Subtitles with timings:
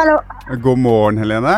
[0.00, 0.16] Hallo.
[0.62, 1.54] God morgen, Helene.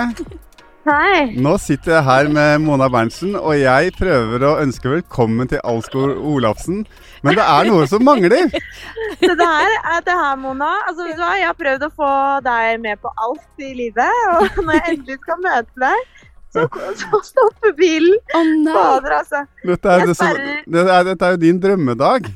[0.82, 1.18] Hei.
[1.38, 6.16] Nå sitter jeg her med Mona Berntsen, og jeg prøver å ønske velkommen til Alsgaard
[6.18, 6.80] Olafsen.
[7.22, 8.50] Men det er noe som mangler.
[9.22, 10.72] Så det her er det her, Mona.
[10.88, 11.36] Altså, vet du hva?
[11.38, 12.10] Jeg har prøvd å få
[12.48, 14.18] deg med på alt i livet.
[14.32, 16.66] Og når jeg endelig skal møte deg, så,
[17.04, 18.18] så stopper bilen.
[18.34, 18.74] Å nei!
[18.74, 19.44] Fader, altså.
[19.70, 22.26] Dette er, det som, dette er, dette er jo din drømmedag.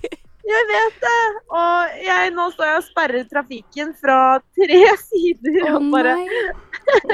[0.47, 1.21] Jeg vet det.
[1.51, 4.19] Og jeg, nå står jeg og sperrer trafikken fra
[4.55, 5.57] tre sider.
[5.73, 6.45] Å og bare, nei!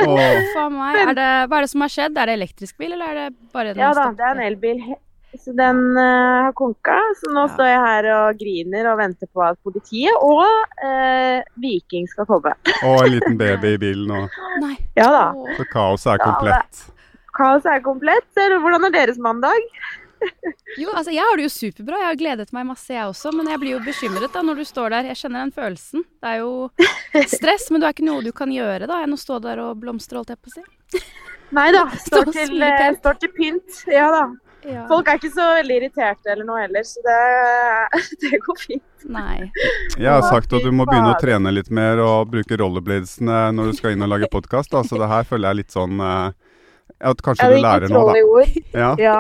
[0.05, 0.69] Oh.
[0.73, 0.99] Meg.
[1.01, 2.19] Er det, hva er det som har skjedd?
[2.21, 4.83] Er det elektrisk bil, eller er det bare den ja da, det er en elbil.
[5.41, 6.99] Så den uh, har konka.
[7.17, 7.53] Så nå Ja.
[7.55, 12.53] står jeg her og griner og venter på at politiet og uh, Viking skal komme.
[12.85, 15.25] Og en liten baby i bilen, og Ja da.
[15.57, 16.85] Så kaoset er Ja, komplett.
[17.33, 18.29] Kaoset er komplett.
[18.37, 19.65] Hvordan er deres mandag?
[20.81, 21.99] Jo, altså jeg har det jo superbra.
[22.01, 23.33] Jeg har gledet meg masse, jeg også.
[23.37, 25.11] Men jeg blir jo bekymret da når du står der.
[25.11, 26.07] Jeg kjenner den følelsen.
[26.23, 29.21] Det er jo stress, men det er ikke noe du kan gjøre da, enn å
[29.21, 31.05] stå der og blomstre, holdt jeg på å si.
[31.53, 31.85] Nei da.
[32.07, 33.85] Står Stå til, eh, står til pynt.
[33.93, 34.25] Ja da.
[34.63, 34.85] Ja.
[34.87, 37.17] Folk er ikke så veldig irriterte eller noe heller, så det,
[38.23, 39.07] det går fint.
[39.11, 39.51] Nei.
[39.99, 43.73] Jeg har sagt at du må begynne å trene litt mer og bruke rollerbladesene når
[43.73, 44.71] du skal inn og lage podkast.
[44.87, 46.29] Så det her føler jeg litt sånn eh,
[47.11, 48.47] At kanskje du lærer noe, da.
[48.71, 48.93] Ja.
[49.03, 49.19] Ja.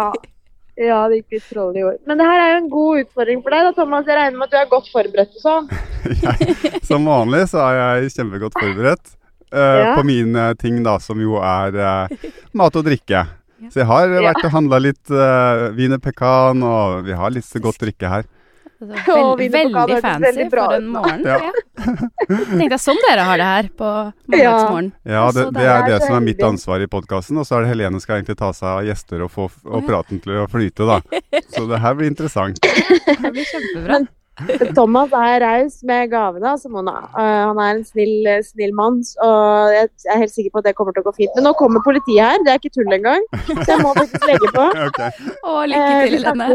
[0.80, 1.98] Ja, det gikk litt troll i år.
[2.08, 4.06] Men det her er jo en god utfordring for deg, da, Thomas.
[4.08, 5.68] Jeg regner med at du er godt forberedt og sånn.
[6.88, 9.12] Som vanlig så er jeg kjempegodt forberedt
[9.52, 9.92] uh, Ja.
[9.98, 13.26] på mine ting, da, som jo er uh, mat og drikke.
[13.70, 17.84] Så jeg har vært og handla litt uh, Wiener Pecan, og vi har litt godt
[17.84, 18.24] drikke her.
[18.82, 21.26] Altså, veld, veldig fancy for ut en morgen.
[21.32, 21.38] Ja.
[21.42, 21.52] Ja.
[22.28, 23.90] Tenkte jeg sånn dere har det her på
[24.32, 24.88] mandagsmorgen.
[25.04, 27.38] Ja, det, Altså, det det er er det som er mitt ansvar i podkasten.
[27.42, 30.20] Og så er det Helene skal egentlig ta seg av gjester og få og praten
[30.22, 31.00] til å flyte, da.
[31.54, 32.60] Så det her blir interessant.
[32.62, 34.02] Det blir kjempebra.
[34.78, 36.94] Thomas er raus med gavene, Mona.
[37.12, 40.74] Eh, han er en snill, snill mann, og jeg er helt sikker på at det
[40.78, 41.34] kommer til å gå fint.
[41.36, 43.26] Men nå kommer politiet her, det er ikke tull engang.
[43.50, 44.68] Så jeg må faktisk legge på.
[44.92, 45.10] Okay.
[45.46, 46.46] Å, lykke Eh, til, vi Lene.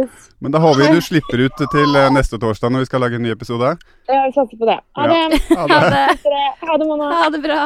[0.44, 3.18] Men da håper vi du slipper ut til eh, neste torsdag når vi skal lage
[3.18, 3.72] en ny episode.
[4.10, 4.78] Ja, vi satser på det.
[4.98, 5.22] Ha det.
[5.54, 5.64] Ja.
[5.68, 6.18] Ha det.
[6.26, 6.44] det.
[6.68, 7.08] Ha det, Mona.
[7.22, 7.62] Ha det bra.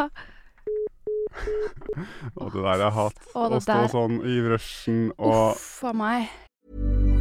[2.35, 3.17] Og det der er hat.
[3.33, 7.20] Å, Å stå sånn i rushen og Uff a meg.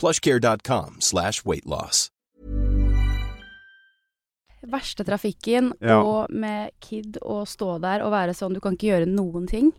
[0.00, 2.10] plushcare.com slash weightloss.
[4.66, 6.00] Verste trafikken, Ja.
[6.02, 9.72] og med kid og stå der og være sånn, du kan ikke gjøre noen ting.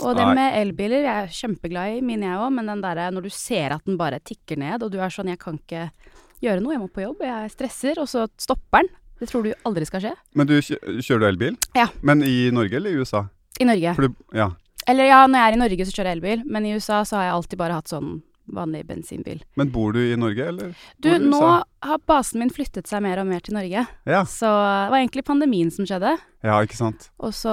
[0.00, 0.34] Og det Nei.
[0.34, 3.70] med elbiler, jeg er kjempeglad i mine jeg òg, men den derre når du ser
[3.76, 5.90] at den bare tikker ned, og du er sånn, jeg kan ikke
[6.42, 8.88] gjøre noe, jeg må på jobb, jeg stresser, og så stopper den.
[9.20, 10.14] Det tror du aldri skal skje.
[10.34, 11.56] Men du kjører du elbil?
[11.76, 11.86] Ja.
[12.02, 13.28] Men i Norge eller i USA?
[13.60, 13.94] I Norge.
[13.94, 14.50] For du, ja.
[14.88, 17.16] Eller ja, når jeg er i Norge så kjører jeg elbil, men i USA så
[17.20, 19.42] har jeg alltid bare hatt sånn vanlig bensinbil.
[19.56, 20.74] Men bor du i Norge, eller?
[21.00, 21.40] Du, du nå
[21.84, 24.22] har basen min flyttet seg mer og mer til Norge, Ja.
[24.28, 26.16] så det var egentlig pandemien som skjedde.
[26.44, 27.08] ja, ikke sant.
[27.18, 27.50] Og så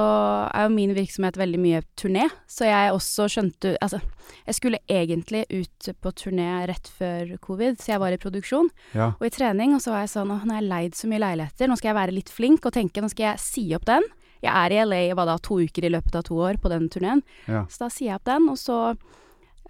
[0.54, 4.02] er jo min virksomhet veldig mye turné, så jeg også skjønte Altså,
[4.48, 9.14] jeg skulle egentlig ut på turné rett før covid, så jeg var i produksjon Ja.
[9.20, 11.20] og i trening, og så var jeg sånn Å, nå har jeg leid så mye
[11.24, 14.04] leiligheter, nå skal jeg være litt flink og tenke nå skal jeg si opp den.
[14.42, 16.90] Jeg er i LA hva da, to uker i løpet av to år på den
[16.90, 17.66] turneen, ja.
[17.70, 18.96] så da sier jeg opp den, og så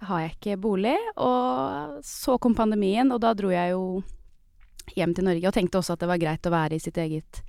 [0.08, 0.96] har jeg ikke bolig.
[1.16, 3.84] Og så kom pandemien, og da dro jeg jo
[4.96, 7.42] hjem til Norge og tenkte også at det var greit å være i sitt eget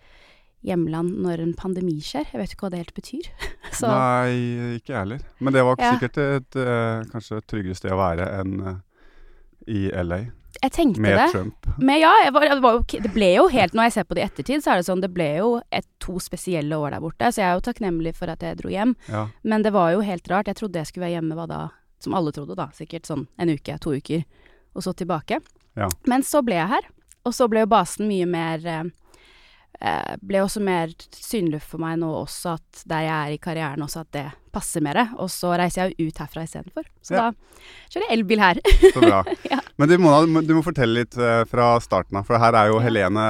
[0.64, 2.30] hjemland når en pandemi skjer.
[2.32, 3.28] Jeg vet ikke hva det helt betyr.
[3.80, 5.26] Så Nei, ikke jeg heller.
[5.40, 5.92] Men det var Ja.
[5.98, 8.80] sikkert et et kanskje et tryggere sted å være enn eh,
[9.74, 10.26] i LA,
[10.64, 11.28] jeg tenkte med det.
[11.34, 11.68] Trump.
[11.82, 14.22] Men ja, var, det, var jo, det ble jo helt Når jeg ser på det
[14.22, 17.32] i ettertid, så er det sånn Det ble jo et, to spesielle år der borte,
[17.34, 18.94] så jeg er jo takknemlig for at jeg dro hjem.
[19.10, 19.26] Ja.
[19.44, 20.48] Men det var jo helt rart.
[20.52, 21.60] Jeg trodde jeg skulle være hjemme hva da,
[22.04, 22.70] som alle trodde, da.
[22.76, 24.26] Sikkert sånn en uke, to uker,
[24.74, 25.40] og så tilbake.
[25.80, 25.90] Ja.
[26.10, 26.90] Men så ble jeg her.
[27.24, 28.88] Og så ble jo basen mye mer eh,
[29.80, 33.86] eh, Ble også mer synlig for meg nå også at der jeg er i karrieren
[33.86, 35.08] også, at det passer det.
[35.18, 36.86] Og så reiser jeg jo ut herfra istedenfor.
[37.04, 37.32] Så Ja.
[37.32, 37.34] da
[37.92, 38.60] kjører jeg elbil her.
[38.94, 39.24] Så bra.
[39.54, 39.60] Ja.
[39.78, 42.26] Men du, Mona, du må fortelle litt eh, fra starten av.
[42.28, 43.24] For her er jo Helene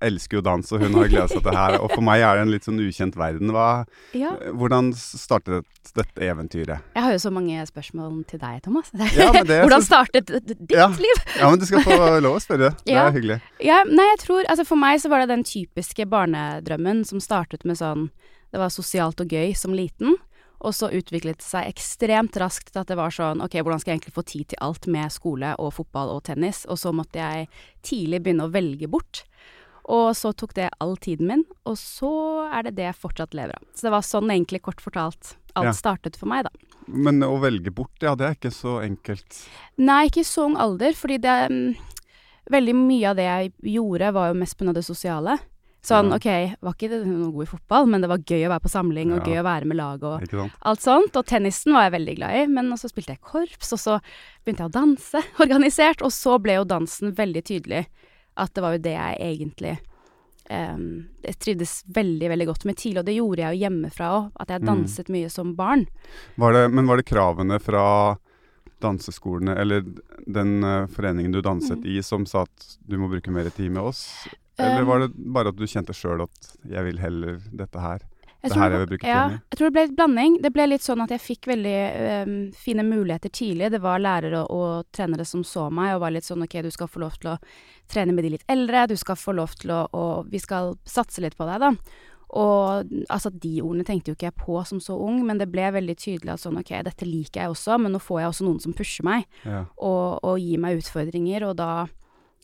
[0.00, 1.76] elsker jo dans, og hun har gleda seg til det her.
[1.82, 3.50] Og for meg er det en litt sånn ukjent verden.
[3.54, 3.84] Hva,
[4.14, 4.30] ja.
[4.54, 5.66] hvordan startet
[5.96, 6.84] dette eventyret?
[6.94, 8.90] Jeg har jo så mange spørsmål til deg, Thomas.
[8.94, 10.86] Ja, men det Hvordan startet ditt Ja.
[10.94, 11.22] liv?
[11.38, 12.70] Ja, men du skal få lov å spørre.
[12.86, 13.08] Det Ja.
[13.08, 13.40] er hyggelig.
[13.64, 17.64] Ja, nei, jeg tror Altså for meg så var det den typiske barnedrømmen som startet
[17.66, 18.08] med sånn
[18.52, 20.14] Det var sosialt og gøy som liten.
[20.60, 24.00] Og så utviklet det seg ekstremt raskt at det var sånn Ok, hvordan skal jeg
[24.00, 26.64] egentlig få tid til alt med skole og fotball og tennis?
[26.66, 27.46] Og så måtte jeg
[27.86, 29.22] tidlig begynne å velge bort.
[29.88, 32.10] Og så tok det all tiden min, og så
[32.52, 33.62] er det det jeg fortsatt lever av.
[33.72, 35.72] Så det var sånn egentlig kort fortalt alt Ja.
[35.72, 36.50] startet for meg, da.
[36.86, 39.38] Men å velge bort, ja, det er ikke så enkelt.
[39.78, 41.76] Nei, ikke i så ung alder, fordi det mm,
[42.48, 44.72] Veldig mye av det jeg gjorde, var jo mest pga.
[44.72, 45.34] det sosiale.
[45.82, 46.16] Sånn, Ja.
[46.16, 49.12] OK, var ikke noe god i fotball, men det var gøy å være på samling,
[49.12, 49.32] og Ja.
[49.32, 50.52] gøy å være med lag og sant?
[50.62, 51.16] alt sånt.
[51.16, 54.00] Og tennisen var jeg veldig glad i, men så spilte jeg korps, og så
[54.44, 57.86] begynte jeg å danse organisert, og så ble jo dansen veldig tydelig
[58.36, 59.78] at det var jo det jeg egentlig
[60.50, 64.32] um, jeg trivdes veldig, veldig godt med tidlig, og det gjorde jeg jo hjemmefra òg,
[64.40, 64.66] at jeg Mm.
[64.66, 65.86] danset mye som barn.
[66.38, 68.16] Var det, men var det kravene fra
[68.80, 69.82] danseskolene, eller
[70.26, 71.86] den uh, foreningen du danset Mm.
[71.98, 74.26] i, som sa at du må bruke mer tid med oss?
[74.58, 78.02] Eller var det bare at du kjente sjøl at jeg vil heller dette her?
[78.38, 79.38] Jeg Det her jeg vil bruke ja, tiden i.
[79.50, 80.34] jeg tror det ble et blanding.
[80.42, 81.72] Det ble litt sånn at jeg fikk veldig
[82.28, 83.70] um, fine muligheter tidlig.
[83.74, 86.70] Det var lærere og, og trenere som så meg og var litt sånn OK, du
[86.70, 87.38] skal få lov til å
[87.90, 91.20] trene med de litt eldre, du skal få lov til å Og vi skal satse
[91.24, 91.72] litt på deg, da.
[92.38, 95.70] Og altså, de ordene tenkte jo ikke jeg på som så ung, men det ble
[95.74, 98.60] veldig tydelig at sånn OK, dette liker jeg også, men nå får jeg også noen
[98.62, 99.64] som pusher meg Ja.
[99.80, 101.86] og, og gir meg utfordringer, og da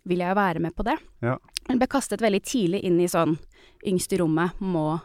[0.09, 0.99] vil jeg jo være med på det.
[1.25, 1.39] Ja.
[1.69, 3.39] Jeg ble kastet veldig tidlig inn i sånn
[3.89, 5.01] yngst i rommet, må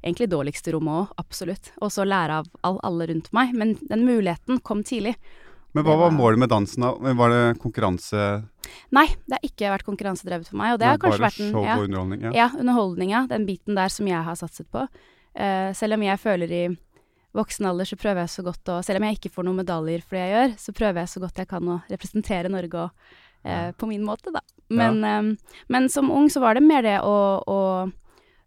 [0.00, 1.66] Egentlig dårligst i rommet òg, absolutt.
[1.84, 3.50] Og så lære av all, alle rundt meg.
[3.52, 5.12] Men den muligheten kom tidlig.
[5.76, 6.86] Men hva var målet med dansen?
[6.86, 7.12] da?
[7.20, 8.28] Var det konkurranse?
[8.96, 11.66] Nei, det har ikke vært konkurransedrevet for meg, og det har kanskje vært en show
[11.66, 12.24] ja, og underholdning?
[12.26, 12.32] Ja.
[12.34, 14.86] ja, underholdninga, den biten der som jeg har satset på.
[15.36, 16.64] Uh, selv om jeg føler i
[17.36, 20.02] voksen alder så prøver jeg så godt å Selv om jeg ikke får noen medaljer
[20.02, 23.12] for det jeg gjør, så prøver jeg så godt jeg kan å representere Norge og,
[23.76, 24.40] på min måte, da.
[24.68, 27.60] Men, eh, men som ung så var det mer det å, å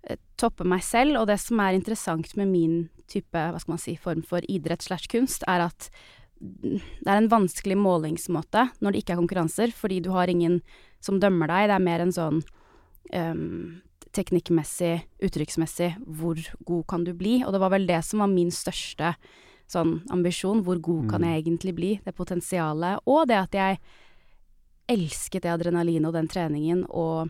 [0.07, 3.81] eh, toppe meg selv, og det som er interessant med min type, hva skal man
[3.81, 5.89] si, form for idrett slash kunst, er at
[6.43, 10.61] det er en vanskelig målingsmåte når det ikke er konkurranser, fordi du har ingen
[11.03, 11.69] som dømmer deg.
[11.69, 12.41] Det er mer en sånn
[13.13, 13.81] um,
[14.11, 17.37] teknikkmessig, uttrykksmessig, hvor god kan du bli?
[17.45, 19.13] Og det var vel det som var min største
[19.71, 20.63] sånn ambisjon.
[20.65, 21.27] Hvor god kan Mm.
[21.29, 21.91] jeg egentlig bli?
[22.03, 22.99] Det potensialet.
[23.07, 23.79] Og det at jeg
[24.91, 27.29] elsket det adrenalinet og den treningen og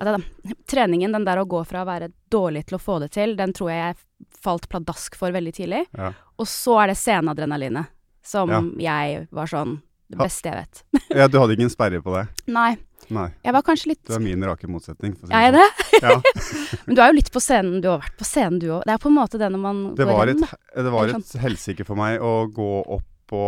[0.00, 3.10] at det, Treningen, den der å gå fra å være dårlig til å få det
[3.12, 5.82] til, den tror jeg jeg falt pladask for veldig tidlig.
[5.92, 6.14] Ja.
[6.40, 7.90] Og så er det sceneadrenalinet
[8.24, 8.62] som Ja.
[8.80, 10.80] jeg var sånn Det beste jeg vet.
[11.20, 12.24] ja, du hadde ingen sperre på det?
[12.52, 12.76] Nei,
[13.12, 13.28] Nei.
[13.44, 15.14] jeg var kanskje litt Du er min rake motsetning.
[15.16, 15.60] For å si Er jeg sånn.
[15.60, 16.00] det?
[16.02, 16.16] Ja.
[16.86, 18.82] Men du er jo litt på scenen, du har vært på scenen du òg.
[18.88, 20.42] Det er på en måte det når man Det går inn.
[20.44, 20.56] et,
[20.88, 23.42] det var et helsike for meg å gå opp på,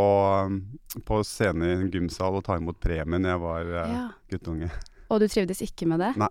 [1.05, 4.07] på scenen i en gymsal og ta imot premien når jeg var eh, Ja.
[4.33, 4.71] guttunge.
[5.13, 6.15] Og du trivdes ikke med det?
[6.19, 6.31] Nei.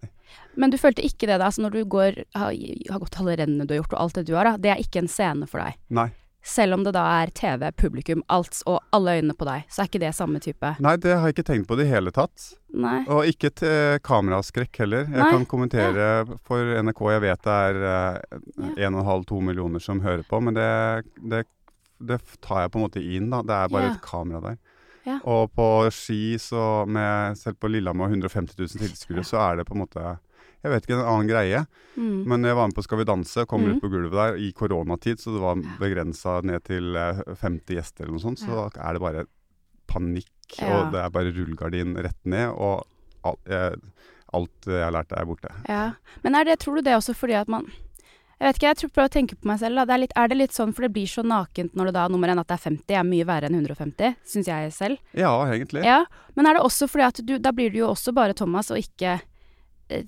[0.57, 1.45] Men du følte ikke det da?
[1.51, 2.49] Altså når du går, har,
[2.89, 4.57] har gått alle rennene du har gjort og alt det du har, da.
[4.57, 5.77] Det er ikke en scene for deg.
[5.93, 6.09] Nei.
[6.43, 9.87] Selv om det da er TV, publikum, alt og alle øynene på deg, så er
[9.87, 10.73] ikke det samme type.
[10.83, 12.49] Nei, det har jeg ikke tenkt på i det hele tatt.
[12.75, 12.97] Nei.
[13.13, 15.05] Og ikke til kameraskrekk heller.
[15.07, 16.09] Jeg Nei, kan kommentere
[16.43, 17.05] for NRK.
[17.13, 18.89] Jeg vet det er Ja.
[18.89, 20.67] 1,5-2 millioner som hører på, men det,
[21.23, 21.45] det,
[21.99, 23.29] det tar jeg på en måte inn.
[23.29, 23.41] da.
[23.41, 23.93] Det er bare Ja.
[23.93, 24.57] et kamera der.
[25.05, 25.19] Ja.
[25.27, 29.75] Og på ski, så med, selv på Lillehammer 150 000 tilskuere, så er det på
[29.75, 30.19] en måte
[30.63, 31.65] Jeg vet ikke, en annen greie.
[31.97, 32.23] Mm.
[32.25, 33.75] Men jeg var med på Skal vi danse, kom Mm.
[33.75, 38.03] ut på gulvet der i koronatid, så det var begrensa ned til eh, 50 gjester
[38.05, 38.39] eller noe sånt.
[38.39, 39.25] Så er det bare
[39.87, 42.85] panikk, og det er bare rullegardin rett ned, og
[43.25, 43.75] alt, jeg,
[44.33, 45.51] alt jeg har lært er borte.
[45.67, 45.91] Ja.
[46.23, 47.67] Men er det, tror du det også fordi at man
[48.39, 49.75] Jeg vet ikke, jeg tror prøver å tenke på meg selv.
[49.75, 49.85] Da.
[49.85, 52.07] Det er, litt, er det litt sånn, for det blir så nakent når det da
[52.11, 54.97] nummer én at det er 50, er mye verre enn 150, syns jeg selv.
[55.13, 55.83] Ja, egentlig.
[55.85, 58.71] Ja, Men er det også fordi at du Da blir du jo også bare Thomas,
[58.71, 59.21] og ikke
[59.89, 60.03] eh,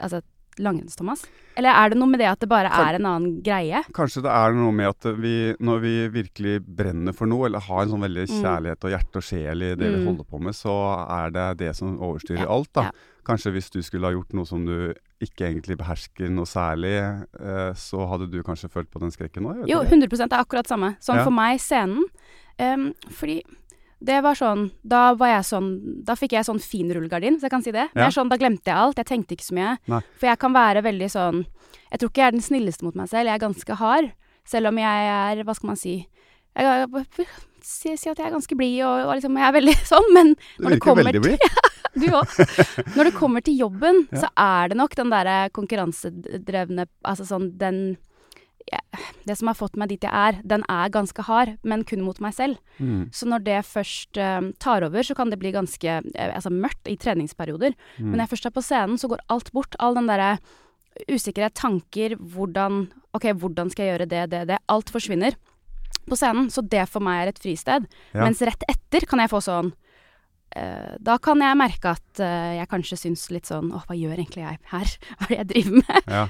[0.00, 0.22] Altså
[0.60, 1.22] Langrenns-Thomas?
[1.56, 3.80] Eller er det noe med det at det bare er en annen greie?
[3.96, 7.82] Kanskje det er noe med at vi, når vi virkelig brenner for noe, eller har
[7.86, 8.42] en sånn veldig Mm.
[8.42, 10.06] kjærlighet og hjerte og sjel i det vi Mm.
[10.10, 10.74] holder på med, så
[11.08, 12.82] er det det som overstyrer Ja, alt, da.
[12.82, 12.90] ja.
[13.24, 16.94] Kanskje hvis du skulle ha gjort noe som du ikke egentlig behersker noe særlig,
[17.40, 19.64] eh, så hadde du kanskje følt på den skrekken òg?
[19.68, 20.96] Jo, 100 det er akkurat samme.
[21.00, 21.24] Sånn Ja.
[21.24, 22.04] for meg, scenen.
[22.58, 23.42] Um, fordi
[24.04, 27.50] det var sånn Da var jeg sånn Da fikk jeg sånn fin rullegardin, så jeg
[27.50, 27.88] kan si det.
[27.94, 28.08] Men Ja.
[28.10, 28.96] sånn, da glemte jeg alt.
[28.96, 29.78] Jeg tenkte ikke så mye.
[29.88, 30.00] Nei.
[30.18, 31.46] For jeg kan være veldig sånn
[31.90, 33.26] Jeg tror ikke jeg er den snilleste mot meg selv.
[33.28, 34.12] Jeg er ganske hard.
[34.44, 34.84] Selv om jeg
[35.38, 36.06] er Hva skal man si
[36.56, 37.26] jeg, jeg,
[37.62, 40.36] si, si at jeg er ganske blid og, og liksom Jeg er veldig sånn, men
[40.58, 41.38] når det virker kommer veldig blid.
[41.94, 42.30] du òg.
[42.96, 44.26] Når det kommer til jobben, Ja.
[44.26, 47.98] så er det nok den derre konkurransedrevne Altså sånn den
[48.70, 48.78] ja,
[49.26, 52.20] Det som har fått meg dit jeg er, den er ganske hard, men kun mot
[52.22, 52.60] meg selv.
[52.78, 53.08] Mm.
[53.10, 56.86] Så når det først eh, tar over, så kan det bli ganske uh, altså mørkt
[56.86, 57.74] i treningsperioder.
[57.98, 58.04] Mm.
[58.04, 59.74] Men når jeg først er på scenen, så går alt bort.
[59.80, 60.36] All den derre
[61.10, 62.84] usikkerhet, tanker, hvordan
[63.16, 64.58] OK, hvordan skal jeg gjøre det, det, det?
[64.70, 65.34] Alt forsvinner
[66.06, 66.50] på scenen.
[66.52, 67.88] Så det for meg er et fristed.
[68.12, 68.22] Ja.
[68.22, 69.72] Mens rett etter kan jeg få sånn
[71.00, 74.42] Da kan jeg merke at eh, jeg kanskje syns litt sånn Å, hva gjør egentlig
[74.42, 74.94] jeg her?
[75.20, 76.08] Hva er det jeg driver med?
[76.10, 76.24] Ja.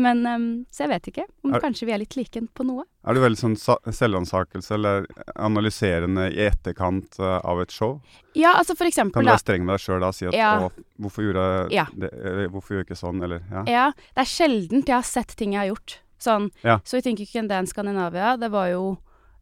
[0.00, 2.84] Men um, Så jeg vet ikke om Er- kanskje vi er litt like på noe.
[3.06, 7.98] Er du veldig sånn sa- selvransakelse eller analyserende i etterkant uh, av et show?
[8.38, 10.36] Ja, altså for eksempel Kan du være streng med deg sjøl da og si at
[10.38, 10.50] Ja.
[10.66, 10.70] å,
[11.02, 11.86] hvorfor gjorde jeg Ja.
[11.94, 13.64] det, eller, hvorfor gjør jeg ikke sånn, eller ja.
[13.70, 15.98] Ja, det er sjeldent jeg har sett ting jeg har gjort.
[16.20, 16.78] Sånn, Ja.
[16.84, 18.98] så I Think You Can Dance Scandinavia, det var jo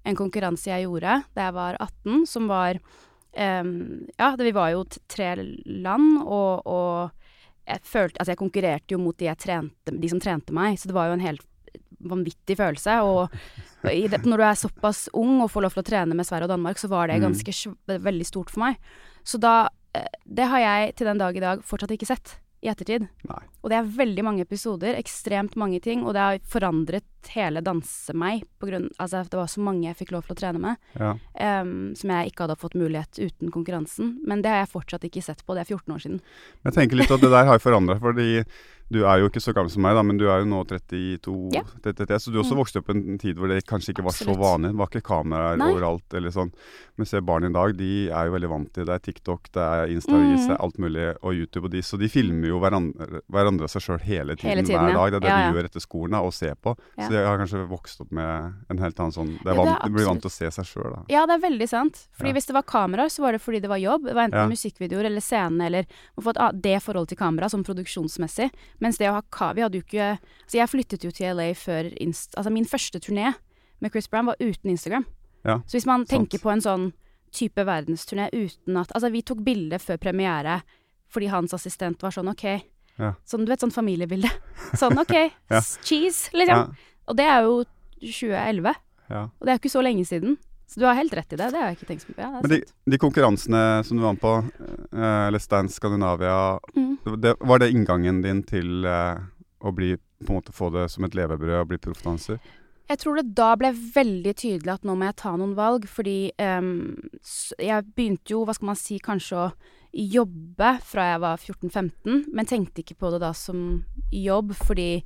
[0.06, 2.78] en konkurranse jeg gjorde da jeg var 18, som var
[3.36, 5.34] Ja, det, vi var jo tre
[5.66, 7.10] land, og, og
[7.68, 10.88] jeg følte Altså, jeg konkurrerte jo mot de, jeg trente, de som trente meg, så
[10.88, 11.44] det var jo en helt
[12.08, 12.94] vanvittig følelse.
[13.04, 16.26] Og i det, når du er såpass ung og får lov til å trene med
[16.26, 17.26] Sverige og Danmark, så var det Mm.
[17.28, 18.78] ganske veldig stort for meg.
[19.24, 22.68] Så da eh, Det har jeg til den dag i dag fortsatt ikke sett i
[22.68, 23.08] ettertid.
[23.28, 23.42] Nei.
[23.62, 27.04] Og det er veldig mange episoder, ekstremt mange ting, og det har forandret
[27.34, 30.38] hele danse meg på grunn Altså, det var så mange jeg fikk lov til å
[30.40, 31.12] trene med, ja.
[31.62, 34.18] um, som jeg ikke hadde fått mulighet uten konkurransen.
[34.26, 36.20] Men det har jeg fortsatt ikke sett på, det er 14 år siden.
[36.64, 38.44] Jeg tenker litt at det der har forandra, fordi
[38.88, 41.50] du er jo ikke så gammel som meg, da, men du er jo nå 32,
[41.52, 41.60] Ja.
[41.84, 42.60] 33, så du også Mm.
[42.62, 44.70] vokste opp i en tid hvor det kanskje ikke var så vanlig.
[44.72, 45.72] Det var ikke kameraer Nei.
[45.74, 46.50] overalt eller sånn.
[46.96, 48.94] Men se barn i dag, de er jo veldig vant til det.
[48.94, 50.48] er TikTok, det er Insta-vis, Mm.
[50.48, 51.82] det er alt mulig, og YouTube og de.
[51.82, 55.10] Så de filmer jo hverandre, hverandre seg sjøl hele tiden, Hele tiden, hver dag.
[55.12, 56.74] Det er det Ja, de gjør etter skolen da, og ser på.
[56.96, 57.08] Ja.
[57.08, 59.90] Så de har kanskje vokst opp med en helt annen sånn det, Ja, det er
[59.94, 61.02] blir vant til å se seg sjøl, da.
[61.12, 62.08] Ja, det er veldig sant.
[62.16, 62.34] Fordi Ja.
[62.38, 64.04] hvis det var kamera, så var det fordi det var jobb.
[64.06, 64.48] Det var enten Ja.
[64.48, 65.84] musikkvideoer eller scene eller
[66.16, 68.50] å få et ah, det forholdet til kamera, sånn produksjonsmessig.
[68.80, 71.92] Mens det å ha kavi hadde jo ikke Altså, jeg flyttet jo til LA før
[72.00, 72.34] Inst...
[72.36, 73.34] Altså, min første turné
[73.80, 75.04] med Chris Brown var uten Instagram.
[75.44, 76.28] Ja, Så hvis man sant.
[76.30, 76.92] tenker på en sånn
[77.30, 80.62] type verdensturné uten at Altså, vi tok bilde før premiere
[81.10, 82.62] fordi hans assistent var sånn OK.
[82.98, 83.14] Ja.
[83.24, 84.28] Sånn, du vet, sånn familiebilde.
[84.74, 85.12] Sånn OK,
[85.50, 85.60] Ja.
[85.60, 86.76] cheese, cheese, Ja, liksom.
[87.08, 87.64] Og det er jo
[88.00, 88.74] 2011.
[89.08, 89.22] ja.
[89.28, 90.36] Og det er jo ikke så lenge siden.
[90.68, 91.46] Så du har helt rett i det.
[91.48, 92.14] Det har jeg ikke tenkt på.
[92.20, 92.58] Ja, Men de,
[92.92, 94.32] de konkurransene som du var med på,
[94.92, 96.98] eh, eller Stand Scandinavia, Mm.
[97.22, 99.16] det, var det inngangen din til eh,
[99.64, 102.38] å bli på en måte få det som et levebrød og bli proffdanser?
[102.88, 106.32] Jeg tror det da ble veldig tydelig at nå må jeg ta noen valg, fordi
[106.40, 106.96] um,
[107.60, 109.48] jeg begynte jo, hva skal man si, kanskje å
[109.92, 115.02] jobbe fra jeg var 14-15, men tenkte ikke på det da som jobb, fordi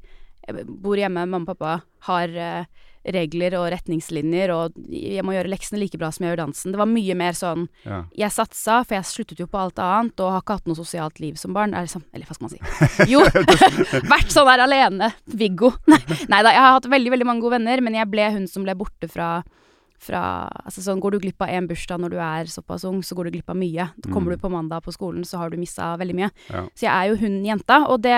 [0.66, 2.64] bor hjemme, mamma og pappa har eh,
[3.02, 6.70] regler og retningslinjer, og jeg må gjøre leksene like bra som jeg gjør dansen.
[6.74, 8.04] Det var mye mer sånn Ja.
[8.14, 11.18] jeg satsa, for jeg sluttet jo på alt annet, og har ikke hatt noe sosialt
[11.18, 11.74] liv som barn.
[11.74, 13.08] Er liksom, eller hva skal man si?
[13.12, 13.24] Jo!
[14.12, 15.12] Vært sånn der alene.
[15.26, 15.72] Viggo.
[16.30, 18.62] Nei, da, jeg har hatt veldig, veldig mange gode venner, men jeg ble hun som
[18.66, 19.40] ble borte fra
[20.02, 23.14] fra, altså sånn, Går du glipp av én bursdag når du er såpass ung, så
[23.14, 23.84] går du glipp av mye.
[24.10, 24.34] Kommer Mm.
[24.34, 26.30] du på mandag på skolen, så har du mista veldig mye.
[26.50, 26.62] Ja.
[26.74, 28.16] Så jeg er jo hun jenta, og det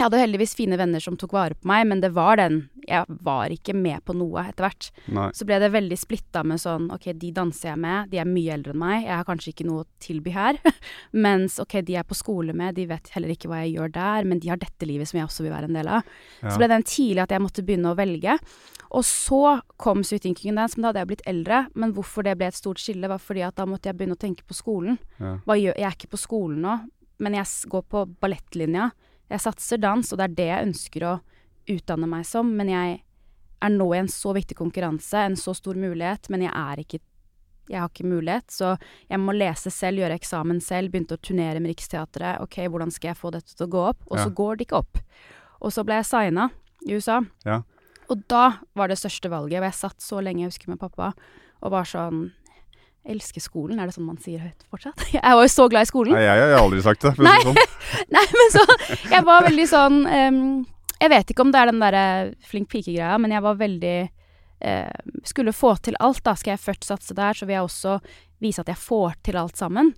[0.00, 3.04] Jeg hadde heldigvis fine venner som tok vare på meg, men det var den Jeg
[3.20, 4.86] var ikke med på noe etter hvert.
[5.12, 5.26] Nei.
[5.36, 8.54] Så ble det veldig splitta med sånn OK, de danser jeg med, de er mye
[8.56, 10.56] eldre enn meg, jeg har kanskje ikke noe å tilby her.
[11.26, 13.92] Mens OK, de jeg er på skole med, de vet heller ikke hva jeg gjør
[13.98, 16.08] der, men de har dette livet som jeg også vil være en del av.
[16.40, 16.48] Ja.
[16.48, 18.38] Så ble den tidlig at jeg måtte begynne å velge.
[18.96, 19.42] Og så
[19.78, 21.60] kom Sweet Thinking Dance, men da hadde jeg blitt eldre.
[21.76, 24.24] Men hvorfor det ble et stort skille, var fordi at da måtte jeg begynne å
[24.24, 24.96] tenke på skolen.
[25.20, 25.36] Ja.
[25.44, 26.80] Hva gjør, jeg er ikke på skolen nå,
[27.20, 28.88] men jeg går på ballettlinja.
[29.30, 31.14] Jeg satser dans, og det er det jeg ønsker å
[31.70, 32.50] utdanne meg som.
[32.58, 32.98] Men jeg
[33.60, 37.04] er nå i en så viktig konkurranse, en så stor mulighet, men jeg er ikke
[37.70, 38.72] jeg har ikke mulighet, så
[39.06, 40.90] jeg må lese selv, gjøre eksamen selv.
[40.90, 42.40] Begynte å turnere med Riksteatret.
[42.42, 44.00] Ok, hvordan skal jeg få dette til å gå opp?
[44.08, 44.98] Og så går det ikke opp.
[45.62, 46.48] Og så ble jeg signa
[46.82, 47.20] i USA.
[47.46, 47.60] Ja.
[48.10, 51.12] Og da var det største valget, og jeg satt så lenge, jeg husker med pappa,
[51.60, 52.32] og var sånn
[53.04, 55.00] elsker skolen, er det sånn man sier høyt fortsatt?
[55.16, 56.14] Jeg var jo så glad i skolen.
[56.14, 57.14] Nei, jeg har aldri sagt det.
[57.16, 57.60] det sånn.
[58.16, 58.64] Nei, men så
[59.14, 60.40] Jeg var veldig sånn um,
[61.00, 62.04] Jeg vet ikke om det er den derre
[62.46, 66.34] flink pike-greia, men jeg var veldig uh, Skulle få til alt, da.
[66.36, 67.96] Skal jeg først satse der, så vil jeg også
[68.40, 69.94] vise at jeg får til alt sammen.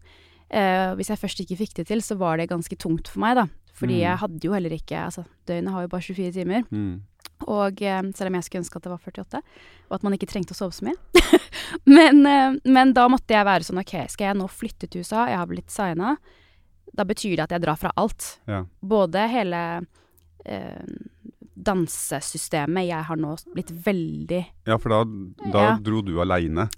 [0.53, 3.37] Uh, hvis jeg først ikke fikk det til, så var det ganske tungt for meg,
[3.41, 3.49] da.
[3.73, 4.03] Fordi Mm.
[4.05, 6.63] jeg hadde jo heller ikke Altså, døgnet har jo bare 24 timer.
[6.71, 7.01] Mm.
[7.49, 9.41] Og eh, selv om jeg skulle ønske at det var 48,
[9.89, 10.95] og at man ikke trengte å sove så mye.
[11.97, 15.27] men, eh, men da måtte jeg være sånn OK, skal jeg nå flytte til USA,
[15.31, 16.17] jeg har blitt signa,
[16.93, 18.39] da betyr det at jeg drar fra alt.
[18.51, 18.65] Ja.
[18.85, 19.61] Både hele
[20.45, 20.83] eh,
[21.63, 25.03] dansesystemet Jeg har nå blitt veldig ja, for da,
[25.53, 25.79] da Ja.
[25.81, 26.69] dro du aleine.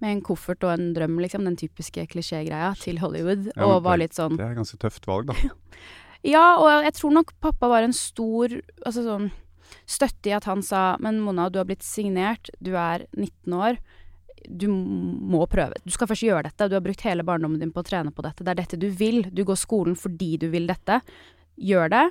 [0.00, 3.82] med en koffert og en drøm, liksom, den typiske klisjégreia, til Hollywood, Ja, og men
[3.84, 5.34] var det- litt sånn Det er et ganske tøft valg, da.
[6.24, 8.48] Ja, og jeg tror nok pappa var en stor
[8.84, 9.30] altså sånn,
[9.86, 13.78] støtte i at han sa Men Mona, du har blitt signert, du er 19 år.
[14.48, 15.76] Du må prøve.
[15.84, 16.68] Du skal først gjøre dette.
[16.68, 18.44] Du har brukt hele barndommen din på å trene på dette.
[18.44, 19.22] Det er dette du vil.
[19.28, 21.02] Du går skolen fordi du vil dette.
[21.60, 22.06] Gjør det.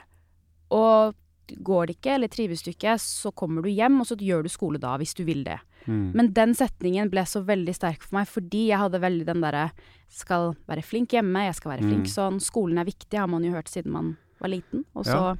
[0.69, 1.15] Og
[1.49, 4.51] går det ikke, eller trives du ikke, så kommer du hjem, og så gjør du
[4.53, 5.57] skole da, hvis du vil det.
[5.87, 6.11] Mm.
[6.13, 9.71] Men den setningen ble så veldig sterk for meg, fordi jeg hadde veldig den derre
[10.09, 12.13] Skal være flink hjemme, jeg skal være flink Mm.
[12.13, 12.39] sånn.
[12.41, 14.85] Skolen er viktig, har man jo hørt siden man var liten.
[14.95, 15.35] Og så Ja.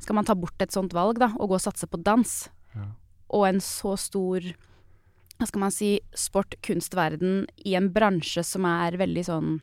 [0.00, 2.48] skal man ta bort et sånt valg, da, og gå og satse på dans.
[2.74, 2.86] Ja.
[3.30, 4.40] Og en så stor
[5.40, 9.60] hva skal man si, sport, kunstverden i en bransje som er veldig sånn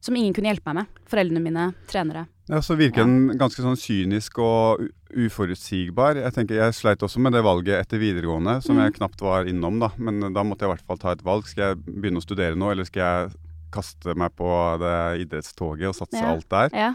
[0.00, 0.86] Som ingen kunne hjelpe meg med.
[1.08, 2.28] Foreldrene mine, trenere.
[2.48, 3.04] Ja, så virker Ja.
[3.04, 6.16] den ganske sånn kynisk og uforutsigbar.
[6.20, 8.84] Jeg tenker, jeg sleit også med det valget etter videregående, som Mm.
[8.84, 9.88] jeg knapt var innom, da.
[9.98, 11.44] Men da måtte jeg i hvert fall ta et valg.
[11.46, 13.32] Skal jeg begynne å studere nå, eller skal jeg
[13.72, 16.32] kaste meg på det idrettstoget og satse Ja.
[16.34, 16.70] alt der?
[16.72, 16.94] Ja.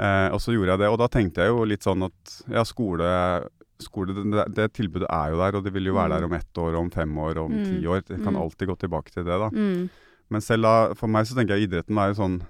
[0.00, 2.62] Eh, og så gjorde jeg det, og da tenkte jeg jo litt sånn at ja,
[2.64, 3.08] skole,
[3.80, 6.16] skole det, det tilbudet er jo der, og det vil jo være Mm.
[6.16, 7.64] der om ett år, om fem år, om Mm.
[7.64, 8.02] ti år.
[8.08, 8.40] Jeg kan Mm.
[8.42, 9.50] alltid gå tilbake til det, da.
[9.50, 9.90] Mm.
[10.30, 12.40] Men selv da, for meg så tenker jeg idretten er jo sånn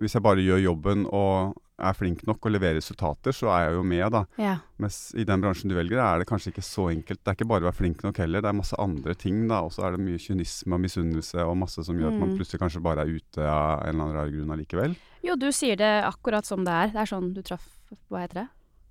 [0.00, 3.74] Hvis jeg bare gjør jobben og er flink nok og leverer resultater, så er jeg
[3.78, 4.24] jo med, da.
[4.38, 4.56] ja.
[4.78, 7.20] Mens i den bransjen du velger, er det kanskje ikke så enkelt.
[7.22, 9.60] Det er ikke bare å være flink nok heller, det er masse andre ting, da.
[9.66, 12.36] Og så er det mye kynisme og misunnelse og masse som gjør at man Mm.
[12.38, 14.96] plutselig kanskje bare er ute av en eller annen rar grunn allikevel.
[15.22, 16.86] Jo, du sier det akkurat som det er.
[16.94, 17.66] Det er sånn du traff
[18.10, 18.48] Hva heter det?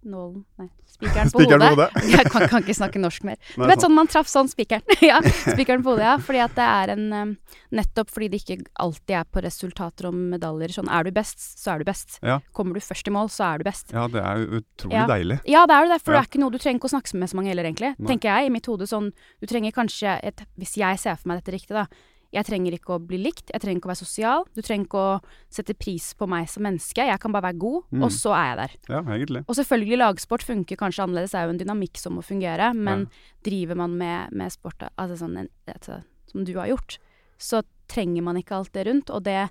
[0.08, 1.70] Nålen Nei, spikeren på hodet.
[1.70, 1.88] hodet.
[2.16, 3.36] Jeg kan, kan ikke snakke norsk mer.
[3.58, 4.82] Du vet sånn man traff sånn spikeren.
[5.04, 5.18] ja,
[5.54, 6.14] spikeren på hodet, ja.
[6.24, 7.36] Fordi at det er en
[7.76, 10.72] Nettopp fordi det ikke alltid er på resultater og medaljer.
[10.78, 12.18] Sånn er du best, så er du best.
[12.24, 12.40] Ja.
[12.56, 13.92] Kommer du først i mål, så er du best.
[13.92, 15.06] Ja, det er jo utrolig Ja.
[15.12, 15.40] deilig.
[15.46, 16.22] Ja, det er jo det, for Ja.
[16.22, 17.94] det er ikke noe du trenger ikke å snakke med så mange heller, egentlig.
[18.00, 18.08] Nei.
[18.14, 19.12] Tenker jeg i mitt hode sånn
[19.42, 21.86] Du trenger kanskje et Hvis jeg ser for meg dette riktig, da.
[22.34, 24.43] Jeg trenger ikke å bli likt, jeg trenger ikke å være sosial.
[24.53, 27.05] Du trenger ikke å sette pris på meg som menneske.
[27.07, 28.03] Jeg kan bare være god, Mm.
[28.03, 28.72] og så er jeg der.
[28.89, 29.46] Ja, egentlig.
[29.48, 33.10] Og selvfølgelig lagsport funker kanskje annerledes, det er jo en dynamikk som må fungere, men
[33.43, 36.98] driver man med, med sport altså sånn, en- altså, som du har gjort,
[37.39, 39.50] så trenger man ikke alt det rundt, og det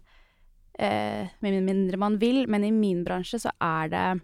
[0.78, 4.20] eh, Med mindre man vil, men i min bransje så er det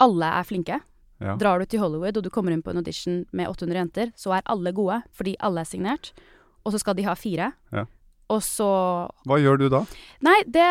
[0.00, 0.80] Alle er flinke.
[1.20, 1.36] Ja.
[1.40, 4.34] Drar du til Hollywood og du kommer inn på en audition med 800 jenter, så
[4.36, 6.10] er alle gode, fordi alle er signert.
[6.64, 7.52] Og så skal de ha fire.
[7.74, 7.84] Ja.
[8.32, 8.66] Og så
[9.28, 9.82] Hva gjør du da?
[10.24, 10.64] Nei, det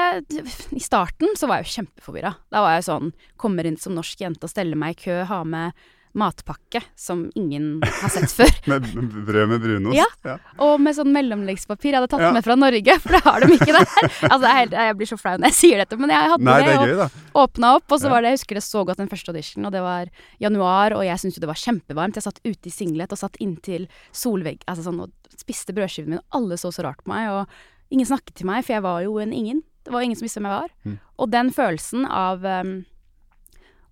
[0.73, 2.33] I starten så var jeg jo kjempeforvirra.
[2.49, 5.45] Da var jeg sånn Kommer inn som norsk jente og steller meg i kø, har
[5.45, 5.77] med
[6.13, 8.51] matpakke som ingen har sett før.
[8.69, 8.85] Med
[9.25, 10.19] brød med brunost?
[10.27, 10.35] Ja.
[10.61, 12.31] Og med sånn mellomleggspapir jeg hadde tatt Ja.
[12.35, 13.87] med fra Norge, for det har de ikke der.
[14.29, 16.75] Altså, helt, jeg blir så flau når jeg sier dette, men jeg hadde Nei, det
[16.93, 18.13] det, og åpna opp, og så Ja.
[18.13, 21.03] var det Jeg husker det så godt den første audition, og det var januar, og
[21.07, 22.15] jeg syntes jo det var kjempevarmt.
[22.21, 26.21] Jeg satt ute i singlet og satt inntil solvegg, altså sånn, og spiste brødskiven min,
[26.21, 29.01] og alle så så rart på meg, og ingen snakket til meg, for jeg var
[29.05, 29.63] jo en ingen.
[29.83, 30.71] Det var ingen som visste hvem jeg var.
[30.85, 30.99] Mm.
[31.19, 32.85] Og den følelsen av um,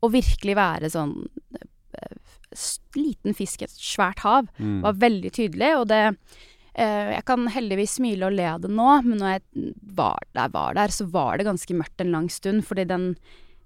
[0.02, 1.16] å virkelig være sånn
[2.96, 4.82] liten fisk i et svært hav, Mm.
[4.84, 6.18] var veldig tydelig, og det
[6.76, 10.50] eh, Jeg kan heldigvis smile og le av det nå, men når jeg var der,
[10.50, 13.16] var der, så var det ganske mørkt en lang stund, fordi den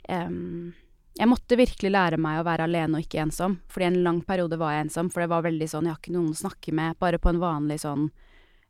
[0.10, 0.74] em,
[1.18, 4.58] Jeg måtte virkelig lære meg å være alene og ikke ensom, fordi en lang periode
[4.58, 6.98] var jeg ensom, for det var veldig sånn Jeg har ikke noen å snakke med,
[7.00, 8.10] bare på en vanlig sånn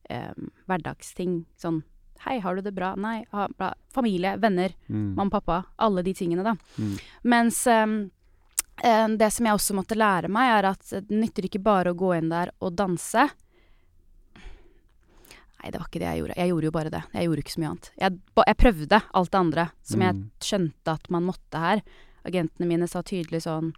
[0.10, 1.46] em, hverdagsting.
[1.58, 1.84] Sånn
[2.26, 2.94] Hei, har du det bra?
[2.96, 3.74] Nei, ha, bra.
[3.94, 5.16] Familie, venner, Mm.
[5.16, 5.66] mamma og pappa.
[5.78, 6.56] Alle de tingene, da.
[6.80, 7.00] Mm.
[7.24, 7.86] Mens eh,
[9.18, 12.14] det som jeg også måtte lære meg, er at det nytter ikke bare å gå
[12.18, 13.30] inn der og danse.
[14.36, 16.36] Nei, det var ikke det jeg gjorde.
[16.38, 17.04] Jeg gjorde jo bare det.
[17.16, 17.88] Jeg gjorde ikke så mye annet.
[18.02, 18.18] Jeg,
[18.50, 20.26] jeg prøvde alt det andre som jeg Mm.
[20.44, 21.82] skjønte at man måtte her.
[22.26, 23.74] Agentene mine sa tydelig sånn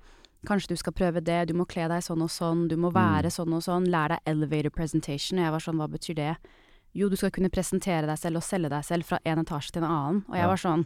[0.45, 3.27] Kanskje du skal prøve det, du må kle deg sånn og sånn, du må være
[3.33, 5.39] sånn og sånn, lær deg elevator presentation.
[5.39, 6.37] Og jeg var sånn, hva betyr det?
[6.93, 9.83] Jo, du skal kunne presentere deg selv og selge deg selv fra en etasje til
[9.83, 10.23] en annen.
[10.29, 10.47] Og jeg Ja.
[10.47, 10.85] var sånn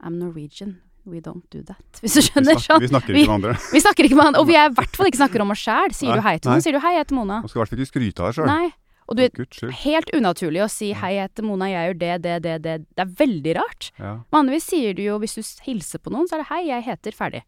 [0.00, 0.80] I'm Norwegian.
[1.04, 1.84] We don't do that.
[2.02, 2.56] Hvis du skjønner?
[2.56, 2.80] Vi sånn.
[2.80, 3.56] vi snakker ikke med andre.
[3.72, 5.64] Vi snakker ikke med andre, og vi er i hvert fall ikke snakker om oss
[5.64, 5.92] sjæl.
[5.96, 6.54] Sier Nei, du hei til nei.
[6.56, 7.42] noen, sier du hei, jeg heter Mona.
[7.44, 8.72] Man skal i hvert fall ikke skryte av deg sjøl.
[9.04, 12.36] Og du er helt unaturlig å si hei, jeg heter Mona, jeg gjør det, det,
[12.46, 12.76] det, det.
[12.96, 13.90] Det er veldig rart.
[14.00, 14.14] Ja.
[14.32, 17.18] Vanligvis sier du jo hvis du hilser på noen, så er det hei, jeg heter
[17.18, 17.42] ferdig.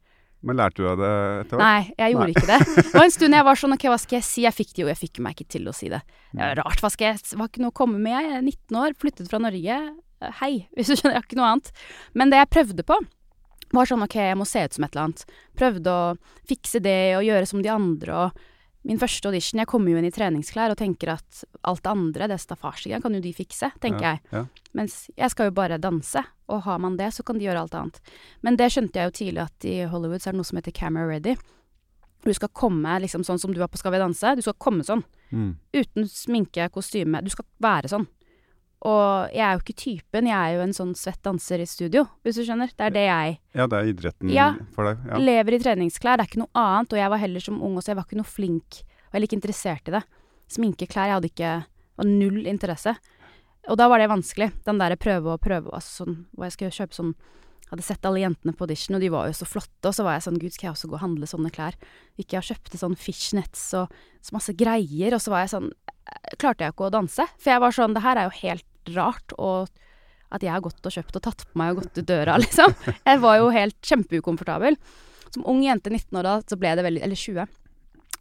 [0.47, 1.13] Men lærte du av det
[1.47, 1.63] etter hvert?
[1.65, 2.35] Nei, jeg gjorde Nei.
[2.37, 2.59] ikke det.
[2.93, 4.45] Det var en stund jeg var sånn, ok, hva skal jeg si?
[4.45, 6.03] Jeg fikk det jo, jeg fikk meg ikke til å si det.
[6.37, 8.83] Det er rart, hva skal jeg, var ikke noe å komme med, jeg er 19
[8.83, 9.79] år, flyttet fra Norge.
[10.43, 11.73] Hei, hvis du skjønner, jeg har ikke noe annet.
[12.17, 13.01] Men det jeg prøvde på,
[13.75, 15.25] var sånn, ok, jeg må se ut som et eller annet.
[15.59, 16.05] Prøvde å
[16.49, 20.07] fikse det og gjøre som de andre, og min første audition, jeg kommer jo inn
[20.07, 24.05] i treningsklær og tenker at alt det andre, det staffasjen, kan jo de fikse, tenker
[24.05, 24.21] Ja, jeg.
[24.31, 24.45] ja.
[24.79, 27.75] Mens jeg skal jo bare danse, og har man det, så kan de gjøre alt
[27.75, 27.99] annet.
[28.47, 30.77] Men det skjønte jeg jo tidlig at i Hollywood så er det noe som heter
[30.77, 31.35] camera ready.
[32.27, 34.33] Du skal komme liksom sånn som du var på Skal vi danse.
[34.39, 35.03] Du skal komme sånn.
[35.31, 35.57] Mm.
[35.75, 37.21] Uten sminke, kostyme.
[37.23, 38.07] Du skal være sånn.
[38.85, 40.27] Og jeg er jo ikke typen.
[40.29, 42.69] Jeg er jo en sånn svett danser i studio, hvis du skjønner.
[42.77, 44.55] Det er det jeg Ja, det er idretten Ja.
[44.75, 44.99] for deg.
[45.09, 45.17] Ja.
[45.19, 46.17] lever i treningsklær.
[46.19, 46.93] Det er ikke noe annet.
[46.93, 48.83] Og jeg var heller som ung også, jeg var ikke noe flink.
[49.09, 50.05] Og jeg er ikke interessert i det.
[50.49, 52.97] Sminkeklær, jeg hadde ikke var null interesse.
[53.69, 54.53] Og da var det vanskelig.
[54.65, 57.15] Den derre prøve og prøve, altså sånn hvor jeg skulle kjøpe sånn
[57.71, 59.89] hadde sett alle jentene på audition, og de var jo så flotte.
[59.91, 61.75] Og så var jeg sånn Gud, skal jeg også gå og handle sånne klær?
[62.19, 63.91] Gikk jeg og kjøpte sånn fishnets og
[64.23, 65.17] så masse greier.
[65.17, 67.27] Og så var jeg sånn eh, Klarte jeg ikke å danse.
[67.43, 69.35] For jeg var sånn Det her er jo helt rart.
[69.39, 69.69] Og
[70.31, 72.73] at jeg har gått og kjøpt og tatt på meg og gått ut døra, liksom.
[73.07, 74.79] Jeg var jo helt kjempeukomfortabel.
[75.35, 77.47] Som ung jente, 19 år da, så ble det veldig Eller 20.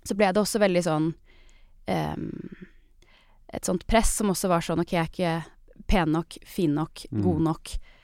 [0.06, 1.12] Så ble det også veldig sånn
[1.88, 2.30] um,
[3.54, 7.06] Et sånt press som også var sånn OK, jeg er ikke pen nok, fin nok,
[7.12, 7.22] Mm.
[7.24, 7.72] god nok.
[7.76, 7.95] Eh,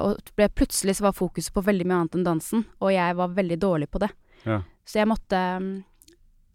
[0.00, 3.34] og ble, plutselig så var fokuset på veldig mye annet enn dansen, og jeg var
[3.34, 4.10] veldig dårlig på det.
[4.46, 4.60] Ja.
[4.86, 5.84] Så jeg måtte mm,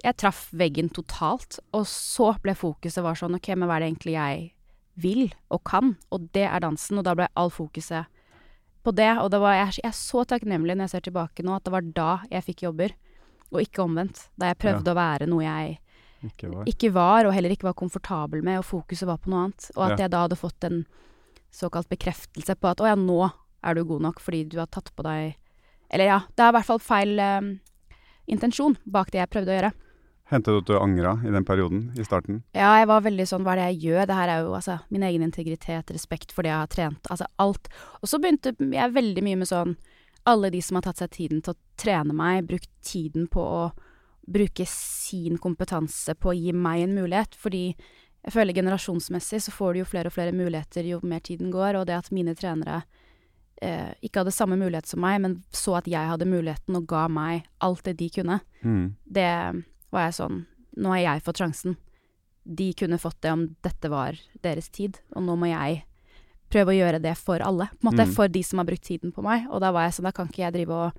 [0.04, 3.90] Jeg traff veggen totalt, og så ble fokuset var sånn OK, men hva er det
[3.92, 4.48] egentlig jeg
[4.98, 5.92] vil og kan?
[6.10, 8.08] Og det er dansen, og da ble all fokuset
[8.84, 9.12] på det.
[9.22, 11.72] Og det var, jeg, jeg er så takknemlig når jeg ser tilbake nå, at det
[11.76, 12.96] var da jeg fikk jobber,
[13.52, 14.24] og ikke omvendt.
[14.42, 15.78] Da jeg prøvde å være noe jeg
[16.32, 16.66] Ikke var.
[16.74, 19.70] ikke var, og heller ikke var komfortabel med, og fokuset var på noe annet.
[19.76, 20.06] Og at Ja.
[20.08, 20.86] jeg da hadde fått en
[21.52, 23.30] såkalt bekreftelse på at å ja, nå
[23.62, 25.38] er du god nok fordi du har tatt på deg
[25.92, 27.52] Eller ja, det er i hvert fall feil eh,
[28.32, 29.72] intensjon bak det jeg prøvde å gjøre.
[30.32, 32.40] Hendte det at du angra i den perioden, i starten?
[32.56, 34.06] Ja, jeg var veldig sånn Hva er det jeg gjør?
[34.08, 37.28] Det her er jo altså min egen integritet, respekt for det jeg har trent, altså
[37.44, 37.68] alt.
[38.00, 39.76] Og så begynte jeg veldig mye med sånn
[40.32, 43.64] Alle de som har tatt seg tiden til å trene meg, brukt tiden på å
[44.32, 47.74] bruke sin kompetanse på å gi meg en mulighet, fordi
[48.24, 51.76] jeg føler generasjonsmessig så får du jo flere og flere muligheter jo mer tiden går,
[51.80, 52.84] og det at mine trenere
[53.62, 57.08] eh, ikke hadde samme mulighet som meg, men så at jeg hadde muligheten og ga
[57.10, 58.94] meg alt det de kunne, Mm.
[59.10, 60.46] det var jeg sånn
[60.78, 61.74] Nå har jeg fått sjansen.
[62.48, 65.84] De kunne fått det om dette var deres tid, og nå må jeg
[66.50, 67.68] prøve å gjøre det for alle.
[67.82, 68.14] På en måte Mm.
[68.16, 69.48] For de som har brukt tiden på meg.
[69.52, 70.94] Og da var jeg sånn, da kan ikke jeg drive og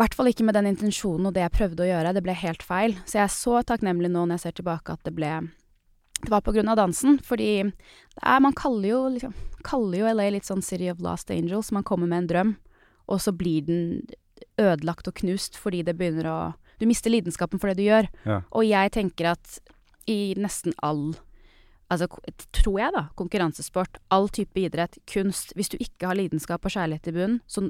[0.00, 2.14] hvert fall ikke med den intensjonen og det jeg prøvde å gjøre.
[2.16, 2.94] Det ble helt feil.
[3.04, 5.32] Så jeg er så takknemlig nå når jeg ser tilbake at det ble
[6.22, 9.32] Det var på grunn av dansen, fordi det er, man kaller jo, liksom,
[9.66, 11.72] kaller jo LA litt sånn City of Lost Angels.
[11.72, 12.52] Man kommer med en drøm,
[13.10, 14.06] og så blir den
[14.60, 16.38] ødelagt og knust fordi det begynner å
[16.80, 18.08] Du mister lidenskapen for det du gjør.
[18.26, 18.40] Ja.
[18.50, 19.60] Og jeg tenker at
[20.06, 21.12] i nesten all
[21.92, 22.06] Altså,
[22.56, 27.10] tror jeg, da, konkurransesport, all type idrett, kunst Hvis du ikke har lidenskap og kjærlighet
[27.10, 27.66] i bunnen, så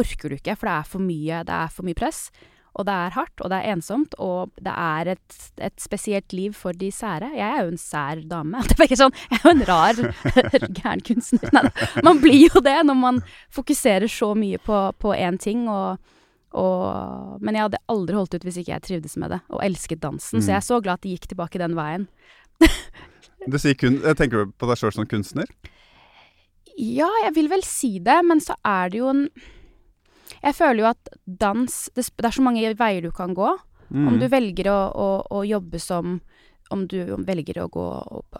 [0.00, 2.28] orker du ikke, for det er for mye, det er for mye press.
[2.78, 6.54] Og det er hardt, og det er ensomt, og det er et, et spesielt liv
[6.54, 7.32] for de sære.
[7.34, 8.62] Jeg er jo en sær dame.
[8.68, 10.00] Det er ikke sånn, Jeg er jo en rar,
[10.78, 11.50] gæren kunstner.
[11.56, 11.64] Nei,
[12.06, 13.20] man blir jo det når man
[13.54, 15.66] fokuserer så mye på, på én ting.
[15.66, 16.14] Og,
[16.54, 20.04] og, men jeg hadde aldri holdt ut hvis ikke jeg trivdes med det, og elsket
[20.06, 20.38] dansen.
[20.38, 20.46] Mm.
[20.46, 22.06] Så jeg er så glad at det gikk tilbake den veien.
[23.50, 25.50] Du sier kun, jeg tenker du på deg sjøl som kunstner?
[26.78, 29.26] Ja, jeg vil vel si det, men så er det jo en
[30.40, 33.50] Jeg føler jo at dans Det, det er så mange veier du kan gå.
[33.90, 34.06] Mm.
[34.08, 36.20] Om du velger å, å, å jobbe som
[36.70, 37.86] Om du velger å gå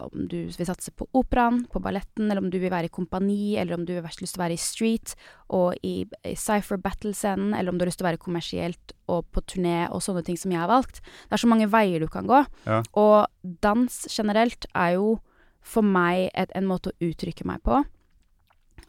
[0.05, 3.57] Om du vil satse på operaen, på balletten, eller om du vil være i kompani,
[3.59, 5.15] eller om du har lyst til å være i street
[5.51, 9.27] og i, i cypher battle-scenen, eller om du har lyst til å være kommersielt og
[9.35, 11.01] på turné og sånne ting som jeg har valgt.
[11.03, 12.39] Det er så mange veier du kan gå.
[12.63, 12.79] Ja.
[12.95, 13.27] Og
[13.65, 15.17] dans generelt er jo
[15.59, 17.83] for meg et, en måte å uttrykke meg på.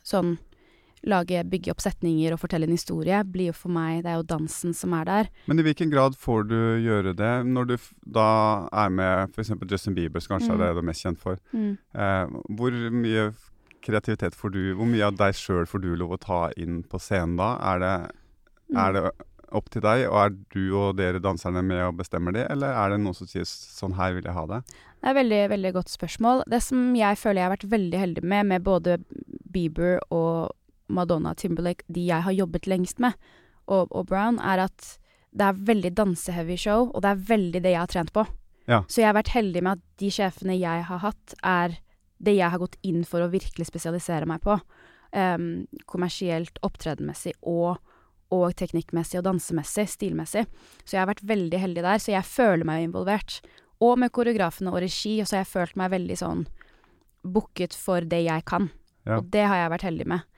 [0.06, 0.36] Sånn
[1.04, 4.22] lage, bygge opp setninger og fortelle en historie blir jo for meg Det er jo
[4.22, 5.28] dansen som er der.
[5.48, 9.50] Men i hvilken grad får du gjøre det når du da er med f.eks.
[9.70, 10.60] Justin Bieber, som kanskje Mm.
[10.60, 11.38] er det du er mest kjent for?
[11.54, 13.32] Eh, hvor mye
[13.82, 16.98] kreativitet får du Hvor mye av deg sjøl får du lov å ta inn på
[17.00, 17.56] scenen da?
[17.74, 18.10] Er det,
[18.72, 18.78] Mm.
[18.78, 19.10] er det
[19.52, 22.90] opp til deg, og er du og dere danserne med og bestemmer det, eller er
[22.90, 24.62] det noen som sier 'sånn her vil jeg ha det'?
[24.64, 26.42] Det er et veldig, veldig godt spørsmål.
[26.48, 29.04] Det som jeg føler jeg har vært veldig heldig med, med både
[29.52, 30.52] Bieber og
[30.88, 33.14] Madonna Timberlake, de jeg har jobbet lengst med,
[33.70, 34.96] og, og Brown, er at
[35.32, 38.26] det er veldig danseheavy show, og det er veldig det jeg har trent på.
[38.68, 38.82] Ja.
[38.88, 41.78] Så jeg har vært heldig med at de sjefene jeg har hatt, er
[42.22, 44.58] det jeg har gått inn for å virkelig spesialisere meg på.
[45.12, 47.80] Um, kommersielt, opptredenmessig og,
[48.32, 50.44] og teknikkmessig og dansemessig, stilmessig.
[50.84, 53.40] Så jeg har vært veldig heldig der, så jeg føler meg involvert.
[53.82, 56.46] Og med koreografene og regi, og så har jeg følt meg veldig sånn
[57.22, 58.70] booket for det jeg kan.
[59.06, 59.18] Ja.
[59.18, 60.28] Og det har jeg vært heldig med.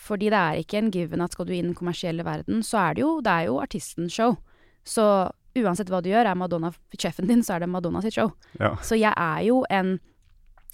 [0.00, 2.78] Fordi det er ikke en given at skal du inn i den kommersielle verden, så
[2.86, 4.38] er det jo, det er jo artistens show.
[4.86, 5.04] Så
[5.58, 8.32] uansett hva du gjør, er Madonna sjefen din, så er det Madonna sitt show.
[8.60, 8.76] Ja.
[8.86, 9.98] Så jeg er jo en,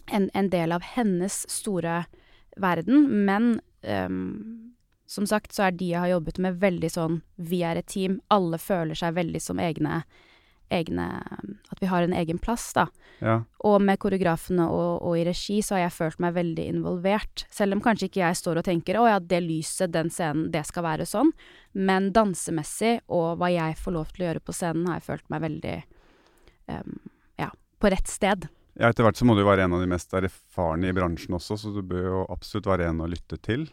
[0.06, 2.04] en, en del av hennes store
[2.56, 4.72] verden, men um,
[5.06, 8.18] som sagt så er de jeg har jobbet med veldig sånn Vi er et team.
[8.32, 10.02] Alle føler seg veldig som egne,
[10.70, 11.06] egne
[11.70, 12.86] At vi har en egen plass, da.
[13.20, 13.42] ja.
[13.66, 17.44] Og med koreografene og, og i regi så har jeg følt meg veldig involvert.
[17.50, 20.64] Selv om kanskje ikke jeg står og tenker 'Å ja, det lyset, den scenen, det
[20.66, 21.32] skal være sånn'.
[21.74, 25.30] Men dansemessig og hva jeg får lov til å gjøre på scenen, har jeg følt
[25.30, 25.76] meg veldig
[26.68, 27.00] um,
[27.38, 27.50] Ja,
[27.80, 28.48] på rett sted.
[28.78, 31.34] ja, etter hvert så må du jo være en av de mest erfarne i bransjen
[31.36, 33.68] også, så du bør jo absolutt være en å lytte til.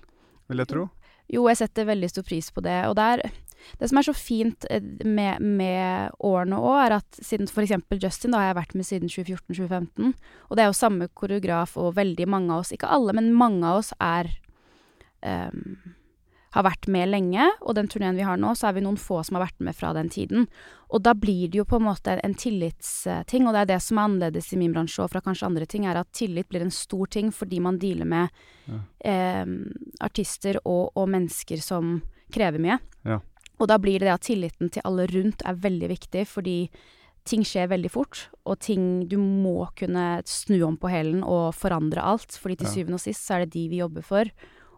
[0.50, 0.90] vil jeg tro.
[1.32, 2.76] Jo, jeg setter veldig stor pris på det.
[2.90, 3.32] Og det, er,
[3.80, 7.76] det som er så fint eh, med, med årene òg, er at siden f.eks.
[7.98, 10.14] Justin, da har jeg vært med siden 2014-2015.
[10.50, 13.68] Og det er jo samme koreograf, og veldig mange av oss, ikke alle, men mange
[13.68, 14.32] av oss er
[15.24, 15.94] um,
[16.54, 19.22] har vært med lenge, og den turneen vi har nå, så er vi noen få
[19.26, 20.46] som har vært med fra den tiden.
[20.94, 23.98] Og da blir det jo på en måte en tillitsting, og det er det som
[23.98, 26.74] er annerledes i min bransje og fra kanskje andre ting, er at tillit blir en
[26.74, 28.82] stor ting fordi man dealer med ja.
[29.10, 29.46] eh,
[30.06, 31.96] artister og, og, mennesker som
[32.34, 32.78] krever mye.
[33.08, 33.18] Ja.
[33.62, 36.58] Og da blir det det at tilliten til alle rundt er veldig viktig, fordi
[37.28, 42.04] ting skjer veldig fort, og ting Du må kunne snu om på hælen og forandre
[42.04, 42.74] alt, fordi til ja.
[42.74, 44.34] syvende og sist så er det de vi jobber for,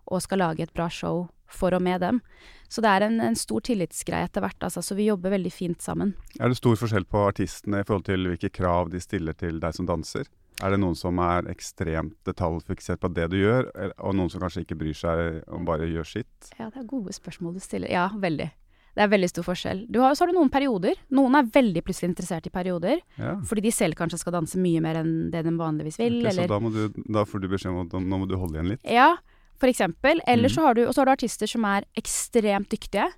[0.06, 2.22] og skal lage et bra show for og med dem.
[2.70, 5.82] Så det er en, en stor tillitsgreie etter hvert, altså, så vi jobber veldig fint
[5.82, 6.16] sammen.
[6.40, 9.78] Er det stor forskjell på artistene i forhold til hvilke krav de stiller til deg
[9.78, 10.30] som danser?
[10.64, 14.64] Er det noen som er ekstremt detaljfiksert på det du gjør, og noen som kanskje
[14.64, 16.52] ikke bryr seg om bare gjør sitt?
[16.56, 17.92] Ja, det er gode spørsmål du stiller.
[17.92, 18.50] Ja, veldig.
[18.96, 19.84] Det er veldig stor forskjell.
[19.92, 20.96] Du har, så har du noen perioder.
[21.16, 23.02] Noen er veldig plutselig interessert i perioder.
[23.20, 23.34] Ja.
[23.46, 26.22] Fordi de selv kanskje skal danse mye mer enn det de vanligvis vil.
[26.22, 26.48] Okay, eller...
[26.48, 28.84] Så da, du, da får du beskjed om at nå må du holde igjen litt?
[28.88, 29.12] Ja,
[29.60, 30.24] for eksempel.
[30.32, 33.10] Eller så har du, og så har du artister som er ekstremt dyktige.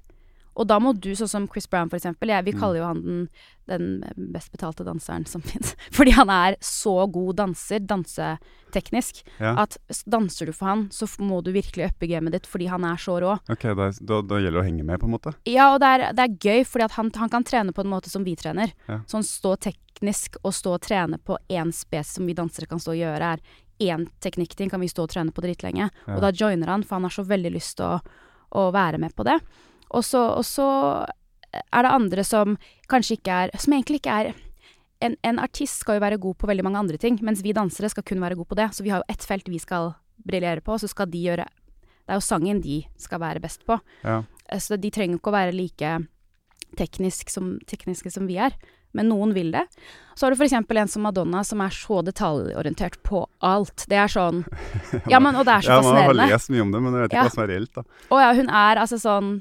[0.58, 2.60] Og da må du, sånn som Chris Brown eksempel, vi mm.
[2.60, 5.76] kaller jo han den, den best betalte danseren som fins.
[5.94, 9.54] Fordi han er så god danser, danseteknisk, ja.
[9.64, 9.78] at
[10.10, 13.20] danser du for han, så må du virkelig uppe gamet ditt fordi han er så
[13.22, 13.38] rå.
[13.52, 15.36] Ok, da, da, da, gjelder det å henge med, på en måte?
[15.50, 18.12] Ja, og det er, det er gøy, fordi han, han, kan trene på en måte
[18.14, 18.74] som vi trener.
[18.90, 19.02] Ja.
[19.10, 22.96] Sånn stå teknisk og stå og trene på én spes som vi dansere kan stå
[22.96, 25.90] og gjøre, er én teknikkting kan vi stå og trene på dritlenge.
[25.90, 26.16] Ja.
[26.16, 28.00] Og da joiner han, for han har så veldig lyst til å,
[28.58, 29.38] å være med på det.
[29.96, 30.68] Og så, og så
[31.54, 32.58] er det andre som
[32.92, 34.34] kanskje ikke er Som egentlig ikke er
[35.00, 37.90] en, en, artist skal jo være god på veldig mange andre ting, mens vi dansere
[37.94, 38.72] skal kun være god på det.
[38.74, 41.46] Så vi har jo ett felt vi skal briljere på, og så skal de gjøre
[41.46, 43.78] Det er jo sangen de skal være best på.
[44.02, 44.24] Ja.
[44.58, 45.92] Så de trenger ikke å være like
[46.78, 48.58] teknisk som, tekniske som vi er
[48.98, 49.64] men noen vil det.
[50.16, 50.56] Så har du f.eks.
[50.58, 53.86] en som Madonna, som er så detaljorientert på alt.
[53.90, 54.44] Det er sånn
[55.12, 56.16] Ja, men, og det er så ja, fascinerende.
[56.16, 57.28] Man har lest mye om det, men jeg vet ikke ja.
[57.28, 57.86] hva som er reelt, da.
[58.10, 59.32] Å ja, hun er altså sånn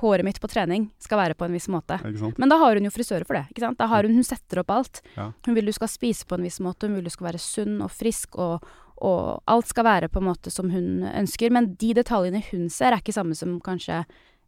[0.00, 1.98] Håret mitt på trening skal være på en viss måte.
[2.40, 3.44] Men da har hun jo frisører for det.
[3.52, 3.78] ikke sant?
[3.80, 5.02] Da har hun, hun setter opp alt.
[5.16, 5.26] Ja.
[5.46, 7.82] Hun vil du skal spise på en viss måte, hun vil du skal være sunn
[7.84, 8.64] og frisk, og,
[8.96, 11.52] og alt skal være på en måte som hun ønsker.
[11.52, 14.02] Men de detaljene hun ser, er ikke samme som kanskje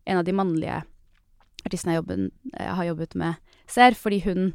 [0.09, 0.81] en av de mannlige
[1.67, 3.99] artistene jeg, jobben, jeg har jobbet med, ser.
[3.99, 4.53] Fordi hun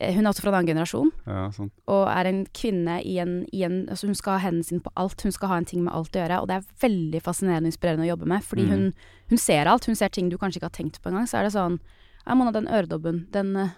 [0.00, 1.68] hun er også fra en annen generasjon, ja, sånn.
[1.92, 4.90] og er en kvinne i en, i en, altså Hun skal ha hendene sine på
[4.98, 6.38] alt, hun skal ha en ting med alt å gjøre.
[6.42, 8.72] Og det er veldig fascinerende og inspirerende å jobbe med, fordi mm.
[8.72, 8.86] hun,
[9.30, 9.86] hun, ser alt.
[9.86, 11.28] Hun ser ting du kanskje ikke har tenkt på engang.
[11.30, 11.78] Så er det sånn
[12.24, 13.76] Ja, Mona, den øredobben, den eh,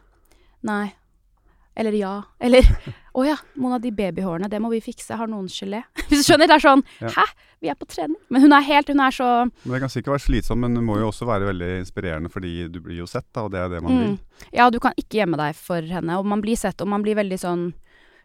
[0.65, 0.95] Nei,
[1.77, 2.23] eller ja.
[2.39, 2.67] Eller
[3.15, 5.17] å oh ja, noen av de babyhårene, det må vi fikse.
[5.19, 5.83] Har noen gelé?
[6.09, 6.51] Hvis du skjønner?
[6.51, 7.13] Det er sånn ja.
[7.17, 7.27] Hæ?
[7.65, 8.19] Vi er på trening.
[8.29, 10.83] Men hun er helt Hun er så men Det kan sikkert være slitsomt, men det
[10.85, 13.73] må jo også være veldig inspirerende fordi du blir jo sett, da, og det er
[13.73, 14.03] det man mm.
[14.03, 14.49] vil.
[14.53, 17.17] Ja, du kan ikke gjemme deg for henne, og man blir sett, og man blir
[17.19, 17.71] veldig sånn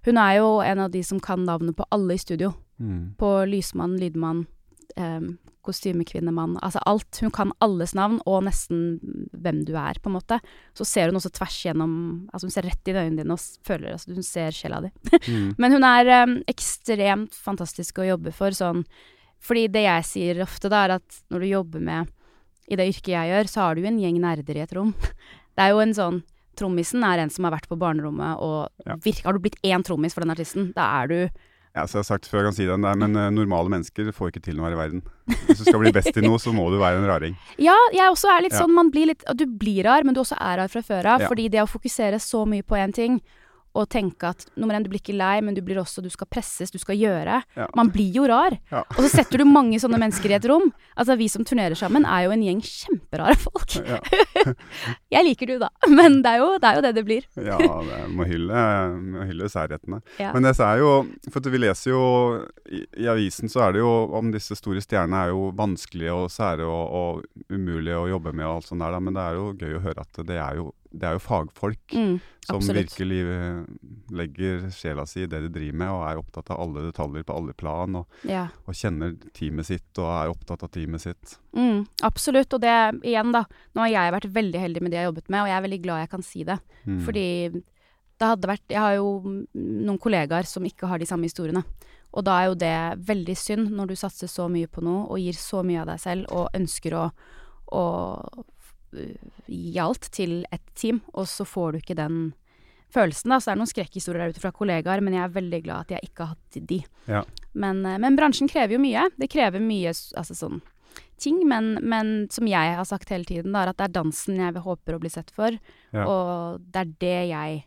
[0.08, 2.54] Hun er jo en av de som kan navnet på alle i studio.
[2.80, 3.16] Mm.
[3.20, 4.46] På lysmann, lydmann,
[4.97, 5.34] um,
[5.65, 7.19] kostymekvinnemann, altså alt.
[7.21, 8.99] Hun kan alles navn, og nesten
[9.36, 10.39] hvem du er, på en måte.
[10.78, 11.93] Så ser hun også tvers gjennom
[12.32, 14.91] Altså hun ser rett i øynene dine og føler altså hun ser sjela di.
[15.28, 15.52] mm.
[15.60, 18.86] Men hun er um, ekstremt fantastisk å jobbe for, sånn
[19.43, 22.10] Fordi det jeg sier ofte, da, er at når du jobber med
[22.71, 24.93] I det yrket jeg gjør, så har du jo en gjeng nerder i et rom.
[25.60, 26.21] Det er jo en sånn
[26.60, 28.97] Trommisen er en som har vært på barnerommet, og ja.
[28.99, 32.01] virker, har du blitt én trommis for den artisten, da er du ja, så jeg
[32.01, 34.67] har sagt før jeg kan si det, men uh, normale mennesker får ikke til noe
[34.67, 35.03] her i verden.
[35.45, 37.36] Hvis du skal bli best i noe, så må du være en raring.
[37.69, 38.63] Ja, jeg også er litt ja.
[38.63, 41.25] sånn, man blir litt Du blir rar, men du også er rar fra før av.
[41.25, 41.29] Ja.
[41.29, 43.19] Fordi det å fokusere så mye på én ting,
[43.77, 46.27] og tenke at nummer én, du blir ikke lei, men du blir også Du skal
[46.32, 47.41] presses, du skal gjøre.
[47.58, 47.67] Ja.
[47.77, 48.55] Man blir jo rar.
[48.71, 48.84] Ja.
[48.95, 50.71] Og så setter du mange sånne mennesker i et rom.
[50.95, 53.77] Altså, vi som turnerer sammen, er jo en gjeng kjemperare folk.
[53.86, 53.99] Ja.
[55.15, 55.69] jeg liker du, da.
[55.91, 57.27] Men det er jo det, er jo det, det blir.
[57.45, 58.65] ja, det må hylle,
[59.13, 60.01] må hylle særhetene.
[60.19, 60.89] Men det er jo
[61.32, 62.03] For vi leser jo
[62.69, 66.29] i, i, avisen så er det jo om disse store stjernene er jo vanskelige og
[66.34, 69.01] sære og, og umulige å jobbe med og alt sånt der, da.
[69.03, 71.93] Men det er jo gøy å høre at det er jo det er jo fagfolk
[71.93, 72.13] mm,
[72.47, 73.60] som virkelig eh,
[74.15, 77.36] legger sjela si i det de driver med, og er opptatt av alle detaljer på
[77.38, 78.47] alle plan, og, ja.
[78.65, 81.36] og kjenner teamet sitt og er opptatt av teamet sitt.
[81.54, 82.58] Mm, absolutt.
[82.58, 83.43] Og det igjen, da.
[83.78, 85.67] Nå har jeg vært veldig heldig med det jeg har jobbet med, og jeg er
[85.67, 86.60] veldig glad jeg kan si det.
[86.86, 86.99] Mm.
[87.06, 87.28] Fordi
[88.19, 89.12] det hadde vært Jeg har jo
[89.54, 91.63] noen kollegaer som ikke har de samme historiene.
[92.10, 92.75] Og da er jo det
[93.06, 96.02] veldig synd, når du satser så mye på noe og gir så mye av deg
[96.02, 97.04] selv og ønsker å,
[97.78, 97.84] å
[98.91, 102.21] gi alt til et team, og så får du ikke den
[102.93, 103.30] følelsen.
[103.30, 105.95] da, Så er noen skrekkhistorier der ute fra kollegaer, men jeg er veldig glad at
[105.95, 106.82] jeg ikke har hatt de.
[107.08, 107.23] Ja.
[107.54, 109.10] Men, eh, men, bransjen krever jo mye.
[109.17, 110.62] Det krever mye altså sånn
[111.19, 114.63] ting, men, men, som jeg har sagt hele tiden, da, at det er dansen jeg
[114.63, 115.52] håper å bli sett for.
[115.91, 116.06] Ja.
[116.06, 117.60] Og det er det jeg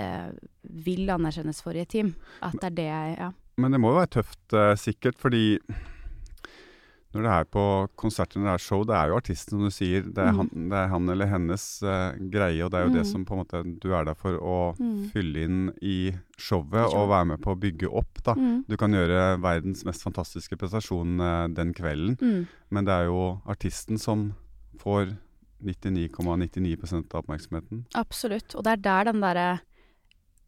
[0.00, 0.30] eh,
[0.86, 2.14] vil anerkjennes for i et team.
[2.40, 3.34] At det er det jeg Ja.
[3.58, 5.58] Men det må jo være tøft, eh, sikkert, fordi
[7.16, 7.62] når det er på
[7.96, 10.02] konserter når det er show, det er jo artisten, som du sier.
[10.04, 10.40] Det er, mm.
[10.42, 12.98] han, det er han, eller hennes uh, greie, og det er jo mm.
[12.98, 14.98] det som på en måte du er der for å mm.
[15.14, 15.96] fylle inn i
[16.36, 18.20] showet og være med på å bygge opp.
[18.26, 18.36] da.
[18.36, 18.66] Mm.
[18.68, 22.68] Du kan gjøre verdens mest fantastiske prestasjon uh, den kvelden, mm.
[22.76, 24.28] men det er jo artisten som
[24.82, 25.16] får
[25.64, 27.86] 99,99 ,99 av oppmerksomheten.
[27.98, 28.52] Absolutt.
[28.52, 29.48] Og det er der den derre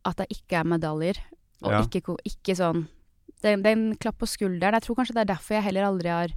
[0.07, 1.25] at det ikke er medaljer,
[1.64, 1.81] og ja.
[1.88, 2.85] ikke, ikke sånn
[3.40, 4.77] det, det, er en klapp på skulderen.
[4.77, 6.33] Jeg tror kanskje det er derfor jeg heller aldri har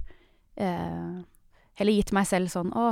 [0.54, 2.88] Heller gitt meg selv sånn Å,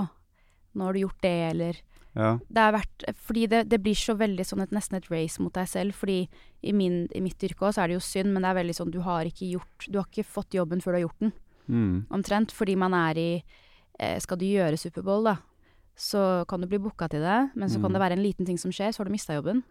[0.75, 1.77] nå har du gjort det, eller
[2.13, 2.35] ja.
[2.45, 5.55] Det er verdt Fordi det, det, blir så veldig sånn et, nesten et race mot
[5.55, 5.97] deg selv.
[5.97, 6.19] Fordi
[6.61, 8.77] i, min, i mitt yrke òg så er det jo synd, men det er veldig
[8.77, 11.33] sånn du har ikke gjort Du har ikke fått jobben før du har gjort den.
[11.73, 11.95] Mm.
[12.13, 12.53] Omtrent.
[12.57, 15.39] Fordi man er i eh, Skal du gjøre Superbowl, da,
[15.97, 17.87] så kan du bli booka til det, men så mm.
[17.87, 19.65] kan det være en liten ting som skjer, så har du mista jobben.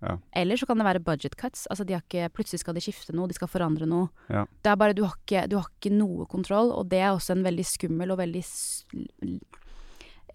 [0.00, 0.16] Ja.
[0.32, 1.66] Eller så kan det være budget cuts.
[1.70, 4.08] Altså de ikke, plutselig skal de skifte noe, de skal forandre noe.
[4.32, 4.46] Ja.
[4.62, 7.36] Det er bare du har, ikke, du har, ikke, noe kontroll, og det er også
[7.36, 8.44] en veldig skummel og veldig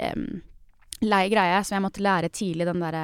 [0.06, 0.28] um,
[1.06, 2.69] lei greie som jeg måtte lære tidlig.
[2.69, 3.04] Den derre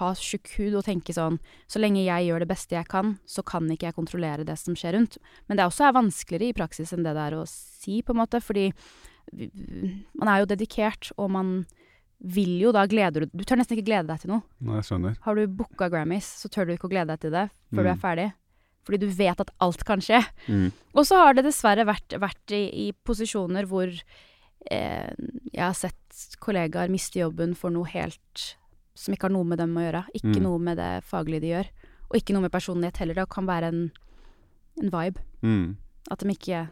[0.00, 1.38] ha tjukk hud og tenke sånn
[1.70, 4.76] Så lenge jeg gjør det beste jeg kan, så kan ikke jeg kontrollere det som
[4.78, 5.20] skjer rundt.
[5.46, 8.16] Men det er også er vanskeligere i praksis enn det det er å si, på
[8.16, 8.70] en måte, fordi
[9.32, 11.52] man er jo dedikert, og man
[12.18, 14.44] vil jo da gleder du Du tør nesten ikke glede deg til noe.
[14.64, 15.18] Nei, jeg skjønner.
[15.24, 17.84] Har du booka Grammys, så tør du ikke å glede deg til det før mm.
[17.84, 18.02] du er mm.
[18.04, 18.28] ferdig.
[18.84, 20.20] Fordi du vet at alt kan skje.
[20.46, 20.68] Mm.
[20.92, 25.10] Og så har det dessverre vært, vært i, i, posisjoner hvor eh,
[25.48, 28.44] jeg har sett kollegaer miste jobben for noe helt
[28.94, 30.04] som ikke har noe med dem å gjøre.
[30.14, 30.44] Ikke mm.
[30.44, 31.70] noe med det faglige de gjør.
[32.10, 33.18] Og ikke noe med personlighet heller.
[33.18, 33.80] Det kan være en,
[34.82, 35.24] en vibe.
[35.42, 35.66] Mm.
[36.12, 36.66] At de ikke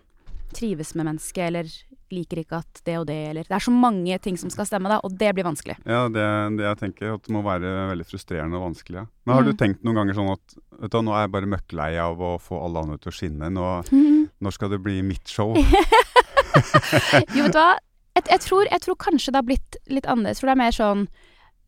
[0.54, 1.72] trives med mennesket, eller
[2.12, 4.90] liker ikke at det og det, eller Det er så mange ting som skal stemme,
[4.92, 5.78] da, og det blir vanskelig.
[5.84, 6.26] Ja, det,
[6.58, 9.02] det jeg tenker at det må være veldig frustrerende og vanskelig.
[9.02, 9.06] Ja.
[9.24, 9.48] Men har mm.
[9.48, 12.34] du tenkt noen ganger sånn at vet du, nå er jeg bare møkklei av å
[12.42, 13.50] få alle andre til å skinne.
[13.52, 14.22] Nå, mm.
[14.42, 15.56] Når skal det bli mitt show?
[15.56, 17.72] jo, vet du hva.
[18.12, 20.42] Jeg, jeg, tror, jeg, tror, kanskje det har blitt litt annerledes.
[20.42, 21.06] For det er mer sånn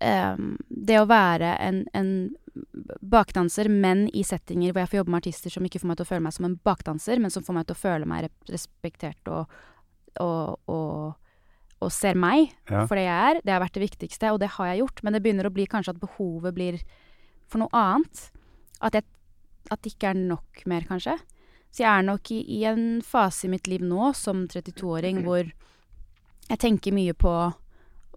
[0.05, 2.11] um, Det å være en, en
[3.01, 6.07] bakdanser, men i settinger hvor jeg får jobbe med artister som ikke får meg til
[6.07, 9.33] å føle meg som en bakdanser, men som får meg til å føle meg respektert
[9.33, 9.57] og,
[10.23, 11.15] og, og,
[11.81, 12.85] og ser meg ja.
[12.85, 13.41] for det jeg er.
[13.45, 15.03] Det har vært det viktigste, og det har jeg gjort.
[15.05, 16.81] Men det begynner å bli kanskje at behovet blir
[17.51, 18.29] for noe annet.
[18.85, 19.07] At, jeg,
[19.71, 21.19] at det ikke er nok mer, kanskje.
[21.75, 25.43] Så jeg er nok i, i en fase i mitt liv nå, som 32-åring, hvor
[25.45, 27.35] jeg tenker mye på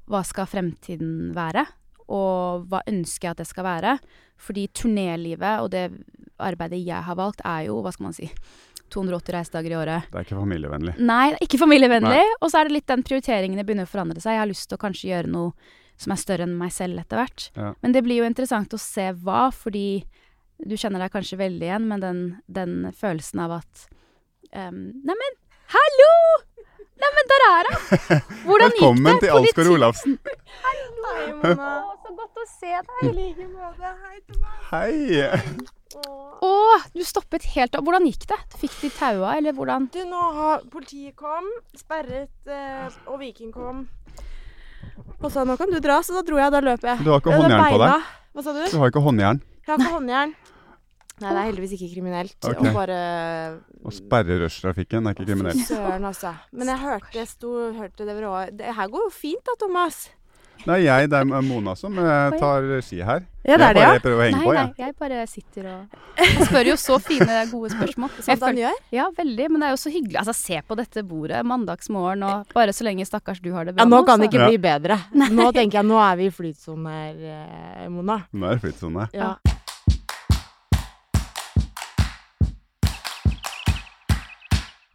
[0.07, 1.65] hva skal fremtiden være?
[2.07, 3.97] Og hva ønsker jeg at det skal være.
[4.41, 5.89] Fordi turnélivet og det
[6.37, 8.29] arbeidet jeg har valgt, er jo, hva skal man si
[8.93, 10.07] 280 reisedager i året.
[10.11, 10.93] Det er ikke familievennlig.
[10.99, 12.21] Nei, det er ikke familievennlig.
[12.39, 14.37] Og så er det litt den prioriteringen det begynner å forandre seg.
[14.37, 17.19] Jeg har lyst til å kanskje gjøre noe som er større enn meg selv etter
[17.19, 17.49] hvert.
[17.57, 17.73] Ja.
[17.81, 20.05] Men det blir jo interessant å se hva, fordi
[20.63, 23.87] du kjenner deg kanskje veldig igjen med den, den følelsen av at
[24.53, 25.41] um, Neimen,
[25.73, 26.13] hallo!
[26.97, 28.21] Neimen, der er hun!
[28.47, 28.81] Hvordan gikk det?
[28.81, 30.15] Velkommen til Alsgaard Olafsen.
[30.65, 31.71] Hei, Mona.
[32.03, 33.01] Så godt å se deg.
[33.05, 33.91] I like måte.
[34.03, 34.55] Hei, meg.
[34.71, 35.67] Hei.
[36.47, 36.53] Å,
[36.93, 37.86] du stoppet helt av.
[37.86, 38.39] Hvordan gikk det?
[38.62, 39.88] Fikk de taua, eller hvordan?
[39.93, 43.86] Du, nå har politiet kom, sperret, eh, og Viking kom.
[45.17, 46.53] Og sa nå kan du dra, så da dro jeg.
[46.53, 47.01] Da løp jeg.
[47.05, 48.12] Du har ikke håndjern på deg?
[48.38, 48.63] Hva sa du?
[48.69, 49.41] Du har ikke håndjern?
[49.63, 50.36] Jeg har ikke håndjern.
[51.17, 52.69] Nei, det er heldigvis ikke kriminelt okay.
[52.69, 52.97] å bare
[53.82, 55.63] Å sperre rushtrafikken er ikke kriminelt.
[55.65, 56.36] Søren, altså.
[56.53, 58.43] Men jeg hørte, jeg sto, hørte det bra.
[58.53, 60.06] Det her går jo fint da, Thomas.
[60.65, 63.25] Nei, jeg, det er Mona som eh, tar ski her.
[63.47, 63.91] Ja, det er det, ja.
[63.95, 64.69] Jeg prøver å henge nei, på, jeg.
[64.69, 68.15] Nei, jeg bare sitter og Jeg spør jo så fine, gode spørsmål.
[68.25, 68.80] Som han gjør?
[68.95, 69.49] Ja, veldig.
[69.53, 70.17] Men det er jo så hyggelig.
[70.23, 73.86] Altså, se på dette bordet mandagsmorgen, og bare så lenge stakkars du har det bra.
[73.86, 75.00] Ja, nå kan det ikke bli bedre.
[75.15, 78.21] Nå tenker jeg, nå er vi i flytsone her, eh, Mona.
[78.33, 79.08] Nå er det flytsone.
[79.15, 79.35] Ja.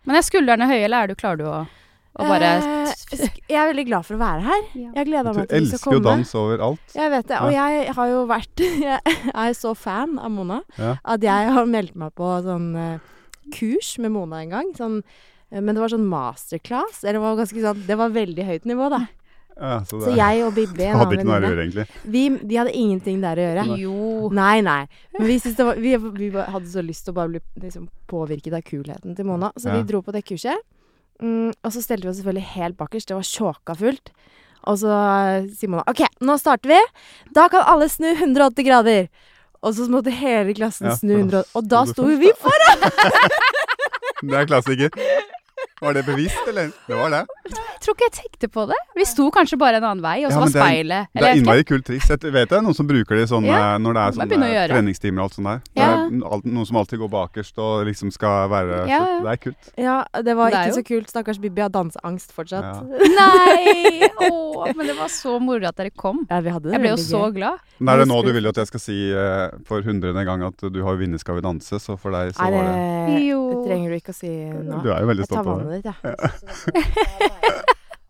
[0.08, 1.58] Men er skuldrene høye, eller er du, klarer du å,
[2.18, 4.64] å bare eh, Jeg er veldig glad for å være her.
[4.74, 5.62] Jeg gleder gleda meg til å komme.
[5.62, 6.96] Du elsker jo dans overalt.
[6.96, 7.40] Jeg vet det.
[7.40, 10.96] Og jeg har jo vært Jeg er så fan av Mona ja.
[11.14, 13.12] at jeg har meldt meg på sånn uh,
[13.54, 14.74] kurs med Mona en gang.
[14.78, 17.04] Sånn, uh, men det var sånn masterclass.
[17.04, 19.04] Eller det var, ganske sånn, det var veldig høyt nivå, da.
[19.62, 20.98] Ja, så, så, jeg og Bibi en
[21.62, 21.84] egentlig?
[22.02, 23.66] Vi, de hadde ingenting der å gjøre.
[23.78, 24.30] Jo.
[24.34, 24.80] Nei, nei.
[25.14, 28.64] Men vi, var, vi, vi, hadde så lyst til å bare bli liksom, påvirket av
[28.66, 29.78] kulheten til Mona, så ja.
[29.78, 30.58] vi dro på det kurset.
[31.22, 33.12] Mm, og så stelte vi oss selvfølgelig helt bakerst.
[33.12, 34.10] Det var sjåka fullt.
[34.66, 34.96] Og så
[35.54, 36.80] sier Mona OK, nå starter vi.
[37.38, 39.06] Da kan alle snu 180 grader.
[39.62, 40.96] og så måtte hele klassen Ja.
[40.98, 42.82] snu 180 Og da sto jo vi foran!
[44.22, 44.90] Det er klassiker.
[45.82, 46.70] Var det bevisst, eller?
[46.86, 47.20] Det var det.
[47.50, 48.76] Jeg tror ikke jeg tenkte på det.
[48.94, 51.34] Vi sto kanskje bare en annen vei, og så Ja, var speilet det er- er
[51.40, 52.06] innmari kult triks.
[52.08, 54.68] Jeg vet det er noen som bruker det sånne, Ja, når det er å sånne
[54.70, 55.58] treningstimer og alt sånt der.
[55.74, 55.90] Det Ja.
[56.06, 59.22] er alt, noen som alltid går bakerst og liksom skal være Ja, så.
[59.24, 59.62] Det er kult.
[59.76, 61.08] Ja, det var ikke det så kult.
[61.10, 62.62] Stakkars Bibi har danseangst fortsatt.
[62.62, 62.82] Ja.
[63.18, 64.08] Nei!
[64.30, 66.26] Åh, men det var så moro at dere kom.
[66.30, 67.34] Ja, vi hadde det Jeg ble jo så gøy.
[67.34, 67.58] glad.
[67.80, 70.56] Men er det nå du vil at jeg skal si uh, for hundrede gang at
[70.58, 73.40] du har vunnet Skal vi danse, så for deg så Nei, var det, Jo.
[73.50, 74.82] det trenger du ikke å si nå.
[74.82, 75.71] Du er jo veldig stolt av det.
[75.78, 75.96] Ditt, jeg.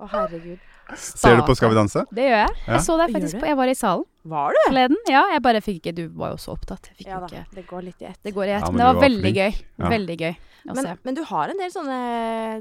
[0.02, 0.58] Å, herregud.
[0.98, 2.02] Ser du på Skal vi danse?
[2.12, 2.54] Det gjør jeg.
[2.66, 2.72] Ja.
[2.74, 4.02] Jeg så deg faktisk på Jeg var i salen
[4.32, 4.58] Var du?
[4.66, 4.98] forleden.
[5.08, 6.88] Ja, jeg bare fikk ikke Du var jo så opptatt.
[6.90, 8.18] Jeg fikk Ja da, ikke det går litt i ett.
[8.26, 8.64] Det går i ett.
[8.66, 9.38] Ja, men det var var veldig flink.
[9.38, 9.52] gøy.
[9.94, 10.32] Veldig gøy
[10.74, 11.98] Men, men du har en del sånne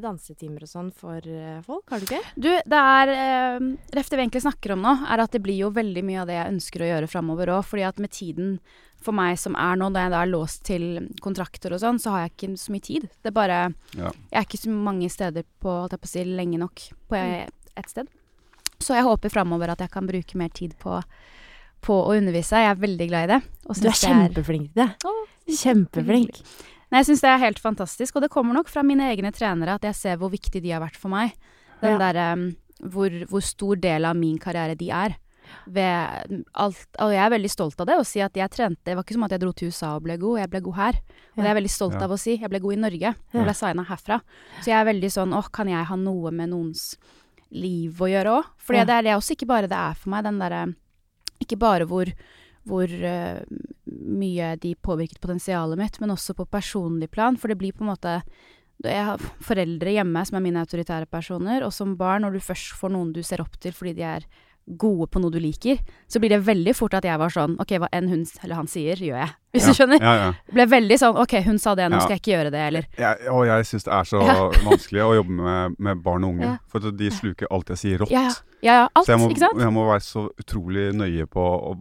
[0.06, 2.22] dansetimer og sånn for eh, folk, har du ikke?
[2.38, 5.60] Du, det er eh, Ref det vi egentlig snakker om nå, er at det blir
[5.66, 7.66] jo veldig mye av det jeg ønsker å gjøre framover òg.
[7.68, 8.56] Fordi at med tiden
[9.02, 10.86] for meg som er nå, da jeg da er låst til
[11.22, 13.10] kontrakter og sånn, så har jeg ikke så mye tid.
[13.22, 13.60] Det er bare
[13.98, 14.12] Ja.
[14.32, 17.16] Jeg er ikke så mange steder på, på å si, lenge nok på
[17.76, 18.08] ett sted.
[18.82, 21.02] Så jeg håper framover at jeg kan bruke mer tid på,
[21.82, 22.58] på å undervise.
[22.58, 23.42] Jeg er veldig glad i det.
[23.70, 25.56] og Du er kjempeflink til det.
[25.62, 26.42] Kjempeflink.
[26.92, 29.78] Nei, jeg syns det er helt fantastisk, og det kommer nok fra mine egne trenere
[29.78, 31.32] at jeg ser hvor viktig de har vært for meg.
[31.82, 32.12] Den Ja.
[32.12, 32.56] der, um,
[32.92, 35.16] hvor, hvor stor del av min karriere de er.
[35.68, 38.96] Ved alt, og jeg er veldig stolt av det, å si at jeg trente Det
[38.98, 41.00] var ikke som at jeg dro til USA og ble god, jeg ble god her.
[41.32, 42.04] Og det er jeg veldig stolt Ja.
[42.06, 42.36] av å si.
[42.38, 43.16] Jeg ble god i Norge.
[43.34, 44.22] Jeg ble signa herfra.
[44.62, 46.96] Så jeg er veldig sånn åh, kan jeg ha noe med noens
[47.52, 48.46] liv å gjøre òg?
[48.58, 48.86] For Ja.
[48.86, 50.76] det er det også ikke bare det er for meg, den derre
[51.42, 52.06] Ikke bare hvor
[52.64, 53.42] hvor uh,
[53.90, 57.36] mye de påvirket potensialet mitt, men også på personlig plan.
[57.36, 58.22] For det blir på en måte
[58.84, 62.74] Jeg har foreldre hjemme som er mine autoritære personer, og som barn, når du først
[62.78, 64.26] får noen du ser opp til fordi de er
[64.80, 67.76] gode på noe du liker, så blir det veldig fort at jeg var sånn OK,
[67.82, 69.36] hva enn hun eller han sier, gjør jeg.
[69.54, 70.00] Hvis du skjønner?
[70.00, 70.34] Ja, ja.
[70.54, 72.00] Ble veldig sånn OK, hun sa det, nå Ja.
[72.06, 72.86] skal jeg ikke gjøre det, eller
[73.32, 74.50] og jeg syns det er så Ja.
[74.64, 76.46] vanskelig å jobbe med, med barn og unge.
[76.46, 76.58] Ja.
[76.72, 78.12] For de sluker alt jeg sier rått.
[78.12, 78.34] Ja, ja.
[78.62, 78.90] Ja, ja.
[78.94, 79.58] Alt, så jeg må, ikke sant?
[79.58, 81.72] jeg må være så utrolig nøye på å,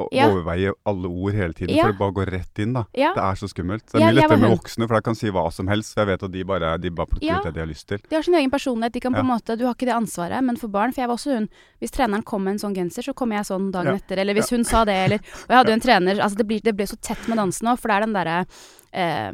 [0.00, 0.26] å Ja.
[0.30, 1.82] overveie alle ord hele tiden, Ja.
[1.84, 2.84] for det bare går rett inn, da.
[2.96, 3.12] Ja.
[3.12, 3.84] Det er så skummelt.
[3.92, 5.92] Det er mye lettere med voksne, for jeg kan si hva som helst.
[5.94, 7.38] For jeg vet at de bare, de bare plukker Ja.
[7.40, 7.98] ut det de har lyst til.
[8.08, 8.92] De har sin egen personlighet.
[8.92, 9.20] De kan på Ja.
[9.20, 11.48] en måte, Du har ikke det ansvaret, men for barn For jeg var også hun.
[11.78, 14.00] Hvis treneren kom med en sånn genser, så kom jeg sånn dagen Ja.
[14.00, 14.16] etter.
[14.18, 16.60] Eller hvis hun sa det, eller Og jeg hadde jo en trener altså det, blir,
[16.62, 18.38] det ble så tett med dansen òg, for det er den derre
[18.92, 19.30] eh,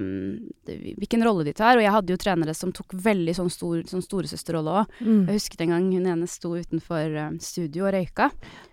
[0.98, 1.78] Hvilken rolle de tar.
[1.78, 5.00] Og jeg hadde jo trenere som tok veldig sånn, stor, sånn storesøsterrolle òg.
[5.00, 5.24] Mm.
[5.28, 8.30] Jeg husket en gang hun ene sto utenfor eh, studio og røyka.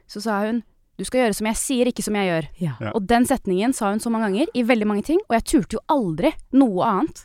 [0.10, 2.48] Så sa hun du skal gjøre som jeg sier, ikke som jeg gjør.
[2.62, 2.74] Ja.
[2.78, 2.92] Ja.
[2.94, 5.22] Og den setningen sa hun så mange ganger, i veldig mange ting.
[5.26, 7.24] Og jeg turte jo aldri noe annet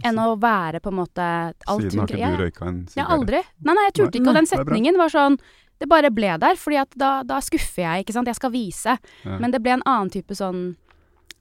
[0.00, 1.24] enn å være på en måte
[1.68, 3.42] alt Siden har ikke du røyka en ja, aldri.
[3.60, 4.30] Nei, nei, jeg turte ikke.
[4.32, 5.36] Og den setningen var sånn
[5.82, 8.30] Det bare ble der, fordi at da, da skuffer jeg, ikke sant.
[8.30, 8.96] Jeg skal vise.
[9.26, 9.38] Ja.
[9.42, 10.70] Men det ble en annen type sånn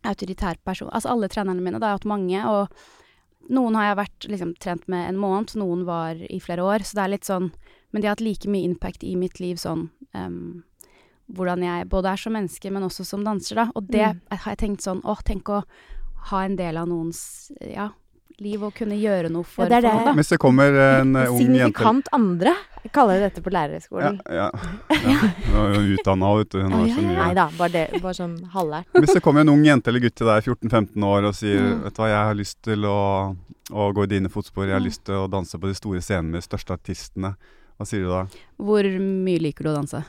[0.03, 0.89] autoritær person.
[0.91, 4.51] Altså alle trenerne mine, da har jeg hatt mange, og noen har jeg vært liksom
[4.61, 7.51] trent med en måned, noen var i flere år, så det er litt sånn
[7.91, 10.63] Men de har hatt like mye impact i mitt liv sånn um,
[11.33, 13.65] hvordan jeg både er som menneske, men også som danser, da.
[13.75, 14.21] Og det Mm.
[14.31, 15.63] har jeg tenkt sånn Å, tenk å
[16.31, 17.89] ha en del av noens ja,
[18.41, 19.91] liv og kunne gjøre noe for, Ja, det det.
[19.93, 20.13] noe, da.
[20.17, 22.53] Hvis det kommer en eh, ung jente Signifikant andre.
[22.81, 24.15] Jeg kaller det dette på ja, lærerhøgskolen.
[24.33, 24.47] ja,
[24.89, 25.17] ja.
[25.51, 26.61] Hun er utdanna, vet du.
[26.63, 28.89] Hun har Ja, så mye Nei da, bare, det, bare sånn halvlært.
[29.05, 31.83] Hvis det kommer en ung jente eller gutt til deg 14-15 år og sier Mm.
[31.85, 32.97] Vet du hva, jeg har lyst til å,
[33.71, 34.89] å gå i dine fotspor, jeg har Mm.
[34.89, 37.35] lyst til å danse på de store scenene med de største artistene.
[37.77, 38.25] Hva sier du da?
[38.61, 40.01] Hvor mye liker du å danse?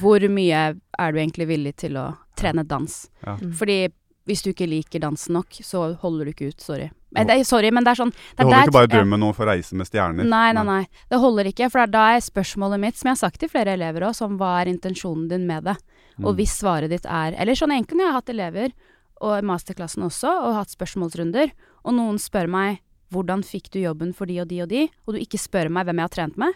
[0.00, 3.08] Hvor mye er du egentlig villig til å trene dans?
[3.24, 3.34] Ja.
[3.40, 3.52] Mm.
[3.56, 3.78] Fordi
[4.26, 6.60] hvis du ikke liker dansen nok, så holder du ikke ut.
[6.60, 6.90] Sorry.
[7.24, 9.46] Det, sorry, men det er sånn Det holder der- ikke bare drømmen om å få
[9.46, 10.24] reise med stjerner.
[10.28, 10.86] Nei, nei, nei.
[11.08, 11.70] Det holder ikke.
[11.70, 14.14] For det er da er spørsmålet mitt, som jeg har sagt til flere elever òg,
[14.14, 15.76] som hva er intensjonen din med det?
[16.18, 16.36] Og Mm.
[16.36, 18.72] hvis svaret ditt er Eller sånn egentlig jeg har hatt elever,
[19.20, 21.50] og i masterklassen også, og hatt spørsmålsrunder,
[21.84, 22.80] og noen spør meg
[23.12, 25.86] hvordan fikk du jobben for de og de og de, og du ikke spør meg
[25.86, 26.52] hvem jeg har trent med,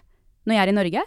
[0.46, 1.02] når jeg er i Norge,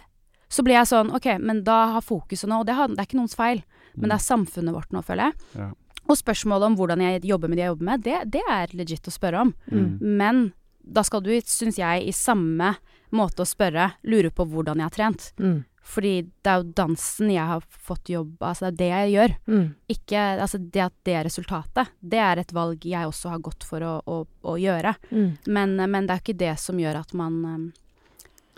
[0.48, 3.06] så blir jeg sånn OK, men da har fokuset nå Og det, har, det er
[3.06, 3.62] ikke noens feil,
[3.96, 5.34] men det er samfunnet vårt nå, føler jeg.
[5.56, 5.70] Ja.
[6.04, 9.08] Og spørsmålet om hvordan jeg jobber med de jeg jobber med, det, det er legit
[9.08, 9.54] å spørre om.
[9.72, 9.86] Mm.
[10.20, 10.42] Men
[10.84, 12.74] da skal du, syns jeg, i samme
[13.14, 15.30] måte å spørre, lure på hvordan jeg har trent.
[15.40, 15.62] Mm.
[15.84, 19.34] Fordi det er jo dansen jeg har fått jobb Altså det er det jeg gjør.
[19.52, 19.64] Mm.
[19.92, 21.90] Ikke Altså det at det er resultatet.
[22.00, 24.94] Det er et valg jeg også har gått for å, å, å gjøre.
[25.10, 25.30] Mm.
[25.44, 27.66] Men, men det er ikke det som gjør at man um,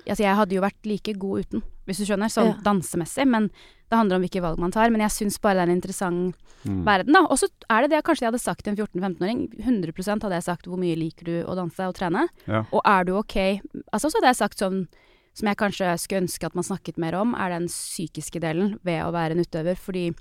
[0.07, 2.61] Altså jeg hadde jo vært like god uten, hvis du skjønner, sånn Ja.
[2.62, 3.26] dansemessig.
[3.26, 3.49] Men
[3.89, 4.91] det handler om hvilke valg man tar.
[4.91, 6.34] Men jeg syns bare det er en interessant
[6.66, 6.82] Mm.
[6.84, 7.20] verden, da.
[7.30, 9.55] Og så er det det kanskje jeg hadde sagt til en 14-15-åring.
[9.62, 12.28] 100% hadde jeg sagt hvor mye liker du å danse og trene.
[12.49, 12.64] Ja.
[12.72, 13.61] Og er du ok
[13.93, 14.89] Altså så hadde jeg sagt sånn
[15.32, 19.05] som jeg kanskje skulle ønske at man snakket mer om, er den psykiske delen ved
[19.05, 19.76] å være en utøver.
[19.76, 20.14] Fordi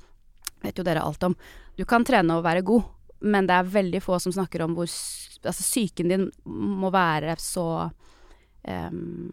[0.62, 1.36] vet jo dere alt om.
[1.78, 2.84] Du kan trene og være god,
[3.22, 4.86] men det er veldig få som snakker om hvor
[5.46, 7.92] Altså, psyken din må være så
[8.68, 9.32] um,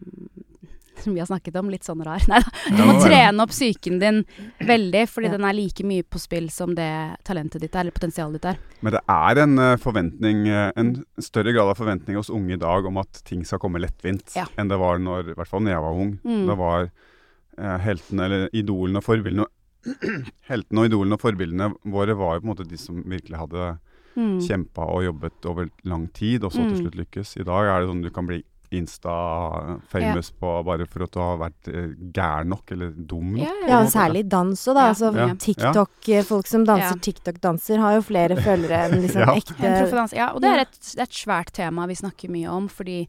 [0.99, 2.23] som vi har snakket om, litt sånn rar.
[2.31, 2.51] Nei da.
[2.69, 4.21] Du må trene opp psyken din
[4.63, 5.35] veldig, fordi ja.
[5.37, 6.89] den er like mye på spill som det
[7.27, 8.59] talentet ditt er, eller potensialet ditt er.
[8.85, 12.61] Men det er en uh, forventning, uh, en større grad av forventning hos unge i
[12.61, 14.47] dag om at ting skal komme lettvint ja.
[14.59, 16.13] enn det var når, i hvert fall når jeg var ung.
[16.23, 16.45] Mm.
[16.49, 19.49] Det var uh, heltene, eller idolene og forbildene
[20.51, 23.73] Heltene og idolene og forbildene våre var jo på en måte de som virkelig hadde
[24.15, 24.37] mm.
[24.45, 26.69] kjempa og jobbet over lang tid, og så mm.
[26.69, 27.35] til slutt lykkes.
[27.41, 28.39] I dag er det sånn du kan bli
[28.77, 30.37] Insta-famous ja.
[30.39, 31.71] på bare for at du har vært
[32.13, 33.43] gær gæren nok, eller dum nok.
[33.43, 33.81] Ja, ja.
[33.91, 34.87] særlig dans òg, da.
[34.91, 40.31] Altså, TikTok, eh, Folk som danser TikTok-danser, har jo flere følgere enn liksom ekte Ja,
[40.33, 43.03] og det er et, et, svært tema vi snakker mye om, fordi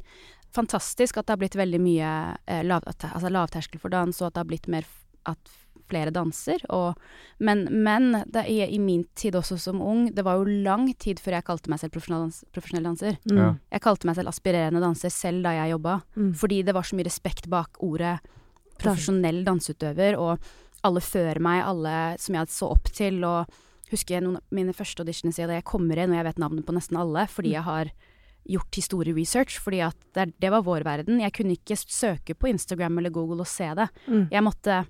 [0.54, 2.10] fantastisk at det har blitt veldig mye
[2.46, 4.88] eh, lav, altså lavterskel for dans, og at det har blitt mer
[5.30, 5.54] at
[5.90, 6.62] flere danser.
[6.74, 6.98] Og,
[7.44, 11.22] men, men det, i, i, min tid også som ung, det var jo lang tid
[11.22, 13.18] før jeg kalte meg selv profesjonell, dans, profesjonell danser.
[13.30, 13.40] Mm.
[13.40, 13.50] Ja.
[13.76, 16.32] Jeg kalte meg selv aspirerende danser selv da jeg jobba, mm.
[16.40, 18.16] fordi det var så mye respekt bak ordet
[18.80, 23.46] profesjonell danseutøver, og alle før meg, alle som jeg så opp til, og
[23.92, 26.66] husker jeg noen av mine første auditioner da jeg kommer inn, og jeg vet navnet
[26.66, 27.56] på nesten alle, fordi mm.
[27.56, 27.94] jeg har
[28.44, 31.22] gjort historieresearch, fordi at det, det, var vår verden.
[31.22, 33.88] Jeg kunne ikke søke på Instagram eller Google og se det.
[34.06, 34.26] Mm.
[34.32, 34.82] Jeg måtte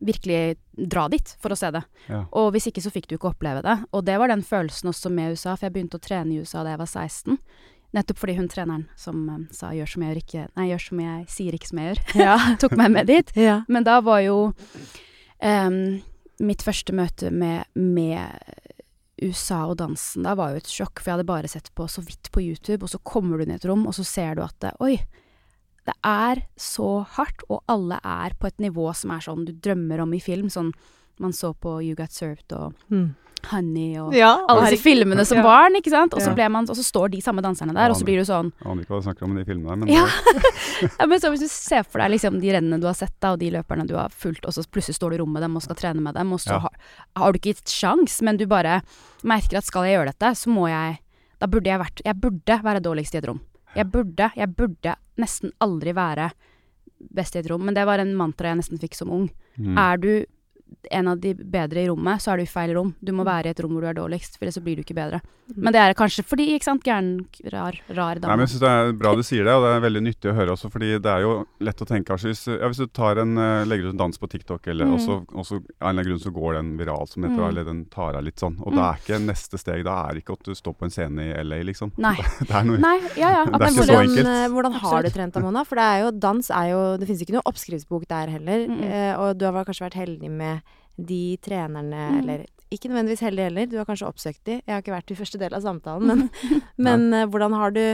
[0.00, 1.82] virkelig dra dit for å se det.
[2.10, 2.24] Ja.
[2.36, 3.78] Og hvis ikke så fikk du ikke oppleve det.
[3.96, 6.64] Og det var den følelsen også med USA, for jeg begynte å trene i USA
[6.64, 7.40] da jeg var 16.
[7.96, 11.00] Nettopp fordi hun treneren som um, sa 'gjør som jeg gjør, ikke Nei, gjør som
[11.00, 12.36] jeg sier, ikke som jeg gjør', ja.
[12.62, 13.32] tok meg med dit.
[13.38, 13.56] Ja.
[13.72, 14.36] Men da var jo
[15.40, 15.78] um,
[16.42, 18.36] mitt første møte med, med
[19.22, 22.04] USA og dansen da var jo et sjokk, for jeg hadde bare sett på så
[22.04, 24.44] vidt på YouTube, og så kommer du inn i et rom, og så ser du
[24.44, 24.98] at Oi,
[25.86, 30.02] det er så hardt, og alle er på et nivå som er sånn du drømmer
[30.02, 30.50] om i film.
[30.52, 30.72] Sånn
[31.22, 33.14] man så på You Got Served og mm.
[33.46, 35.44] Honey og ja, alle disse filmene som ja.
[35.46, 36.16] barn, ikke sant.
[36.16, 38.50] Og så, man, og så, står de samme danserne der, og så blir du sånn
[38.66, 40.04] Aner ikke hva du snakker om i de filmene men ja.
[40.82, 41.06] ja.
[41.06, 43.42] men så hvis du ser for deg liksom de rennene du har sett, da, og
[43.42, 45.66] de løperne du har fulgt, og så plutselig står du i rommet med dem og
[45.66, 46.74] skal trene med dem, og så har,
[47.16, 48.80] har, du ikke gitt sjans, men du bare
[49.26, 51.02] merker at skal jeg gjøre dette, så må jeg
[51.36, 53.42] Da burde jeg vært Jeg burde være dårligst i et rom.
[53.76, 56.30] Jeg burde, jeg burde nesten aldri være
[57.16, 59.28] best i et rom, men det var en mantra jeg nesten fikk som ung.
[59.60, 59.76] Mm.
[59.78, 60.10] Er du
[60.90, 62.92] en av de bedre i rommet, så er du i feil rom.
[63.00, 63.28] Du må mm.
[63.30, 65.20] være i et rom hvor du er dårligst, for ellers så blir du ikke bedre.
[65.46, 65.60] Mm.
[65.62, 67.10] Men det er kanskje fordi, ikke sant, gæren,
[67.52, 68.30] rar, rar dame.
[68.30, 70.30] Nei, men jeg syns det er bra du sier det, og det er veldig nyttig
[70.32, 71.34] å høre også, fordi det er jo
[71.66, 74.22] lett å tenke kanskje hvis, ja, hvis du tar en, uh, legger ut en dans
[74.22, 74.96] på TikTok, eller mm.
[74.98, 77.48] også, også, av en eller annen grunn så går den viral, som det heter, mm.
[77.50, 78.58] eller den tar av litt sånn.
[78.64, 78.78] Og mm.
[78.78, 81.34] det er ikke neste steg Da er ikke at du står på en scene i
[81.46, 81.94] LA, liksom.
[82.02, 82.16] Nei.
[82.48, 83.44] det er noe Nei, ja, ja.
[83.56, 84.32] Det er ikke så enkelt.
[84.32, 85.64] Eh, hvordan har du trent, Amona?
[85.68, 89.12] For det er jo, dans er jo Det finnes ikke noe oppskriftsbok der heller, uh,
[89.22, 90.55] og du har kanskje vært heldig med
[90.96, 92.20] de trenerne mm.
[92.20, 94.60] Eller ikke nødvendigvis heldig heller, du har kanskje oppsøkt de.
[94.64, 96.30] Jeg har ikke vært i første del av samtalen, men,
[96.80, 97.84] men uh, hvordan har du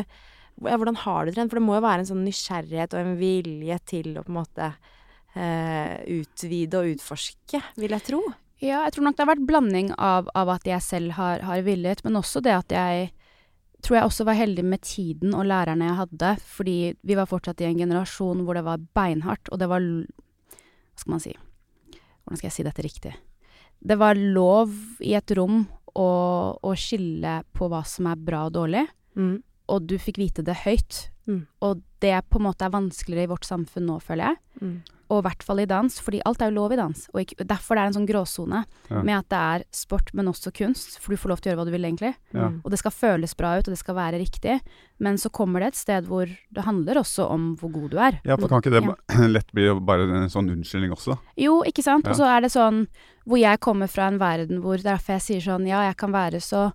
[0.62, 1.50] hvordan har du trent?
[1.50, 4.38] For det må jo være en sånn nysgjerrighet og en vilje til å på en
[4.38, 8.22] måte uh, utvide og utforske, vil jeg tro.
[8.62, 11.64] Ja, jeg tror nok det har vært blanding av, av at jeg selv har, har
[11.66, 13.10] villet, men også det at jeg
[13.82, 17.64] tror jeg også var heldig med tiden og lærerne jeg hadde, fordi vi var fortsatt
[17.64, 21.32] i en generasjon hvor det var beinhardt, og det var Hva skal man si
[22.22, 23.14] hvordan skal jeg si dette riktig?
[23.82, 25.64] Det var lov i et rom
[25.98, 26.10] å,
[26.56, 28.84] å skille på hva som er bra og dårlig,
[29.18, 29.34] mm.
[29.74, 31.08] og du fikk vite det høyt.
[31.28, 31.44] Mm.
[31.62, 34.42] Og det på en måte er vanskeligere i vårt samfunn nå, føler jeg.
[34.62, 34.76] Mm
[35.12, 37.04] og i hvert fall i dans, fordi alt er jo lov i dans.
[37.12, 39.02] Og ikke, derfor det er en sånn gråsone ja.
[39.04, 40.96] med at det er sport, men også kunst.
[41.02, 42.12] For du får lov til å gjøre hva du vil, egentlig.
[42.32, 42.48] Ja.
[42.62, 44.58] Og det skal føles bra ut, og det skal være riktig.
[45.04, 48.18] Men så kommer det et sted hvor det handler også om hvor god du er.
[48.28, 49.28] Ja, for kan ikke det ja.
[49.36, 51.18] lett bli bare en sånn unnskyldning også?
[51.40, 52.08] Jo, ikke sant.
[52.08, 52.86] Og så er det sånn
[53.28, 56.40] hvor jeg kommer fra en verden hvor Derfor jeg sier sånn Ja, jeg kan være
[56.42, 56.72] så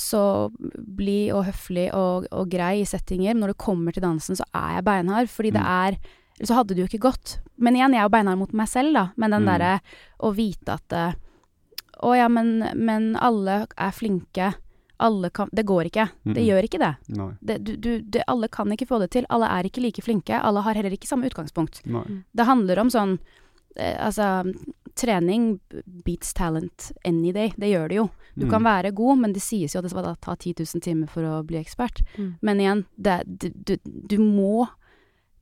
[0.00, 0.22] så
[0.54, 3.34] blid og høflig og, og, grei i settinger.
[3.34, 5.30] Men når det kommer til dansen, så er jeg beinhard.
[5.32, 5.58] Fordi mm.
[5.58, 5.98] det er
[6.44, 7.38] så hadde det jo ikke gått.
[7.56, 9.06] Men igjen, jeg er jo beinhard mot meg selv, da.
[9.16, 9.48] Men den mm.
[9.48, 9.72] derre
[10.20, 11.16] å vite at eh,
[12.04, 14.50] Å ja, men, men, alle er flinke.
[15.00, 16.08] Alle kan Det går ikke.
[16.28, 16.34] Mm.
[16.36, 16.92] Det gjør ikke det.
[17.40, 18.26] det, du, du, det.
[18.28, 19.28] Alle kan ikke få det til.
[19.32, 20.36] Alle er ikke like flinke.
[20.36, 21.80] Alle har heller ikke samme utgangspunkt.
[21.88, 22.04] Nei.
[22.36, 23.16] Det handler om sånn
[23.80, 24.44] eh, Altså
[24.96, 25.58] trening
[26.04, 27.52] beats talent any day.
[27.56, 28.08] Det gjør det jo.
[28.36, 28.50] Du mm.
[28.50, 31.24] kan være god, men det sies jo at det skal ta 10 000 timer for
[31.24, 32.02] å bli ekspert.
[32.16, 32.32] Mm.
[32.44, 34.66] Men igjen, det, du, du, du, må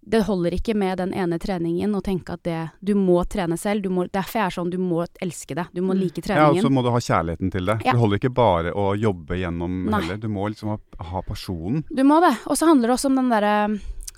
[0.06, 3.88] det holder ikke med den ene treningen å tenke at det Du må trene selv.
[3.90, 5.66] Må, derfor er det sånn du må elske det.
[5.72, 6.00] Du må mm.
[6.02, 6.58] like treningen.
[6.58, 7.78] Ja, og så må du ha kjærligheten til det.
[7.86, 7.94] Ja.
[7.94, 10.02] Det holder ikke bare å jobbe gjennom Nei.
[10.02, 10.20] heller.
[10.20, 10.78] Du må liksom ha,
[11.10, 11.82] ha pasjonen.
[11.88, 12.34] Du må det.
[12.46, 13.58] Og så handler det også om den derre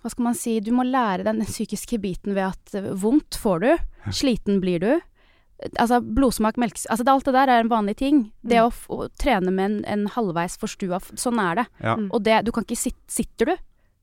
[0.03, 3.71] Hva skal man si Du må lære den psykiske biten ved at vondt får du.
[4.15, 4.93] Sliten blir du.
[5.79, 8.33] Altså, blodsmak, melk Altså, det, alt det der er en vanlig ting.
[8.45, 8.67] Det Mm.
[8.67, 11.67] å, f- å trene med en, en halvveis forstua Sånn er det.
[11.81, 11.97] Ja.
[11.97, 12.11] Mm.
[12.13, 13.57] Og det, du kan ikke sit, Sitter du,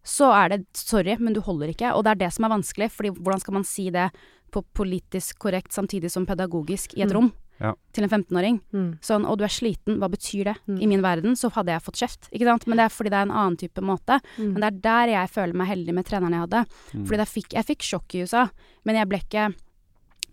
[0.03, 1.93] så er det sorry, men du holder ikke.
[1.95, 4.09] Og det er det som er vanskelig, fordi hvordan skal man si det
[4.51, 7.13] på politisk korrekt samtidig som pedagogisk i et Mm.
[7.15, 7.31] rom
[7.61, 7.73] Ja.
[7.93, 8.59] til en 15-åring?
[8.73, 8.99] Mm.
[8.99, 10.55] Sånn, og du er sliten, hva betyr det?
[10.67, 10.81] Mm.
[10.81, 12.65] I min verden så hadde jeg fått kjeft, ikke sant?
[12.67, 14.19] Men det er fordi det er en annen type måte.
[14.37, 14.53] Mm.
[14.53, 16.65] Men det er der jeg føler meg heldig med treneren jeg hadde.
[16.93, 17.05] Mm.
[17.05, 18.49] Fordi da fikk, jeg fikk sjokk i USA,
[18.85, 19.55] men jeg ble ikke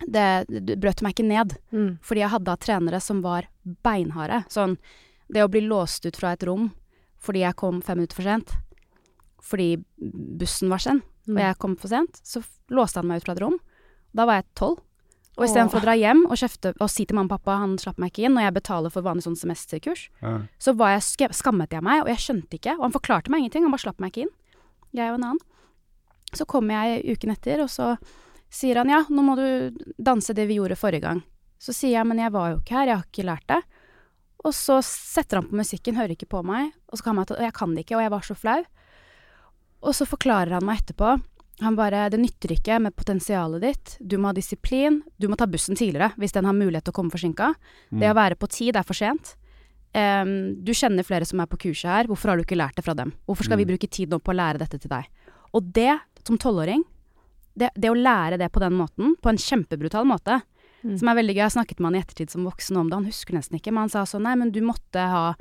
[0.07, 1.57] Det, det brøt meg ikke ned.
[1.71, 1.99] Mm.
[2.01, 3.47] Fordi jeg hadde hatt trenere som var
[3.83, 4.43] beinharde.
[4.49, 4.77] Sånn
[5.31, 6.71] det å bli låst ut fra et rom
[7.21, 8.49] fordi jeg kom fem minutter for sent,
[9.45, 9.83] fordi
[10.41, 11.35] bussen var sen, Mm.
[11.37, 12.41] og jeg kom for sent, så
[12.73, 13.59] låste han meg ut fra et rom.
[14.15, 14.79] Da var jeg tolv.
[15.37, 17.97] Og istedenfor å dra hjem og kjefte og si til mamma og pappa han slapp
[18.01, 20.41] meg ikke inn, og jeg betaler for vanlig sånn semesterkurs, Ja.
[20.59, 22.73] så var jeg, skammet jeg meg, og jeg skjønte ikke.
[22.77, 24.33] Og han forklarte meg ingenting, han bare slapp meg ikke inn.
[24.93, 25.39] Jeg og en annen.
[26.33, 27.97] Så kom jeg uken etter, og så
[28.51, 31.21] sier han ja, nå må du danse det vi gjorde forrige gang.
[31.61, 33.61] Så sier jeg men jeg var jo ikke her, jeg har ikke lært det.
[34.43, 37.43] Og så setter han på musikken, hører ikke på meg, og så kan han at
[37.45, 38.61] jeg kan det ikke, og jeg var så flau.
[39.81, 41.11] Og så forklarer han meg etterpå.
[41.61, 43.91] Han bare Det nytter ikke med potensialet ditt.
[44.01, 45.01] Du må ha disiplin.
[45.21, 47.51] Du må ta bussen tidligere hvis den har mulighet til å komme forsinka.
[47.93, 49.35] Det å være på tid er for sent.
[49.93, 52.09] Um, du kjenner flere som er på kurset her.
[52.09, 53.13] Hvorfor har du ikke lært det fra dem?
[53.27, 53.73] Hvorfor skal vi Mm.
[53.75, 55.05] bruke tid nå på å lære dette til deg?
[55.53, 56.81] Og det, som tolvåring,
[57.61, 60.41] det, det å lære det på den måten, på en kjempebrutal måte,
[60.81, 60.95] Mm.
[60.97, 63.05] som er veldig gøy Jeg snakket med han i ettertid som voksen om det, han
[63.05, 65.35] husker nesten ikke, men han sa sånn Nei, men du måtte ha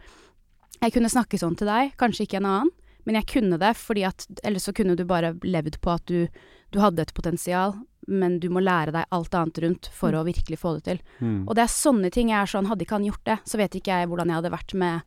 [0.82, 2.68] Jeg kunne snakke sånn til deg, kanskje ikke en annen,
[3.08, 6.26] men jeg kunne det fordi at Ellers så kunne du bare levd på at du,
[6.68, 7.72] du hadde et potensial,
[8.06, 11.00] men du må lære deg alt annet rundt for å virkelig få det til.
[11.24, 11.46] Mm.
[11.48, 13.80] Og det er sånne ting jeg er sånn Hadde ikke han gjort det, så vet
[13.80, 15.00] ikke jeg hvordan jeg hadde vært med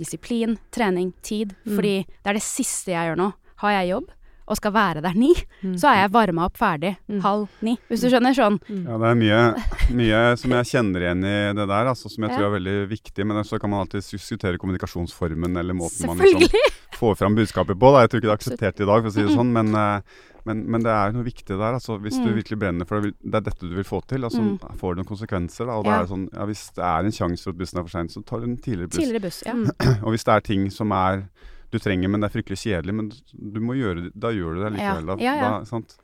[0.00, 1.52] disiplin, trening, tid.
[1.66, 1.74] Mm.
[1.76, 3.28] Fordi det er det siste jeg gjør nå.
[3.60, 4.08] Har jeg jobb
[4.48, 5.74] og skal være der ni, Mm.
[5.78, 7.20] så er jeg varma opp ferdig Mm.
[7.22, 7.78] halv ni.
[7.88, 8.34] Hvis du skjønner?
[8.34, 8.58] Sånn.
[8.68, 9.40] Ja, det er mye,
[9.94, 12.36] mye som jeg kjenner igjen i det der, altså, som jeg Ja.
[12.38, 13.26] tror er veldig viktig.
[13.26, 16.48] Men så kan man alltid diskutere kommunikasjonsformen eller måten man liksom
[17.00, 17.92] får fram budskapet på.
[17.92, 18.00] Da.
[18.06, 19.36] Jeg tror ikke det er akseptert i dag, for å si det Mm.
[19.36, 19.52] sånn.
[19.52, 20.00] Men, eh,
[20.46, 21.74] men, men det er noe viktig der.
[21.76, 22.42] Altså, hvis du Mm.
[22.42, 24.58] virkelig brenner for det, det er dette du vil få til, altså, Mm.
[24.78, 25.66] får det noen konsekvenser.
[25.66, 25.98] Da, Ja.
[26.00, 28.08] er det sånn, ja, hvis det er en sjanse for at bussen er for sein,
[28.08, 28.98] så tar du en tidligere buss.
[28.98, 29.52] Tidligere buss, ja.
[29.52, 29.70] Mm.
[30.04, 31.28] Og hvis det er ting som er
[31.70, 33.10] du trenger, men det er fryktelig kjedelig, men
[33.54, 35.06] du må gjøre det, da gjør du det likevel.
[35.06, 35.50] Da, Ja, ja.
[35.58, 35.96] Da, sant?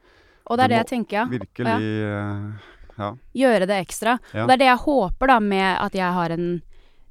[0.47, 1.25] Og det er det jeg tenker, ja.
[1.27, 3.11] Virkelig eh, Ja.
[3.35, 4.15] Gjøre det ekstra.
[4.33, 6.63] Og det er det jeg håper da med at jeg har en,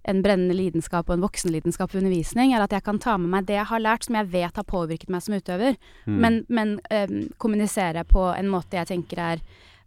[0.08, 3.46] en brennende lidenskap og en voksenlidenskap for undervisning, er at jeg kan ta med meg
[3.46, 5.76] det jeg har lært som jeg vet har påvirket meg som utøver,
[6.08, 6.18] Mm.
[6.22, 9.40] men, men um, kommunisere på en måte jeg tenker er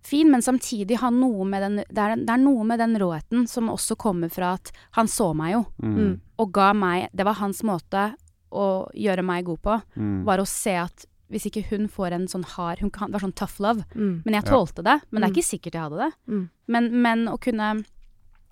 [0.03, 3.49] fin, men samtidig ha noe med den det er, det er noe med den råheten
[3.51, 6.21] som også kommer fra at han så meg jo, Mm.
[6.39, 8.12] og ga meg Det var hans måte
[8.53, 10.25] å gjøre meg god på, Mm.
[10.25, 13.35] var å se at hvis ikke hun får en sånn hard Hun kan, var sånn
[13.35, 13.85] tough love.
[13.95, 14.23] Mm.
[14.25, 14.51] Men jeg Ja.
[14.51, 15.01] tålte det.
[15.11, 15.37] Men det er Mm.
[15.37, 16.13] ikke sikkert jeg hadde det.
[16.29, 16.51] Mm.
[16.69, 17.85] Men, men å kunne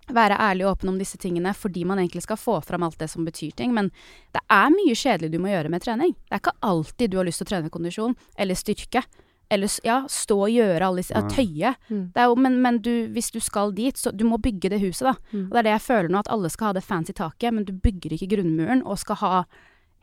[0.09, 3.09] være ærlig og åpen om disse tingene fordi man egentlig skal få fram alt det
[3.11, 3.73] som betyr ting.
[3.75, 3.91] Men
[4.33, 6.15] det er mye kjedelig du må gjøre med trening.
[6.31, 9.05] Det er ikke alltid du har lyst til å trene kondisjon eller styrke.
[9.51, 11.75] Eller ja, stå og gjøre alle disse ja, Tøye.
[11.89, 12.13] Mm.
[12.13, 14.81] Det er jo, men men du, hvis du skal dit, så du må bygge det
[14.81, 15.15] huset, da.
[15.33, 15.47] Mm.
[15.47, 17.65] Og det er det jeg føler nå, at alle skal ha det fancy taket, men
[17.65, 19.45] du bygger ikke grunnmuren og skal ha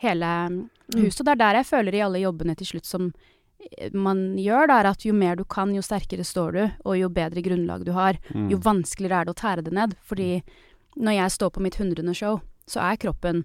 [0.04, 0.60] hele mm,
[1.00, 1.22] huset.
[1.22, 3.10] Og det er der jeg føler i alle jobbene til slutt som
[3.80, 6.98] eh, man gjør, da, er at jo mer du kan, jo sterkere står du, og
[7.00, 8.50] jo bedre grunnlag du har, Mm.
[8.52, 9.96] jo vanskeligere er det å tære det ned.
[10.06, 10.44] Fordi
[11.00, 13.44] når jeg står på mitt hundrende show, så er kroppen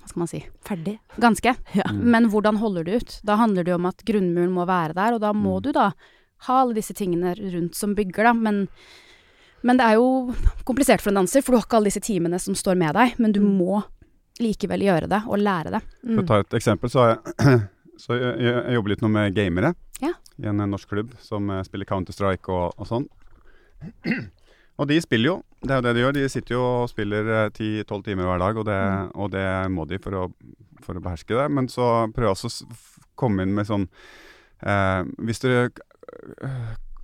[0.00, 0.98] Hva skal man si Ferdig.
[1.20, 1.52] Ganske.
[1.74, 1.84] Ja.
[1.90, 2.00] Mm.
[2.14, 3.20] Men hvordan holder du ut?
[3.26, 5.62] Da handler det jo om at grunnmuren må være der, og da må Mm.
[5.62, 5.90] du da
[6.46, 8.32] ha alle disse tingene rundt som bygger, da.
[8.32, 8.68] Men,
[9.62, 10.32] men det er jo
[10.64, 13.18] komplisert for en danser, for du har ikke alle disse timene som står med deg,
[13.20, 13.58] men du Mm.
[13.58, 13.82] må
[14.40, 15.82] likevel gjøre det, og lære det.
[16.02, 16.26] For å Mm.
[16.30, 17.60] ta et eksempel, så, har jeg,
[18.02, 20.12] så jeg, jeg, jobber litt nå med gamere Ja.
[20.40, 23.08] i en eh, norsk klubb som eh, spiller Counter-Strike og, og sånn.
[24.80, 26.12] Og de spiller jo, det er jo det de gjør.
[26.16, 29.10] De sitter jo og spiller ti-tolv timer hver dag, og det, Mm.
[29.20, 29.42] og det
[29.74, 30.22] må de for å,
[30.80, 31.50] for å beherske det.
[31.52, 32.78] Men så prøver jeg også å
[33.20, 33.84] komme inn med sånn
[34.64, 35.68] eh, Hvis dere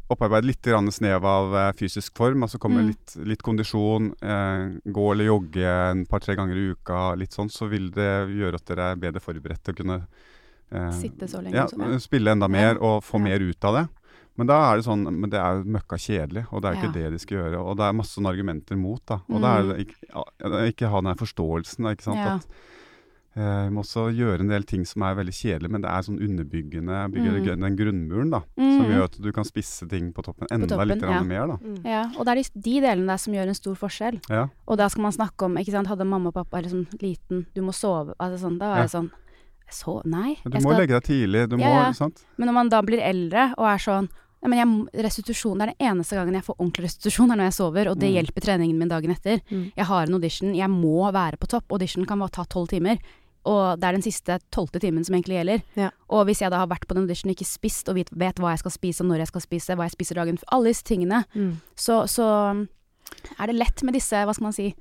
[0.08, 0.62] opparbeider litt
[0.94, 2.86] snev av eh, fysisk form, altså Komme Mm.
[2.88, 7.68] litt, litt kondisjon, eh, gå eller jogge en par-tre ganger i uka, litt sånn, så
[7.68, 10.06] vil det gjøre at dere er bedre forberedt til å kunne
[10.72, 11.54] eh, Sitte så lenge.
[11.54, 11.98] ja, som ja.
[11.98, 12.80] spille enda mer Ja.
[12.80, 13.24] og få Ja.
[13.24, 13.88] mer ut av det.
[14.36, 17.00] Men da er det sånn Men det er møkka kjedelig, og det er ikke Ja.
[17.00, 17.58] det de skal gjøre.
[17.64, 19.20] Og det er masse argumenter mot, da.
[19.30, 19.68] Og da er Mm.
[19.76, 22.16] det ikke, ikke ha den forståelsen, da, ikke sant.
[22.18, 22.34] Ja.
[22.36, 22.46] At
[23.36, 26.18] vi må også gjøre en del ting som er veldig kjedelig, men det er sånn
[26.24, 27.60] underbyggende, bygger Mm.
[27.60, 28.40] den grunnmuren, da.
[28.56, 28.90] Som Mm.
[28.90, 31.22] gjør at du kan spisse ting på toppen enda toppen, litt ja.
[31.22, 31.56] mer, da.
[31.56, 31.84] Mm.
[31.84, 34.20] Ja, og det er de, de delene der som gjør en stor forskjell.
[34.30, 34.48] Ja.
[34.66, 37.60] Og da skal man snakke om ikke sant, Hadde mamma og pappa liksom liten Du
[37.62, 38.82] må sove altså sånn, Da var Ja.
[38.82, 39.10] jeg sånn
[39.70, 40.36] Så, nei.
[40.44, 41.90] Men Du jeg må skal- legge deg tidlig, du må, Ja, ja.
[41.90, 42.24] ikke sant.
[42.38, 44.08] Men når man da blir eldre og er sånn
[44.46, 47.52] men jeg, restitusjon det er den eneste gangen jeg får ordentlig restitusjon, er når jeg
[47.54, 48.14] sover, og det Mm.
[48.14, 49.40] hjelper treningen min dagen etter.
[49.50, 49.72] Mm.
[49.76, 51.64] Jeg har en audition, jeg må være på topp.
[51.72, 52.98] Audition kan bare ta tolv timer.
[53.46, 55.62] Og det er den siste tolvte timen som egentlig gjelder.
[55.78, 55.90] Ja.
[56.10, 58.40] Og hvis jeg da har vært på den auditionen, og ikke spist, og vet, vet
[58.42, 60.84] hva jeg skal spise, og når jeg skal spise, hva jeg spiser dagen alle disse
[60.88, 61.52] tingene, Mm.
[61.78, 62.26] så, så
[63.38, 64.72] er det lett med disse, hva skal man si,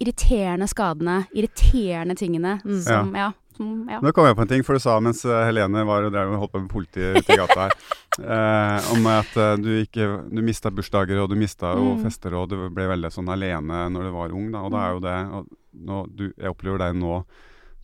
[0.00, 2.80] irriterende skadene, irriterende tingene Mm.
[2.82, 3.30] som, ja.
[3.56, 4.00] som, ja.
[4.00, 6.32] Nå kom jeg på en ting, for du sa mens eh, Helene var og drev
[6.36, 7.76] holdt på med politiet ute i gata her,
[8.20, 12.02] eh, om at eh, du ikke Du mista bursdager, og du mista Mm.
[12.04, 14.60] fester, og du ble veldig sånn alene når du var ung, da.
[14.66, 17.24] Og da er jo det og nå, du, Jeg opplever deg nå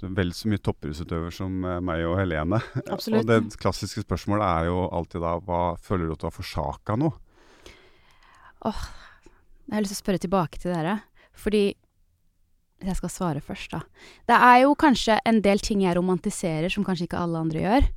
[0.02, 2.60] vel så mye toppidrettsutøver som eh, meg og Helene.
[2.94, 3.24] Absolutt.
[3.24, 6.98] Og det klassiske spørsmålet er jo alltid da hva Føler du at du har forsaka
[7.00, 7.16] noe?
[9.68, 10.96] Jeg har lyst til å spørre tilbake til dere,
[11.38, 11.62] fordi
[12.78, 13.82] jeg skal svare først, da.
[14.30, 17.88] Det er jo kanskje en del ting jeg romantiserer som kanskje ikke alle andre gjør.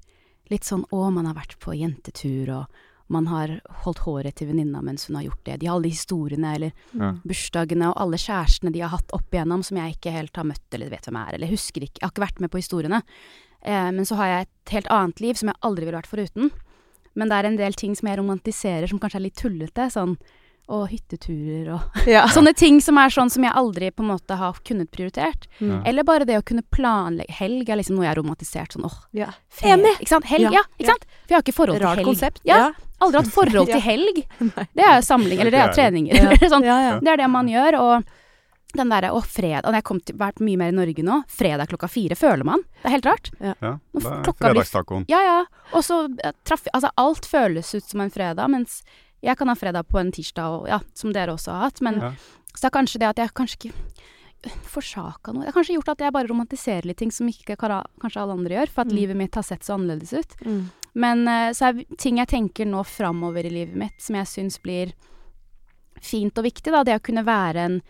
[0.51, 2.81] Litt sånn å, man har vært på jentetur, og
[3.11, 3.51] man har
[3.83, 5.59] holdt håret til venninna mens hun har gjort det.
[5.61, 7.11] De har alle de historiene, eller Ja.
[7.27, 10.73] bursdagene og alle kjærestene de har hatt opp igjennom som jeg ikke helt har møtt
[10.77, 11.99] eller vet hvem er, eller husker ikke.
[12.01, 13.01] Jeg har ikke vært med på historiene.
[13.63, 16.51] Eh, men så har jeg et helt annet liv som jeg aldri ville vært foruten.
[17.13, 19.89] Men det er en del ting som jeg romantiserer som kanskje er litt tullete.
[19.91, 20.15] Sånn
[20.71, 22.27] og hytteturer og Ja.
[22.31, 25.47] Sånne ting som er sånn som jeg aldri på en måte har kunnet prioritert.
[25.59, 25.81] Mm.
[25.85, 28.71] Eller bare det å kunne planlegge Helg er liksom noe jeg har romantisert.
[28.77, 29.33] Sånn åh, Ja.
[29.49, 29.73] ferie.
[29.75, 29.97] Enig.
[29.99, 30.25] Ikke sant?
[30.25, 31.03] Helg, Ja, ja, ikke sant?
[31.27, 32.13] For jeg har ikke forhold Rart til helg.
[32.15, 32.39] konsept.
[32.45, 32.71] Ja.
[33.01, 34.23] Aldri hatt forhold til helg.
[34.77, 36.15] Det er samling, eller det er treninger.
[36.21, 36.65] Eller sånn.
[37.01, 37.77] Det er det man gjør.
[37.81, 38.03] Og
[38.77, 41.67] den derre å, fredag Når jeg har til, vært mye mer i Norge nå, fredag
[41.73, 42.61] klokka fire føler man.
[42.79, 43.31] Det er helt rart.
[43.43, 43.71] Ja, det
[44.05, 45.03] er fredagstacoen.
[45.11, 45.39] Ja, ja.
[45.75, 48.81] Og så eh, traff Altså, alt føles ut som en fredag, mens
[49.21, 51.81] jeg kan ha fredag på en tirsdag, og, ja, som dere også har hatt.
[51.85, 52.13] Men Ja.
[52.55, 53.73] så er kanskje det at jeg kanskje ikke
[54.71, 55.43] forsaka noe.
[55.43, 58.55] Det har kanskje gjort at jeg bare romantiserer litt ting som ikke kanskje alle andre
[58.55, 58.95] gjør, for at Mm.
[58.97, 60.31] livet mitt har sett så annerledes ut.
[60.45, 60.71] Mm.
[60.93, 64.57] Men eh, så er ting jeg tenker nå framover i livet mitt, som jeg syns
[64.61, 64.91] blir
[66.01, 67.81] fint og viktig, da, det å kunne være en,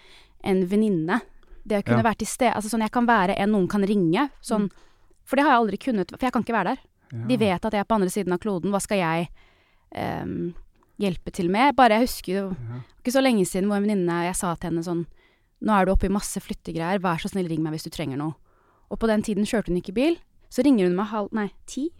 [0.43, 1.21] en venninne.
[1.63, 2.07] Det å kunne Ja.
[2.09, 2.53] være til stede.
[2.57, 4.29] Altså sånn jeg kan være en noen kan ringe.
[4.41, 4.69] Sånn,
[5.23, 6.81] For det har jeg aldri kunnet, for jeg kan ikke være der.
[7.27, 8.71] De vet at jeg er på andre siden av kloden.
[8.71, 9.27] Hva skal jeg
[10.23, 10.53] um,
[10.99, 11.75] hjelpe til med?
[11.75, 12.43] Bare jeg husker jo
[12.99, 15.05] ikke så lenge siden hvor en venninne Jeg sa til henne sånn
[15.61, 18.17] Nå er du oppe i masse flyttegreier, vær så snill ring meg hvis du trenger
[18.17, 18.33] noe.
[18.89, 20.15] Og på den tiden kjørte hun ikke bil.
[20.49, 21.91] Så ringer hun meg halv Nei, ti.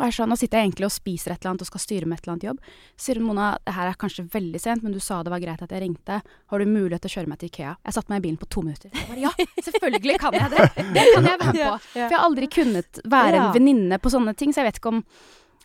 [0.00, 2.08] Og jeg sa, nå sitter jeg egentlig og spiser et eller annet og skal styre
[2.08, 2.60] med et eller annet jobb.
[2.96, 5.42] Så sier hun Mona, det her er kanskje veldig sent, men du sa det var
[5.44, 6.20] greit at jeg ringte.
[6.24, 7.74] Har du mulighet til å kjøre meg til Ikea?
[7.84, 8.90] Jeg satte meg i bilen på to minutter.
[8.96, 9.32] Jeg bare, ja,
[9.68, 10.64] selvfølgelig kan jeg det.
[10.96, 11.76] Det kan jeg være med på.
[11.92, 14.94] For jeg har aldri kunnet være en venninne på sånne ting, så jeg vet ikke
[14.96, 15.04] om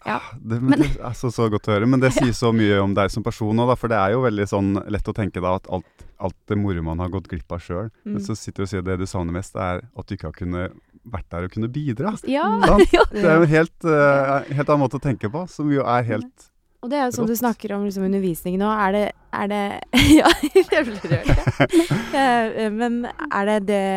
[0.05, 0.19] Ja.
[0.37, 1.87] Det, men, det er så, så godt å høre.
[1.89, 4.45] Men det sier så mye om deg som person òg, for det er jo veldig
[4.51, 7.63] sånn lett å tenke da at alt, alt det moro man har gått glipp av
[7.65, 7.89] sjøl.
[8.03, 8.25] Men Mm.
[8.27, 10.77] så sitter du og sier det du savner mest, er at du ikke har kunnet
[11.11, 12.15] vært der og kunne bidra.
[12.29, 12.47] Ja.
[13.13, 16.05] Det er jo en helt, uh, helt annen måte å tenke på, som jo er
[16.07, 16.49] helt
[16.83, 18.69] Og det er jo sånn du snakker om liksom, undervisning nå.
[18.69, 19.03] Er det,
[19.33, 19.61] er det
[20.19, 21.79] Ja, jeg blir rørt.
[22.15, 23.87] Eh, Men er det det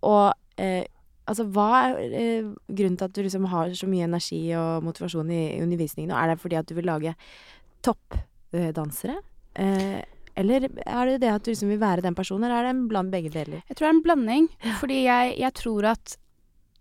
[0.00, 0.84] å eh,
[1.26, 5.32] Altså, hva er eh, grunnen til at du liksom har så mye energi og motivasjon
[5.34, 6.12] i undervisningen?
[6.14, 7.16] Og er det fordi at du vil lage
[7.82, 9.16] toppdansere?
[9.58, 10.04] Eh,
[10.36, 12.86] eller er det det at du liksom vil være den personen, eller er det en
[12.90, 13.62] bland begge deler?
[13.66, 14.48] Jeg tror det er en blanding.
[14.82, 16.16] Fordi jeg, jeg tror at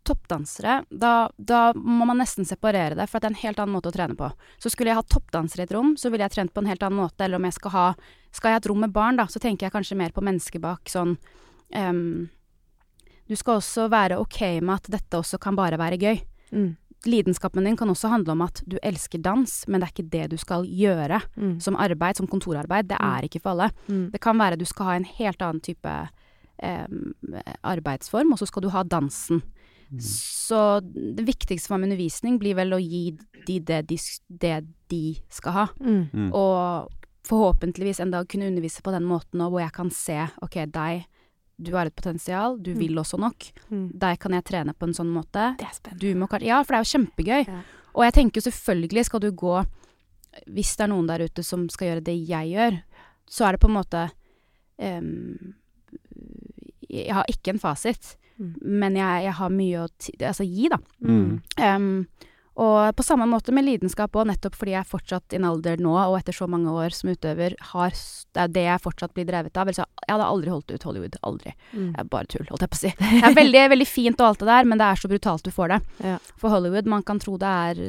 [0.06, 3.89] toppdansere, da, da må man nesten separere det, for det er en helt annen måte
[3.91, 4.30] å trene på.
[4.62, 6.84] Så skulle jeg ha toppdansere i et rom, så ville jeg trent på en helt
[6.86, 7.26] annen måte.
[7.26, 7.88] Eller om jeg skal ha
[8.36, 10.60] Skal jeg ha et rom med barn, da, så tenker jeg kanskje mer på mennesket
[10.62, 11.14] bak sånn
[11.74, 12.30] um,
[13.30, 16.20] Du skal også være ok med at dette også kan bare være gøy.
[16.51, 16.76] Mm.
[17.06, 20.26] Lidenskapen din kan også handle om at du elsker dans, men det er ikke det
[20.32, 21.60] du skal gjøre Mm.
[21.62, 22.88] som arbeid, som kontorarbeid.
[22.89, 23.08] Det Mm.
[23.16, 23.72] er ikke for alle.
[23.88, 24.12] Mm.
[24.12, 26.10] Det kan være du skal ha en helt annen type
[26.64, 27.14] um,
[27.64, 29.41] arbeidsform, og så skal du ha dansen.
[30.02, 33.18] Så det viktigste for meg med undervisning blir vel å gi
[33.48, 33.98] de det de,
[34.30, 34.56] det
[34.92, 35.66] de skal ha.
[35.80, 36.06] Mm.
[36.14, 36.30] mm.
[36.34, 36.90] Og
[37.26, 41.06] forhåpentligvis en dag kunne undervise på den måten òg, hvor jeg kan se ok, deg,
[41.58, 42.80] du har et potensial, du Mm.
[42.80, 43.48] vil også nok.
[43.72, 43.88] Mm.
[43.98, 45.56] Deg kan jeg trene på en sånn måte.
[45.58, 46.00] Det er spennende.
[46.04, 47.48] Du må kanskje Ja, for det er jo kjempegøy.
[47.48, 47.62] Ja.
[47.96, 49.66] Og jeg tenker jo selvfølgelig skal du gå
[50.52, 52.82] Hvis det er noen der ute som skal gjøre det jeg gjør,
[53.26, 54.02] så er det på en måte
[54.78, 55.54] um,
[56.90, 58.56] Jeg har ikke en fasit, Mm.
[58.62, 60.78] men jeg, jeg har mye å ti, altså, gi, da.
[61.08, 61.42] Mm.
[61.62, 62.08] Um,
[62.56, 65.92] og på samme måte med lidenskap òg, nettopp fordi jeg fortsatt i en alder nå,
[65.92, 67.90] og etter så mange år som utøver, har
[68.36, 69.68] Det er det jeg fortsatt blir drevet av.
[69.68, 71.18] Altså, jeg hadde aldri holdt ut Hollywood.
[71.24, 71.52] Aldri.
[71.74, 71.90] Mm.
[71.94, 72.92] Det er bare tull, holdt jeg på å si.
[73.00, 75.52] Det er veldig, veldig fint og alt det der, men det er så brutalt du
[75.52, 75.80] får det.
[76.04, 76.16] Ja.
[76.40, 77.84] For Hollywood, man kan tro det er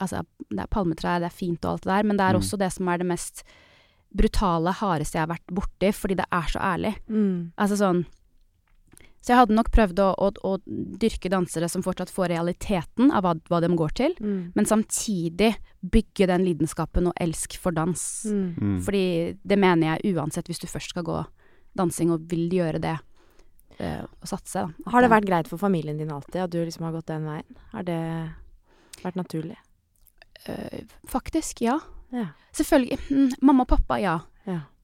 [0.00, 2.40] Altså, det er palmetrær, det er fint og alt det der, men det er Mm.
[2.44, 3.44] også det som er det mest
[4.12, 6.94] brutale, hardeste jeg har vært borti, fordi det er så ærlig.
[7.08, 7.52] Mm.
[7.56, 8.04] Altså sånn
[9.20, 10.52] Så jeg hadde nok prøvd å, å, å
[11.00, 14.52] dyrke dansere som fortsatt får realiteten av hva, hva de går til, Mm.
[14.56, 15.50] men samtidig
[15.84, 18.00] bygge den lidenskapen og elsk for dans.
[18.24, 18.54] Mm.
[18.56, 18.78] Mm.
[18.86, 19.04] Fordi
[19.44, 21.18] det mener jeg uansett, hvis du først skal gå
[21.76, 22.96] dansing og vil gjøre det,
[23.80, 24.90] øh, og satse, da.
[24.90, 27.56] Har det vært greit for familien din alltid at du liksom har gått den veien?
[27.72, 28.00] Har det
[29.04, 29.56] vært naturlig?
[30.48, 31.78] eh, Faktisk, ja.
[32.10, 32.28] Ja.
[32.56, 32.98] Selvfølgelig.
[33.10, 34.18] Mm, mamma og pappa, ja.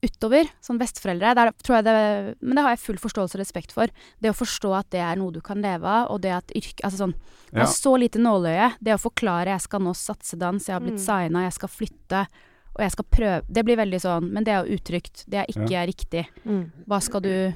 [0.01, 0.07] Ja.
[0.07, 3.71] Utover, som besteforeldre, der tror jeg det Men det har jeg full forståelse og respekt
[3.73, 3.87] for.
[4.21, 6.83] Det å forstå at det er noe du kan leve av, og det at yrke
[6.85, 7.13] Altså sånn
[7.49, 7.65] Det Ja.
[7.65, 8.73] har så lite nåløye.
[8.83, 11.05] Det å forklare 'jeg skal nå satse dans', 'jeg har blitt Mm.
[11.07, 12.27] signa', 'jeg skal flytte',
[12.75, 15.25] og 'jeg skal prøve' Det blir veldig sånn Men det er jo utrygt.
[15.27, 16.27] Det er ikke riktig.
[16.45, 16.71] Mm.
[16.87, 17.55] Hva skal du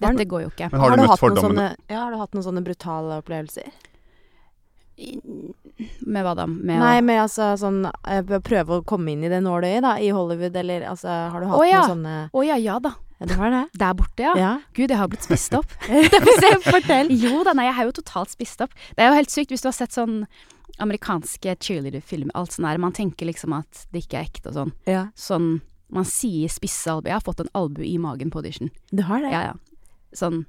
[0.00, 0.70] Dette går jo ikke.
[0.72, 1.70] Men har, du møtt hatt noen fordommene?
[1.70, 3.70] sånne, ja, har du hatt noen sånne brutale opplevelser?
[6.00, 6.46] Med hva da?
[6.48, 10.08] Med Nei, med altså sånn eh, Prøve å komme inn i det nåløyet, da, i
[10.14, 11.82] Hollywood, eller altså Har du hatt oh, ja.
[11.82, 12.94] noen sånne Å ja, ja da.
[13.18, 13.62] Ja, det var det?
[13.80, 14.32] Der borte, ja.
[14.36, 14.50] Ja.
[14.76, 15.70] Gud, jeg har blitt spist opp.
[16.66, 17.08] Fortell.
[17.16, 18.74] Jo da, nei, jeg er jo totalt spist opp.
[18.92, 20.18] Det er jo helt sykt hvis du har sett sånn
[20.84, 22.80] amerikanske cheerleader-filmer, alt sånn der.
[22.82, 24.74] Man tenker liksom at det ikke er ekte og sånn.
[24.84, 25.06] Ja.
[25.16, 25.56] Sånn
[25.86, 27.12] Man sier spisse albuer.
[27.12, 28.72] Jeg har fått en albue i magen på audition.
[28.90, 29.30] Du har det?
[29.30, 29.82] Ja, ja.
[30.18, 30.42] Sånn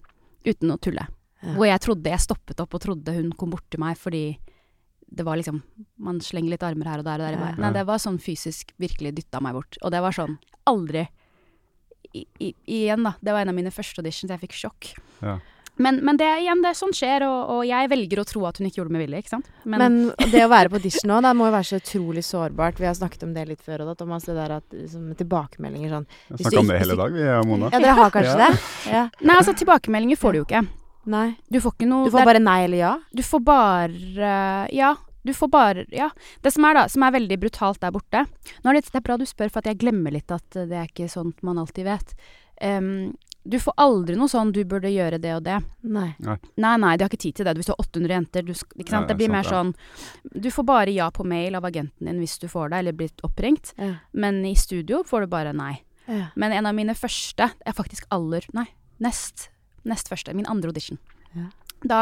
[0.43, 1.05] uten å tulle.
[1.53, 4.23] Hvor jeg trodde Jeg stoppet opp og trodde hun kom bort til meg fordi
[5.07, 5.61] det var liksom
[6.03, 7.51] Man slenger litt armer her og der og der Ja.
[7.57, 9.77] Nei, det var sånn fysisk virkelig dytta meg bort.
[9.81, 10.37] Og det var sånn
[10.67, 11.07] Aldri
[12.13, 13.13] i, i, Igjen, da.
[13.21, 14.31] Det var en av mine første auditions.
[14.31, 14.91] Jeg fikk sjokk.
[15.21, 15.37] Ja.
[15.77, 18.57] Men, men det, igjen, det er sånn skjer, og, og jeg velger å tro at
[18.57, 19.49] hun ikke gjorde det med vilje, ikke sant.
[19.69, 19.97] Men,
[20.33, 22.81] det å være på audition nå, det må jo være så utrolig sårbart.
[22.81, 26.07] Vi har snakket om det litt før, og Thomas, det der at liksom, tilbakemeldinger sånn
[26.09, 27.69] Vi har snakka om det hele dag, vi og Mona.
[27.75, 28.47] Ja, dere har kanskje Ja.
[28.49, 28.65] det?
[28.95, 29.03] Ja.
[29.21, 30.63] Nei, altså, tilbakemeldinger får du jo ikke.
[31.07, 31.27] Nei.
[31.49, 32.95] Du får ikke noe Du får det bare nei eller ja?
[33.15, 34.95] Du får bare Ja.
[35.27, 36.09] Du får bare Ja.
[36.43, 38.25] Det som er, da, som er veldig brutalt der borte
[38.63, 40.75] Nå er det, det er bra du spør, for at jeg glemmer litt at det
[40.75, 42.13] er ikke sånt man alltid vet.
[42.61, 43.15] Um,
[43.47, 45.63] du får aldri noe sånn 'du burde gjøre det og det'.
[45.87, 46.09] Nei.
[46.19, 47.55] Nei, nei, de har ikke tid til det.
[47.55, 49.05] Hvis du har 800 jenter, du, ikke sant.
[49.05, 49.73] ja, det blir sant, mer sånn
[50.35, 53.09] Du får bare ja på mail av agenten din hvis du får det, eller blir
[53.23, 53.73] oppringt.
[53.77, 53.93] Ja.
[54.11, 55.77] Men i studio får du bare nei.
[56.07, 56.27] Ja.
[56.35, 58.67] Men en av mine første er faktisk aller Nei,
[58.99, 59.49] nest,
[59.87, 60.33] nest første.
[60.37, 60.99] Min andre audition.
[61.35, 61.49] Ja.
[61.87, 62.01] Da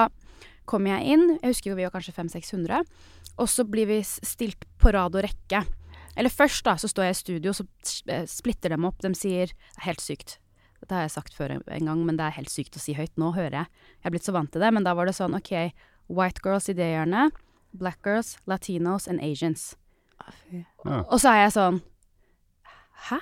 [0.65, 2.85] kom jeg inn, jeg husker vi var kanskje 500-600,
[3.37, 5.61] og så blir vi stilt på rad og rekke.
[6.15, 7.65] Eller først da, så står jeg i studio, så
[8.07, 9.01] eh, splitter dem opp.
[9.03, 10.37] De sier Det er helt sykt.
[10.79, 13.11] Dette har jeg sagt før en- gang, men det er helt sykt å si høyt.
[13.17, 13.67] Nå hører jeg.
[13.99, 14.71] Jeg er blitt så vant til det.
[14.73, 15.51] Men da var det sånn OK,
[16.07, 17.35] white girls i det hjørnet,
[17.73, 19.75] black girls, latinos and asians.
[20.53, 20.63] Ja.
[21.11, 21.81] Og så er jeg sånn
[23.09, 23.17] Hæ?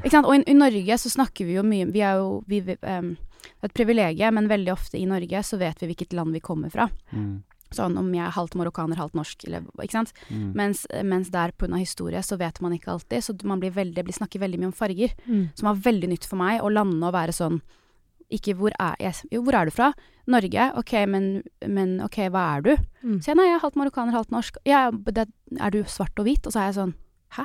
[0.00, 0.26] Ikke sant?
[0.26, 3.12] Og i, i Norge så snakker vi jo mye Vi er jo vi, vi, em,
[3.42, 6.42] Det er et privilegium, men veldig ofte i Norge så vet vi hvilket land vi
[6.44, 6.88] kommer fra.
[7.12, 7.42] Mm.
[7.72, 10.12] Sånn om jeg er halvt marokkaner, halvt norsk, eller Ikke sant?
[10.28, 10.48] Mm.
[10.58, 11.72] Mens, mens der pga.
[11.80, 13.24] historie så vet man ikke alltid.
[13.24, 15.14] Så man blir veldig, blir snakket veldig mye om farger.
[15.26, 15.46] Mm.
[15.56, 17.62] Som var veldig nytt for meg, å lande og være sånn
[18.32, 19.90] ikke hvor er, jeg, jo, hvor er du fra?
[20.30, 20.68] Norge?
[20.80, 22.70] Ok, men, men ok, hva er du?
[23.02, 23.18] Mm.
[23.20, 24.60] Så jeg, nei, jeg er halvt marokkaner, halvt norsk.
[24.68, 25.26] Ja, det,
[25.58, 26.46] er du svart og hvit?
[26.46, 26.94] Og så er jeg sånn,
[27.36, 27.44] hæ?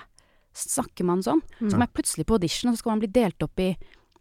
[0.57, 1.43] Snakker man sånn?
[1.57, 3.73] Så kommer jeg plutselig på audition, og så skal man bli delt opp i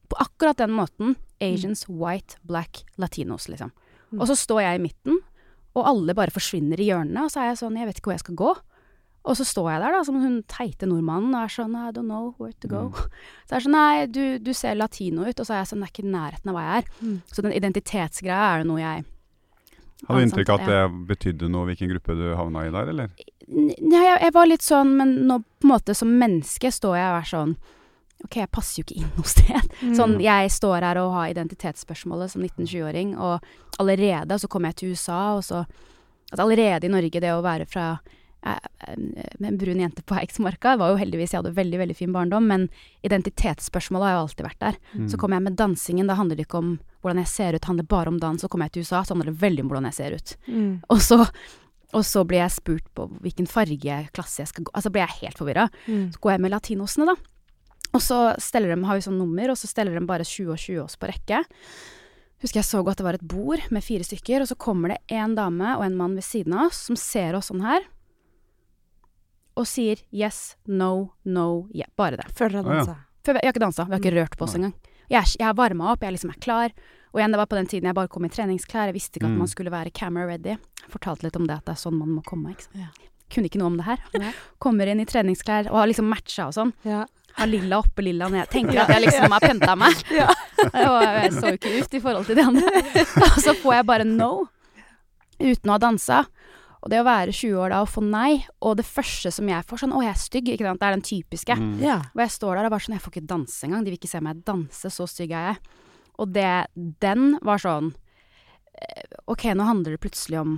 [0.06, 1.16] på akkurat den måten.
[1.44, 3.72] Asians, white, black, latinos, liksom.
[4.12, 4.20] Mm.
[4.20, 5.20] Og så står jeg i midten,
[5.76, 8.16] og alle bare forsvinner i hjørnene, og så er jeg sånn, jeg vet ikke hvor
[8.16, 8.54] jeg skal gå.
[9.26, 12.06] Og så står jeg der da, som hun teite nordmannen, og er sånn, I don't
[12.06, 12.84] know where to go.
[13.46, 15.82] Så jeg er sånn, nei, du, du ser latino ut, og så er jeg sånn,
[15.82, 16.88] det er ikke i nærheten av hva jeg er.
[17.00, 17.16] Mm.
[17.34, 19.04] Så den identitetsgreia er jo noe jeg
[20.04, 23.12] Hadde du inntrykk av at det betydde noe hvilken gruppe du havna i der, eller?
[23.48, 27.12] Nei, jeg, jeg var litt sånn, men nå på en måte som menneske står jeg
[27.14, 27.54] og er sånn
[28.24, 29.72] Ok, jeg passer jo ikke inn noe sted.
[29.98, 33.44] Sånn, jeg står her og har identitetsspørsmålet som 19-20-åring, og
[33.82, 35.64] allerede så kommer jeg til USA, og så
[36.32, 37.84] altså allerede i Norge, det å være fra
[38.42, 38.96] eh, eh,
[39.46, 42.66] en brun jente på Eiksmarka var jo heldigvis Jeg hadde veldig, veldig fin barndom, men
[43.06, 44.80] identitetsspørsmålet har jo alltid vært der.
[44.96, 45.04] Mm.
[45.12, 46.72] Så kom jeg med dansingen, da handler det ikke om
[47.04, 48.42] hvordan jeg ser ut, det handler bare om dans.
[48.42, 50.34] Så kom jeg til USA, så handler det veldig om hvordan jeg ser ut.
[50.48, 50.72] Mm.
[50.90, 51.20] Og så,
[51.94, 54.74] og så blir jeg spurt på hvilken fargeklasse jeg skal gå.
[54.74, 55.68] Altså blir jeg helt forvirra.
[55.86, 56.08] Mm.
[56.16, 57.35] Så går jeg med latinosene, da.
[57.94, 60.58] Og så steller de, har vi sånn nummer, og så steller de bare 20 og
[60.58, 61.44] 20 oss på rekke.
[62.42, 64.98] Husker jeg så godt det var et bord med fire stykker, og så kommer det
[65.16, 67.86] en dame og en mann ved siden av oss som ser oss sånn her,
[69.56, 71.88] og sier yes, no, no, yeah.
[71.96, 72.26] Bare det.
[72.36, 72.96] Før dere dansa.
[73.24, 74.74] Før, vi vi har ikke dansa, vi har ikke rørt på oss engang.
[75.08, 76.74] Jeg, er- jeg har varma opp, jeg liksom er klar.
[77.14, 78.90] Og igjen, det var på den tiden jeg bare kom i treningsklær.
[78.90, 79.38] Jeg visste ikke at Mm.
[79.38, 80.58] man skulle være camera ready.
[80.58, 82.50] Jeg fortalte litt om det, at det er sånn man må komme.
[82.52, 82.76] Ikke sant?
[82.76, 82.88] Ja.
[83.30, 83.98] Kunne ikke noe om det her.
[84.18, 84.32] Nei.
[84.60, 86.72] Kommer inn i treningsklær og har liksom matcha og sånn.
[86.84, 87.06] Ja.
[87.36, 88.46] Har lilla oppe, lilla nede.
[88.52, 90.04] Tenker at jeg liksom har pynta meg.
[90.16, 90.30] Ja.
[90.56, 92.80] Og jeg så jo ikke ut i forhold til de andre.
[93.26, 94.30] Og så får jeg bare no,
[95.36, 96.22] uten å ha dansa.
[96.80, 99.66] Og det å være 20 år da og få nei, og det første som jeg
[99.66, 100.80] får sånn Å, jeg er stygg, ikke sant.
[100.80, 101.56] Det er den typiske.
[101.58, 101.72] Mm.
[101.82, 101.96] ja.
[102.14, 103.82] Og jeg står der og bare sånn Jeg får ikke danse engang.
[103.82, 105.82] De vil ikke se meg danse, så stygg er jeg.
[106.22, 106.52] Og det
[107.02, 107.90] Den var sånn
[108.78, 110.56] eh, OK, nå handler det plutselig om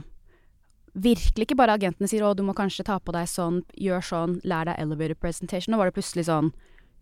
[0.95, 4.41] Virkelig ikke bare agentene sier 'å, du må kanskje ta på deg sånn, gjør sånn,
[4.45, 5.69] lær deg elevator presentation'.
[5.73, 6.53] Nå var det plutselig sånn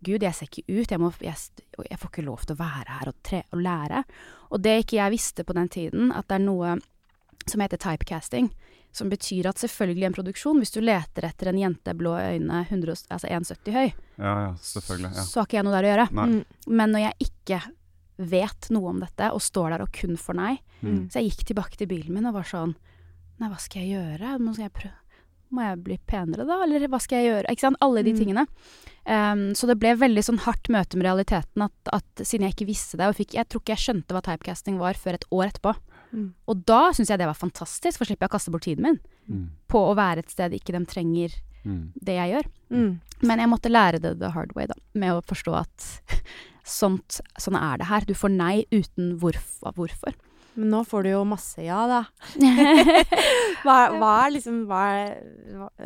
[0.05, 1.35] Gud, jeg ser ikke ut, jeg, må, jeg,
[1.91, 4.05] jeg får ikke lov til å være her og, tre, og lære.
[4.53, 6.75] Og det ikke jeg visste på den tiden, at det er noe
[7.49, 8.51] som heter typecasting.
[8.93, 12.61] Som betyr at selvfølgelig i en produksjon, hvis du leter etter en jente blå øyne
[12.69, 15.23] 100, altså 1,70 høy, ja, ja, selvfølgelig, ja.
[15.25, 16.07] så har ikke jeg noe der å gjøre.
[16.13, 16.45] Nei.
[16.69, 17.63] Men når jeg ikke
[18.19, 21.09] vet noe om dette, og står der og kun får nei, Mm.
[21.11, 22.77] så jeg gikk tilbake til bilen min og var sånn
[23.39, 24.39] Nei, hva skal jeg gjøre?
[24.41, 24.93] Må jeg?
[25.55, 26.57] Må jeg bli penere, da?
[26.65, 27.51] Eller hva skal jeg gjøre?
[27.53, 27.77] Ikke sant?
[27.85, 28.19] Alle de Mm.
[28.19, 28.47] tingene.
[29.07, 32.67] Um, så det ble veldig sånn hardt møte med realiteten at, at siden jeg ikke
[32.73, 35.47] visste det, og fikk, jeg tror ikke jeg skjønte hva typecasting var før et år
[35.53, 35.77] etterpå.
[36.13, 36.33] Mm.
[36.49, 39.01] Og da syns jeg det var fantastisk, for slipper jeg å kaste bort tiden min
[39.31, 39.51] Mm.
[39.69, 41.35] på å være et sted ikke de trenger
[41.65, 41.93] Mm.
[42.03, 42.47] det jeg gjør.
[42.71, 43.01] Mm.
[43.23, 44.75] Men jeg måtte lære det the hard way, da.
[44.95, 46.01] Med å forstå at
[46.65, 48.01] sånt, sånn er det her.
[48.07, 50.15] Du får nei uten hvorf hvorfor.
[50.57, 52.03] Men nå får du jo masse ja, da.
[53.67, 54.83] Hva, hva liksom hva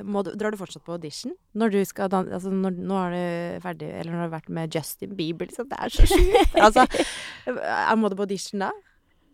[0.05, 1.33] hva, du, Drar du fortsatt på audition?
[1.59, 4.53] Når du skal danse altså når, Nå er du ferdig, eller når du har vært
[4.61, 5.71] med Justin Bieber, liksom.
[5.71, 6.55] Det er så sjukt.
[6.67, 6.87] altså,
[7.49, 8.71] er- må du på audition da?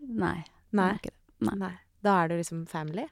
[0.07, 0.39] Nei.
[0.77, 0.95] Nei.
[1.03, 1.15] det.
[1.47, 1.75] Nei.
[2.07, 3.07] Da er du liksom family?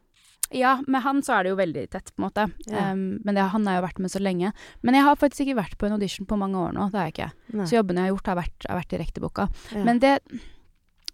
[0.54, 2.46] Ja, med han så er det jo veldig tett, på en måte.
[2.68, 2.92] Ja.
[2.92, 4.52] Um, men det, han har jo vært med så lenge.
[4.86, 6.90] Men jeg har faktisk ikke vært på en audition på mange år nå.
[6.92, 7.30] Det har jeg ikke.
[7.58, 7.68] Nei.
[7.70, 9.48] Så jobbene jeg har gjort, har vært, har vært direkteboka.
[9.74, 9.84] Ja.
[9.88, 10.12] Men det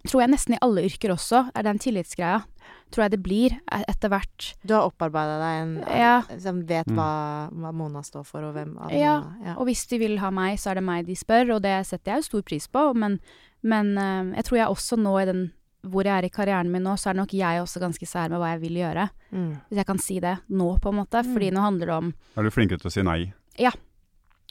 [0.09, 2.43] tror jeg nesten i alle yrker også, er den tillitsgreia.
[2.91, 4.55] Tror jeg det blir e- etter hvert.
[4.67, 6.23] Du har opparbeida deg en Ja.
[6.39, 6.97] som vet Mm.
[6.97, 9.55] hva, hva Mona står for, og hvem av Ja, Mona ja.
[9.59, 12.13] Og hvis de vil ha meg, så er det meg de spør, og det setter
[12.15, 12.95] jeg jo stor pris på.
[12.95, 13.21] Men,
[13.63, 16.83] men eh, jeg tror jeg også nå i den hvor jeg er i karrieren min
[16.83, 19.09] nå, så er nok jeg også ganske sær med hva jeg vil gjøre.
[19.33, 19.61] Mm.
[19.71, 21.23] Hvis jeg kan si det nå, på en måte.
[21.25, 21.33] Mm.
[21.33, 23.33] Fordi nå handler det om Er du flinkere til å si nei?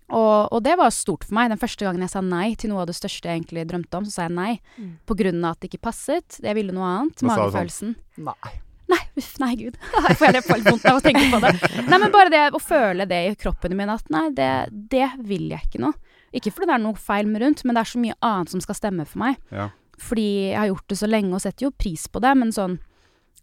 [0.09, 1.51] Og, og det var stort for meg.
[1.53, 4.07] Den første gangen jeg sa nei til noe av det største jeg egentlig drømte om,
[4.07, 4.53] så sa jeg nei.
[4.79, 4.95] Mm.
[5.09, 6.39] På grunn av at det ikke passet.
[6.41, 7.21] Jeg ville noe annet.
[7.21, 7.93] Da magefølelsen.
[8.17, 8.55] sånn, Nei.
[8.89, 9.75] Nei, uff, nei, gud.
[10.07, 11.51] Jeg får helt får litt vondt av å tenke på det.
[11.85, 14.47] Nei, men bare det å føle det i kroppen min, at nei, det,
[14.89, 15.91] det vil jeg ikke nå.
[16.33, 18.63] Ikke fordi det er noe feil med rundt, men det er så mye annet som
[18.65, 19.37] skal stemme for meg.
[19.53, 19.67] Ja.
[20.01, 22.79] Fordi jeg har gjort det så lenge og setter jo pris på det, men sånn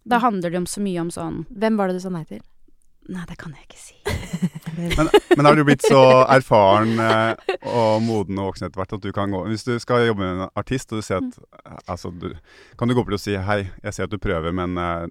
[0.09, 2.41] Da handler det om så mye om sånn Hvem var det du sa nei til?
[3.13, 3.99] Nei, det kan jeg ikke si.
[4.77, 9.05] Men, men har du blitt så erfaren eh, og moden og voksen etter hvert at
[9.05, 11.79] du kan gå Hvis du skal jobbe med en artist, og du ser at eh,
[11.93, 12.29] altså, du,
[12.79, 15.07] Kan du gå bort og si 'hei, jeg ser at du prøver, men eh,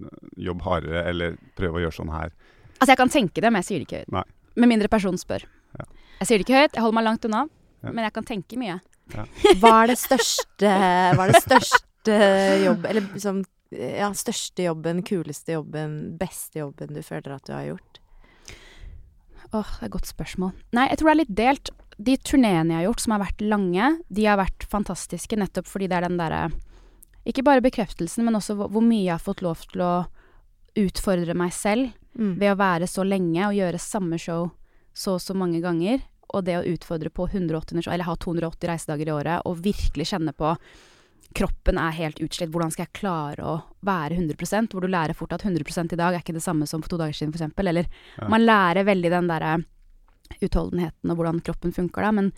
[0.49, 2.31] jobb hardere', eller 'prøv å gjøre sånn her'?
[2.79, 4.11] Altså, jeg kan tenke det, men jeg sier det ikke høyt.
[4.11, 4.23] Nei.
[4.55, 5.45] Med mindre personen spør.
[5.79, 5.85] Ja.
[6.19, 7.47] Jeg sier det ikke høyt, jeg holder meg langt unna,
[7.83, 7.91] Ja.
[7.91, 8.79] men jeg kan tenke mye.
[9.61, 10.69] Hva er det største
[11.15, 12.15] Hva er det største
[12.65, 17.65] jobb Eller liksom Ja, største jobben, kuleste jobben, beste jobben du føler at du har
[17.67, 17.99] gjort?
[19.51, 20.53] Åh, det er et godt spørsmål.
[20.75, 21.69] Nei, jeg tror det er litt delt.
[21.97, 25.87] De turneene jeg har gjort, som har vært lange, de har vært fantastiske nettopp fordi
[25.87, 26.49] det er den derre
[27.25, 29.93] Ikke bare bekreftelsen, men også hvor, mye jeg har fått lov til å
[30.75, 32.37] utfordre meg selv Mm.
[32.39, 34.45] ved å være så lenge og gjøre samme show
[34.95, 35.99] så og så mange ganger.
[36.31, 40.31] Og det å utfordre på 180 eller ha 280 reisedager i året, og virkelig kjenne
[40.31, 40.53] på
[41.35, 42.51] kroppen er helt utslitt.
[42.53, 43.55] Hvordan skal jeg klare å
[43.85, 46.83] være 100% Hvor du lærer fort at 100 i dag er ikke det samme som
[46.83, 47.53] for to dager siden, f.eks.
[47.57, 48.29] Eller Ja.
[48.31, 49.65] man lærer veldig den derre
[50.41, 52.11] utholdenheten og hvordan kroppen funker da.
[52.11, 52.31] Men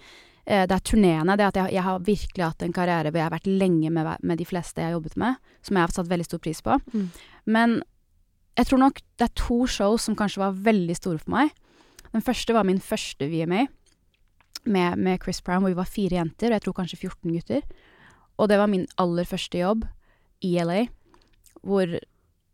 [0.46, 1.38] eh, det er turneene.
[1.38, 4.18] Det at jeg, jeg har virkelig hatt en karriere hvor jeg har vært lenge med,
[4.22, 6.80] med de fleste jeg har jobbet med, som jeg har satt veldig stor pris på.
[6.94, 7.08] Mm.
[7.46, 7.82] Men
[8.58, 11.54] jeg tror nok det er to shows som kanskje var veldig store for meg.
[12.14, 13.68] Den første var min første VMA
[14.66, 17.62] med, med Chris Brown, hvor vi var fire jenter, og jeg tror kanskje 14 gutter.
[18.38, 19.86] Og det var min aller første jobb
[20.46, 20.86] i LA,
[21.66, 21.98] hvor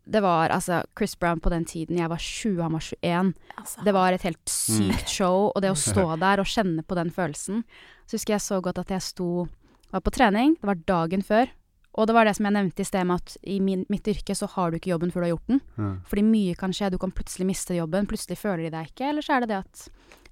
[0.03, 3.33] det var altså Chris Brown på den tiden Jeg var 20, han var 21.
[3.57, 6.95] Altså, Det var et helt sykt show, og det å stå der og kjenne på
[6.99, 7.63] den følelsen
[8.05, 9.47] Så husker jeg så godt at jeg sto
[9.91, 11.47] Var på trening, det var dagen før.
[11.93, 14.33] Og det var det som jeg nevnte i sted med at i min, mitt yrke
[14.35, 15.59] så har du ikke jobben før du har gjort den.
[15.77, 15.89] Ja.
[16.09, 16.89] Fordi mye kan skje.
[16.89, 19.11] Du kan plutselig miste jobben, plutselig føler de deg ikke.
[19.11, 19.83] Eller så er det det at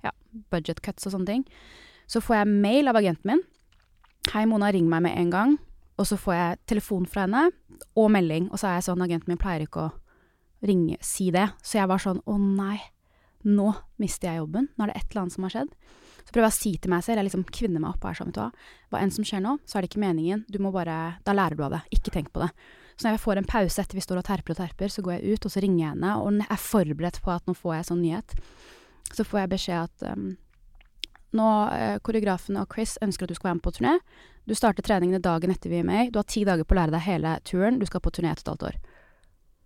[0.07, 0.13] ja,
[0.49, 1.43] budget cuts og sånne ting.
[2.09, 3.43] Så får jeg mail av agenten min.
[4.29, 5.55] Hei, Mona, ring meg med en gang.
[5.99, 7.47] Og så får jeg telefon fra henne,
[7.97, 8.51] og melding.
[8.51, 11.47] Og så er jeg sånn, agenten min pleier ikke å ringe, si det.
[11.65, 12.77] Så jeg var sånn, å nei,
[13.49, 14.69] nå mister jeg jobben.
[14.77, 15.73] Nå er det et eller annet som har skjedd.
[16.21, 18.19] Så prøver jeg å si til meg selv, jeg liksom kvinner meg opp og er
[18.19, 18.67] sånn, vet du hva.
[18.93, 20.45] Hva enn som skjer nå, så er det ikke meningen.
[20.53, 21.81] Du må bare, da lærer du av det.
[21.97, 22.51] Ikke tenk på det.
[22.93, 25.17] Så når jeg får en pause etter vi står og terper og terper, så går
[25.17, 27.75] jeg ut, og så ringer jeg henne, og jeg er forberedt på at nå får
[27.79, 28.35] jeg sånn nyhet.
[29.11, 30.27] Så får jeg beskjed at um,
[31.33, 33.99] nå, eh, koreografen og Chris ønsker at du skal være med på turné.
[34.47, 36.09] Du starter treningene dagen etter er.
[36.11, 37.79] Du har ti dager på å lære deg hele turen.
[37.79, 38.79] Du skal på turné et og et halvt år.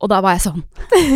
[0.04, 0.64] Og da var jeg sånn.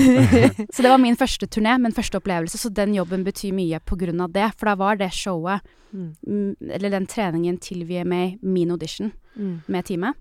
[0.74, 2.58] så det var min første turné, min første opplevelse.
[2.58, 4.48] Så den jobben betyr mye på grunn av det.
[4.58, 6.14] For da var det showet, Mm.
[6.22, 9.64] mm, eller den treningen til VMA, min audition Mm.
[9.68, 10.14] med teamet.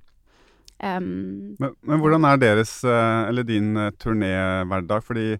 [0.81, 5.03] Um, men, men, hvordan er deres, eh, eller din eh, turnéhverdag?
[5.03, 5.39] Fordi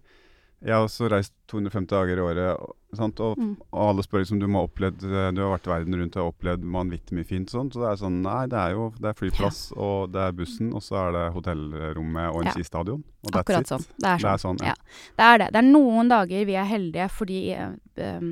[0.59, 3.21] jeg har også reist 250 dager i året, sant?
[3.23, 3.53] Og, mm.
[3.69, 6.33] og, alle spør liksom du må ha opplevd eh, Du har vært verden rundt og
[6.33, 7.53] opplevd vanvittig mye fint.
[7.53, 9.79] Sånt, så det er sånn Nei, det er jo det er flyplass, ja.
[9.85, 12.55] og det er bussen, og så er det hotellrommet og en ja.
[12.57, 13.01] skistadion.
[13.23, 13.71] Og that's Akkurat it.
[13.71, 13.87] sånn.
[13.95, 14.27] Det er sånn.
[14.27, 14.75] Det er, sånn ja.
[14.75, 15.11] ja.
[15.21, 15.51] det er det.
[15.55, 18.31] Det er noen dager vi er heldige fordi um,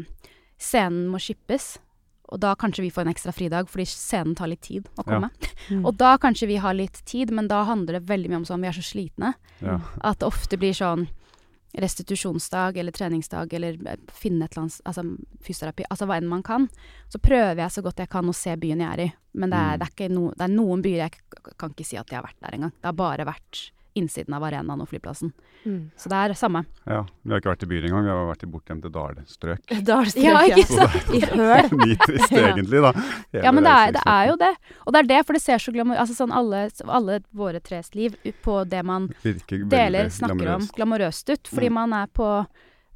[0.59, 1.77] scenen må shippes.
[2.27, 5.29] Og da kanskje vi får en ekstra fridag, fordi scenen tar litt tid å komme.
[5.31, 5.53] Ja.
[5.71, 5.85] Mm.
[5.87, 8.61] Og da kanskje vi har litt tid, men da handler det veldig mye om sånn
[8.63, 9.31] vi er så slitne.
[9.63, 9.77] Ja.
[10.03, 11.07] At det ofte blir sånn
[11.77, 15.03] restitusjonsdag eller treningsdag eller eh, finne et eller annet Altså
[15.45, 16.67] fysioterapi, altså hva enn man kan.
[17.11, 19.09] Så prøver jeg så godt jeg kan å se byen jeg er i.
[19.37, 19.81] Men det er, mm.
[19.81, 21.17] det er, no, det er noen byer jeg
[21.59, 22.73] kan ikke si at jeg har vært der engang.
[22.77, 23.67] Det har bare vært
[23.97, 25.31] innsiden av arenaen og flyplassen.
[25.63, 25.89] Mm.
[25.99, 26.63] Så det er samme.
[26.85, 29.73] Ja, Vi har ikke vært i byen engang, vi har vært i bortgjemte dalstrøk.
[29.89, 30.43] Dalstrøk, ja.
[30.47, 31.11] Ikke sant?
[31.11, 31.71] I høl.
[31.81, 32.93] Nitrist egentlig, da.
[33.35, 34.53] ja, men det er, det er, jo det.
[34.85, 37.93] Og det er det, for det ser så glamour Altså sånn alle, alle våre tres
[37.97, 40.71] liv på det man deler, snakker glamorøst.
[40.71, 41.51] om, glamorøst ut.
[41.51, 41.79] Fordi mm.
[41.81, 42.27] man er på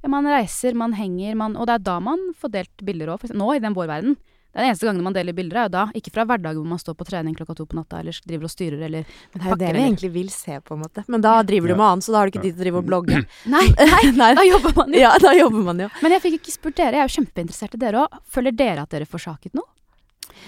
[0.02, 3.28] ja, Man reiser, man henger, man Og det er da man får delt bilder òg.
[3.38, 4.18] Nå, i den vår verden,
[4.54, 5.84] den eneste gangen man deler bilder, er jo da.
[5.96, 8.52] Ikke fra hverdagen hvor man står på trening klokka to på natta eller driver og
[8.52, 9.40] styrer eller pakker.
[9.40, 11.04] det er jo det vi egentlig vil se, på en måte.
[11.08, 12.82] Men da driver du med annet, så da har du ikke tid til å drive
[12.82, 13.22] og blogge.
[13.56, 15.04] Nei, nei, nei, da jobber man jo.
[15.06, 15.88] Ja, da jobber man jo.
[16.04, 18.20] Men jeg fikk ikke spurt dere, jeg er jo kjempeinteressert i dere òg.
[18.36, 19.70] Føler dere at dere forsaket noe?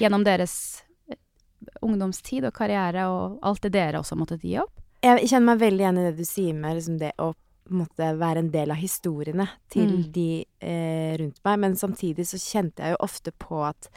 [0.02, 0.56] Gjennom deres
[1.08, 1.20] eh,
[1.86, 4.74] ungdomstid og karriere og alt det dere også har måttet gi opp?
[5.04, 7.34] Jeg kjenner meg veldig igjen i det du sier med liksom det å
[7.72, 10.06] måtte være en del av historiene til mm.
[10.16, 10.28] de
[10.64, 11.60] eh, rundt meg.
[11.64, 13.90] Men samtidig så kjente jeg jo ofte på at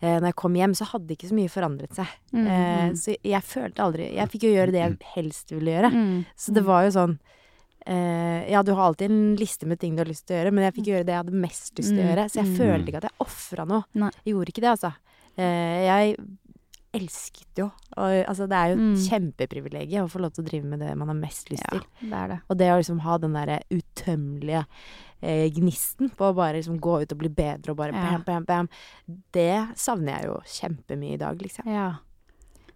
[0.00, 2.14] eh, når jeg kom hjem, så hadde ikke så mye forandret seg.
[2.32, 2.44] Mm.
[2.44, 2.96] Eh, mm.
[3.02, 5.92] så jeg følte aldri Jeg fikk jo gjøre det jeg helst ville gjøre.
[5.94, 6.16] Mm.
[6.44, 7.16] Så det var jo sånn
[7.86, 10.54] eh, Ja, du har alltid en liste med ting du har lyst til å gjøre,
[10.56, 12.10] men jeg fikk gjøre det jeg hadde mest lyst til å mm.
[12.12, 12.28] gjøre.
[12.28, 12.58] Så jeg mm.
[12.62, 13.88] følte ikke at jeg ofra noe.
[14.04, 14.12] Nei.
[14.24, 14.94] Jeg gjorde ikke det, altså.
[15.40, 16.16] Eh, jeg
[16.96, 17.68] elsket jo.
[17.96, 18.96] Altså, det er jo et mm.
[19.04, 21.84] kjempeprivilegium å få lov til å drive med det man har mest lyst til.
[22.00, 22.40] det er det.
[22.48, 24.64] Og det å liksom ha den derre utømmelige
[25.20, 28.18] eh, gnisten på å bare liksom gå ut og bli bedre og bare ja.
[28.18, 31.70] bam, bam, bam, det savner jeg jo kjempemye i dag, liksom.
[31.70, 31.88] Ja.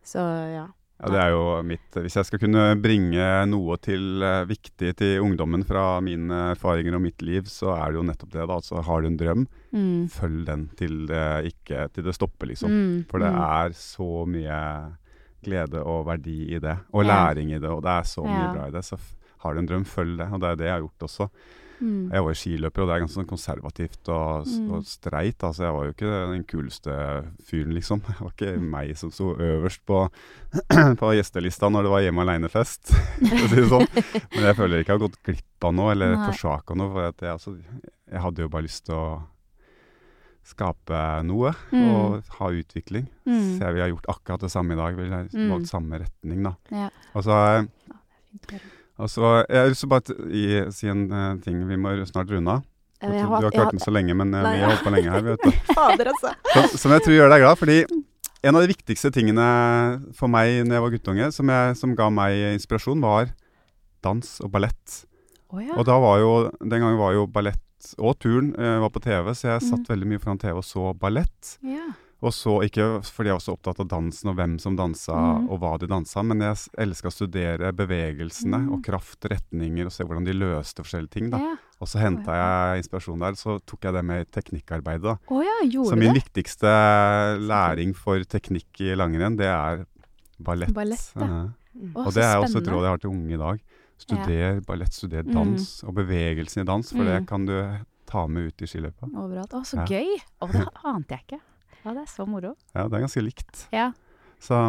[0.04, 0.68] Så ja.
[1.04, 5.20] Ja, det er jo mitt Hvis jeg skal kunne bringe noe til uh, viktig til
[5.20, 8.42] ungdommen fra mine erfaringer og mitt liv, så er det jo nettopp det.
[8.42, 10.06] da, altså Har du en drøm, mm.
[10.14, 12.72] følg den til det, ikke, til det stopper, liksom.
[12.72, 13.02] Mm.
[13.10, 13.42] For det mm.
[13.44, 14.60] er så mye
[15.44, 16.78] glede og verdi i det.
[16.96, 18.54] Og læring i det, og det er så mye ja.
[18.54, 18.84] bra i det.
[18.86, 18.98] Så
[19.44, 20.30] har du en drøm, følg det.
[20.32, 21.28] Og det er det jeg har gjort også.
[21.84, 22.04] Mm.
[22.12, 24.68] Jeg var jo skiløper, og det er ganske sånn konservativt og, mm.
[24.72, 25.44] og streit.
[25.44, 26.94] Altså, jeg var jo ikke den kuleste
[27.44, 28.00] fyren, liksom.
[28.08, 30.00] Det var ikke meg som sto øverst på,
[31.02, 32.94] på gjestelista når det var hjemme aleine-fest,
[33.28, 33.86] for å si det sånn.
[34.32, 36.92] Men jeg føler ikke jeg har gått glipp av noe, eller forsaka noe.
[36.94, 37.56] For jeg, altså,
[38.14, 39.06] jeg hadde jo bare lyst til å
[40.44, 41.84] skape noe mm.
[41.88, 43.06] og ha utvikling.
[43.24, 43.56] Mm.
[43.56, 44.96] Så jeg ville gjort akkurat det samme i dag.
[44.98, 45.50] Ville mm.
[45.52, 46.54] valgt samme retning, da.
[46.72, 46.88] Ja.
[47.14, 47.38] Og så
[49.00, 51.58] Altså, jeg har lyst til å bare i, si en uh, ting.
[51.66, 52.64] Vi må snart runde av.
[53.04, 55.24] Du har ikke hørt den så lenge, men uh, vi har holdt på lenge her.
[55.26, 55.50] vet du.
[55.76, 56.34] Fader, altså.
[56.52, 57.60] Som, som, jeg tror gjør deg glad.
[57.60, 57.78] fordi
[58.44, 59.48] en av de viktigste tingene
[60.16, 63.32] for meg når jeg var guttunge, som, jeg, som ga meg inspirasjon, var
[64.04, 65.02] dans og ballett.
[65.50, 65.74] Oh, ja.
[65.78, 67.60] Og da var jo, den gangen var jo ballett
[68.00, 69.90] og turn uh, var på TV, så jeg satt mm.
[69.90, 71.56] veldig mye foran TV og så ballett.
[71.66, 71.90] Ja.
[72.24, 75.48] Og så ikke fordi jeg var så opptatt av dansen og hvem som dansa mm.
[75.52, 78.70] og hva de dansa, men jeg elska å studere bevegelsene mm.
[78.72, 81.28] og kraft, retninger, og se hvordan de løste forskjellige ting.
[81.34, 81.42] da.
[81.42, 81.54] Ja.
[81.82, 82.48] Og så henta oh, ja.
[82.72, 85.16] jeg inspirasjon der, så tok jeg det med i teknikkarbeidet.
[85.28, 86.22] Oh, ja, så min det?
[86.22, 86.74] viktigste
[87.44, 89.84] læring for teknikk i langrenn, det er
[90.38, 90.72] ballett.
[90.74, 91.28] ballett ja.
[91.28, 91.90] mm.
[91.92, 93.64] oh, og det er også et råd jeg har til unge i dag.
[94.00, 95.34] Studer ballett, studer mm.
[95.34, 95.88] dans, mm.
[95.90, 97.26] og bevegelsen i dans, for det mm.
[97.28, 97.58] kan du
[98.08, 99.10] ta med ut i skiløypa.
[99.12, 99.52] Overalt.
[99.54, 100.16] Å, så gøy!
[100.40, 101.44] Å, det ante jeg ikke.
[101.84, 102.54] Ja, det er så moro.
[102.72, 103.66] Ja, det er ganske likt.
[103.74, 103.90] Ja.
[104.42, 104.60] Så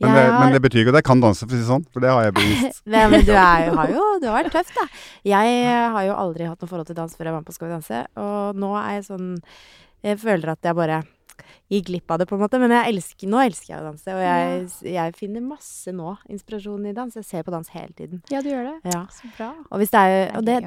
[0.00, 1.82] men, det, men, det, betyr ikke at jeg kan danse, for å si det sånn.
[1.92, 2.82] For det har jeg bevist.
[2.92, 4.86] Nei, men du, er, har jo du har vært tøff, da.
[5.28, 5.56] Jeg
[5.92, 7.74] har jo aldri hatt noe forhold til dans før jeg var med på Skal vi
[7.74, 8.02] danse.
[8.24, 9.26] Og nå er jeg sånn
[10.06, 11.02] Jeg føler at jeg bare
[11.70, 12.58] gikk glipp av det, på en måte.
[12.62, 14.16] Men elsker, nå elsker jeg å danse.
[14.16, 14.64] Og jeg,
[14.96, 17.20] jeg, finner masse nå inspirasjon i dans.
[17.20, 18.24] Jeg ser på dans hele tiden.
[18.32, 18.76] Ja, du gjør det.
[18.96, 19.04] Ja.
[19.14, 19.52] Så bra.
[19.68, 20.60] Og hvis det er jo det,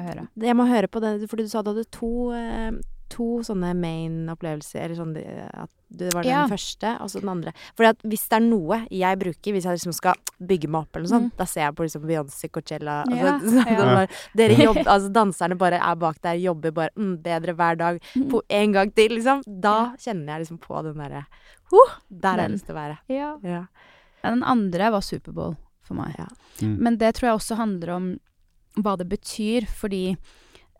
[0.46, 2.70] jeg må høre på det, fordi du sa du hadde to eh,
[3.14, 4.82] to sånne main-opplevelser.
[4.84, 6.42] Eller sånn at det var den ja.
[6.50, 7.52] første, og så den andre.
[7.78, 11.06] For hvis det er noe jeg bruker, hvis jeg liksom skal bygge meg opp eller
[11.06, 11.36] noe sånt, mm.
[11.38, 14.04] da ser jeg på liksom Beyoncé, Coachella altså, ja, ja.
[14.36, 18.00] Dere jobb, altså Danserne bare er bak der, jobber bare mm, bedre hver dag.
[18.14, 18.28] Mm.
[18.32, 19.44] På en gang til, liksom.
[19.46, 21.24] Da kjenner jeg liksom på den derre
[21.72, 22.98] huh, Der har jeg lyst til å være.
[23.12, 23.64] Ja.
[24.24, 26.16] Den andre var Superbowl for meg.
[26.62, 26.78] Mm.
[26.80, 28.14] Men det tror jeg også handler om
[28.80, 30.16] hva det betyr, fordi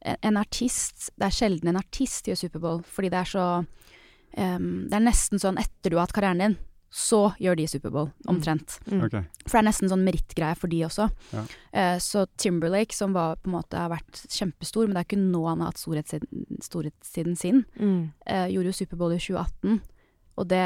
[0.04, 4.98] en artist Det er sjelden en artist gjør Superbowl, fordi det er så um, Det
[4.98, 6.56] er nesten sånn etter du har hatt karrieren din,
[6.94, 8.76] så gjør de Superbowl, omtrent.
[8.86, 9.00] Mm.
[9.06, 9.14] Ok.
[9.48, 11.08] For det er nesten sånn merittgreie for de også.
[11.34, 11.42] Ja.
[11.74, 15.18] Uh, så Timberlake, som var, på en måte har vært kjempestor, men det er ikke
[15.24, 18.12] nå han har hatt storhetssiden, storhetssiden sin, Mm.
[18.30, 19.80] uh, gjorde jo Superbowl i 2018.
[20.38, 20.62] Og det,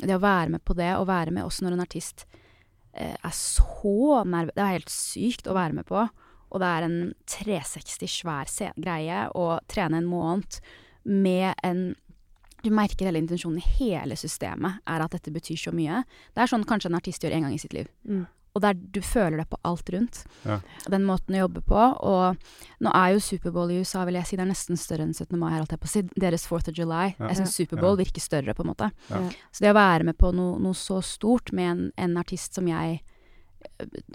[0.00, 2.24] det å være med på det, og være med også når en artist
[2.96, 4.56] uh, er så nerve...
[4.56, 6.06] Det er helt sykt å være med på.
[6.52, 6.96] Og det er en
[7.32, 10.60] 360 svær greie å trene en måned
[11.04, 11.94] med en
[12.62, 16.04] Du merker hele intensjonen i hele systemet er at dette betyr så mye.
[16.30, 17.88] Det er sånn kanskje en artist gjør en gang i sitt liv.
[18.06, 18.20] Mm.
[18.54, 20.20] Og der du føler det på alt rundt.
[20.46, 20.60] Ja.
[20.92, 21.80] Den måten å jobbe på.
[22.06, 22.36] Og
[22.84, 25.34] nå er jo Superbowl i USA, vil jeg si, det er nesten større enn 17.
[25.40, 26.02] mai, her, holdt jeg på å si.
[26.22, 27.16] Deres 4th of July.
[27.18, 27.32] Ja.
[27.32, 28.04] Jeg syns Superbowl Ja.
[28.04, 28.92] virker større, på en måte.
[29.10, 29.22] Ja.
[29.50, 32.68] Så det å være med på noe, noe så stort med en, en artist som
[32.68, 33.00] jeg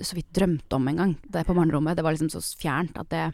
[0.01, 3.09] så vidt drømte om en gang, det på barnerommet, det var liksom så fjernt at
[3.09, 3.27] det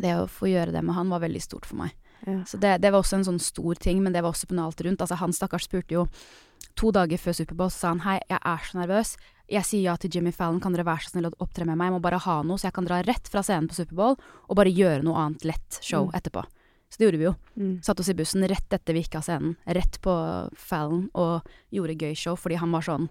[0.00, 1.90] det å få gjøre det med han var veldig stort for meg.
[2.22, 2.44] Ja.
[2.46, 4.68] Så det, det var også en sånn stor ting, men det var også på noe
[4.68, 5.00] alt rundt.
[5.02, 6.04] Altså Han stakkars spurte jo
[6.78, 9.16] to dager før Superbowl, så sa han hei, jeg er så nervøs.
[9.50, 11.88] Jeg sier ja til Jimmy Fallon, kan dere være så snill å opptre med meg?
[11.90, 14.54] Jeg må bare ha noe, så jeg kan dra rett fra scenen på Superbowl og
[14.60, 16.14] bare gjøre noe annet lett show Mm.
[16.20, 16.44] etterpå.
[16.90, 17.34] Så det gjorde vi jo.
[17.58, 17.74] Mm.
[17.82, 20.14] Satt oss i bussen rett etter vi gikk av scenen, rett på
[20.54, 21.42] Fallon, og
[21.74, 23.08] gjorde gøy show, fordi han var sånn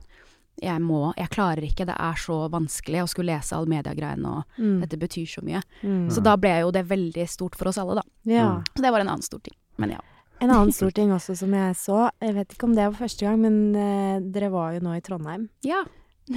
[0.61, 4.43] jeg må, jeg klarer ikke, det er så vanskelig å skulle lese all mediegreiene, og
[4.59, 4.79] Mm.
[4.81, 5.61] dette betyr så mye.
[5.83, 6.09] Mm.
[6.11, 8.03] Så da ble jo det veldig stort for oss alle, da.
[8.25, 8.47] Ja.
[8.57, 8.63] Mm.
[8.75, 9.55] Så det var en annen stor ting.
[9.77, 9.99] Men ja.
[10.41, 13.25] En annen stor ting også som jeg så, jeg vet ikke om det var første
[13.25, 15.49] gang, men uh, dere var jo nå i Trondheim.
[15.67, 15.83] Ja.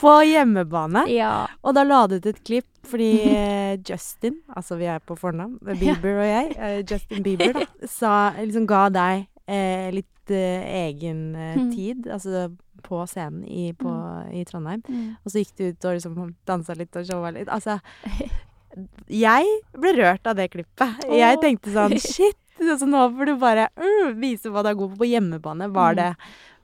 [0.00, 1.06] På hjemmebane.
[1.10, 1.46] ja.
[1.62, 5.58] Og da la du ut et klipp fordi eh, Justin, altså vi er på fornavn,
[5.76, 7.66] Bieber og jeg, eh, Justin Bieber, da,
[7.98, 11.70] sa, liksom ga deg eh, litt eh, egen eh, Mm.
[11.74, 12.48] tid, altså
[12.84, 13.90] på scenen i, på,
[14.30, 14.82] i Trondheim.
[14.86, 15.16] Mm.
[15.24, 17.48] Og så gikk du ut og liksom dansa litt og showa litt.
[17.50, 17.80] Altså
[19.10, 19.48] Jeg
[19.80, 21.06] ble rørt av det klippet.
[21.10, 22.36] Jeg tenkte sånn Shit!
[22.58, 25.68] Altså, nå får du bare uh, vise hva du er god på på hjemmebane.
[25.74, 25.98] Var Mm.
[26.00, 26.08] det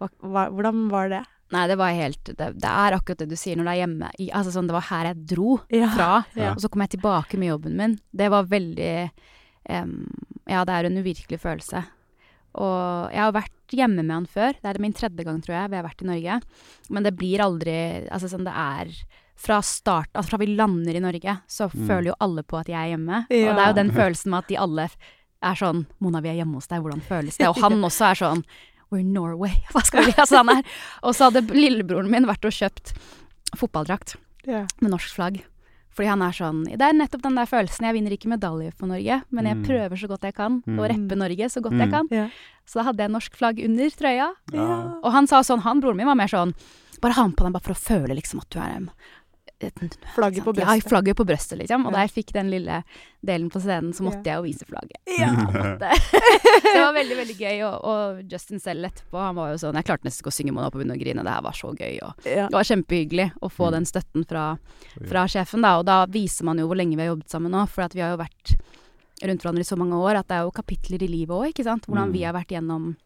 [0.02, 1.22] hva, hva, Hvordan var det?
[1.54, 4.08] Nei, det var helt det, det er akkurat det du sier når du er hjemme.
[4.18, 5.90] I, altså sånn, det var her jeg dro Ja.
[5.94, 6.50] fra, Ja.
[6.52, 7.98] og så kom jeg tilbake med jobben min.
[8.10, 9.10] Det var veldig
[9.70, 9.94] um,
[10.50, 11.84] Ja, det er en uvirkelig følelse.
[12.54, 14.54] Og jeg har vært hjemme med han før.
[14.60, 16.40] Det er min tredje gang, tror jeg, vi har vært i Norge.
[16.94, 17.76] Men det blir aldri
[18.12, 18.92] Altså sånn, det er
[19.34, 21.86] fra start Altså fra vi lander i Norge, så Mm.
[21.88, 23.26] føler jo alle på at jeg er hjemme.
[23.30, 23.50] Ja.
[23.50, 24.88] Og det er jo den følelsen med at de alle
[25.42, 27.48] er sånn Mona, vi er hjemme hos deg, hvordan føles det?
[27.48, 28.44] Og han også er sånn
[28.92, 29.64] We're Norway.
[29.72, 30.62] Hva skal vi Altså, han er
[31.02, 32.94] Og så hadde lillebroren min vært og kjøpt
[33.58, 34.14] fotballdrakt
[34.46, 34.66] yeah.
[34.80, 35.42] med norsk flagg.
[35.94, 37.86] Fordi han er sånn Det er nettopp den der følelsen.
[37.86, 39.64] Jeg vinner ikke medalje for Norge, men jeg Mm.
[39.64, 41.80] prøver så godt jeg kan å reppe Norge så godt Mm.
[41.80, 42.08] jeg kan.
[42.10, 42.28] Ja.
[42.66, 44.32] Så da hadde jeg norsk flagg under trøya.
[44.52, 44.94] Ja.
[45.04, 46.54] Og han sa sånn, han broren min var mer sånn
[47.02, 48.88] Bare ha den på den bare for å føle liksom at du er
[50.14, 50.88] Flagget på Ja, brøstet.
[50.90, 51.86] flagget på brøstet, liksom.
[51.86, 52.82] Og da jeg fikk den lille
[53.24, 54.98] delen på scenen, så måtte jeg jo vise flagget.
[55.18, 55.30] Ja.
[55.54, 55.88] Måtte.
[56.64, 57.62] det var veldig, veldig gøy.
[57.68, 60.52] Og, og Justin selv etterpå, han var jo sånn Jeg klarte nesten ikke å synge
[60.52, 61.94] Mona og begynne å grine, det her var så gøy.
[62.02, 62.48] Og Ja.
[62.48, 63.72] det var kjempehyggelig å få Mm.
[63.78, 64.44] den støtten fra,
[65.08, 65.78] fra sjefen, da.
[65.78, 68.00] Og da viser man jo hvor lenge vi har jobbet sammen nå, for at vi
[68.04, 68.56] har jo vært
[69.24, 71.64] rundt hverandre i så mange år at det er jo kapitler i livet òg, ikke
[71.64, 71.86] sant.
[71.86, 72.12] Hvordan Mm.
[72.12, 72.96] vi har vært gjennom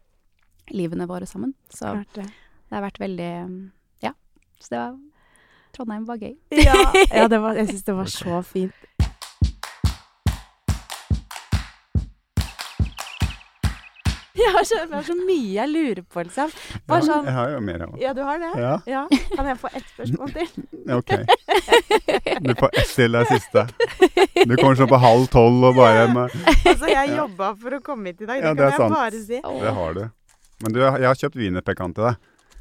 [0.71, 1.53] livene våre sammen.
[1.69, 2.25] Så det.
[2.25, 3.71] det har vært veldig
[4.01, 4.11] Ja.
[4.59, 4.97] Så det var
[5.75, 6.35] Trondheim var gøy.
[6.67, 6.75] Ja,
[7.13, 8.73] ja det var, jeg syns det var så fint.
[14.39, 16.51] Jeg har, så, jeg har så mye jeg lurer på, liksom.
[16.87, 17.95] Bare Ja, sånn jeg har jo mer, òg.
[17.99, 18.51] Ja, du har det?
[18.61, 19.01] Ja, Ja.
[19.33, 20.47] Kan jeg få ett spørsmål til?
[20.99, 21.11] ok.
[22.45, 23.65] Du får ett til det siste.
[24.45, 27.17] Du kommer sånn på halv tolv og bare med, Altså, jeg Ja.
[27.25, 28.39] jobba for å komme hit i dag.
[28.39, 28.95] Det Ja, det er jeg sant.
[28.95, 29.41] bare si.
[29.65, 30.03] Det har du.
[30.63, 32.15] Men du, jeg har kjøpt wienerpekan til deg.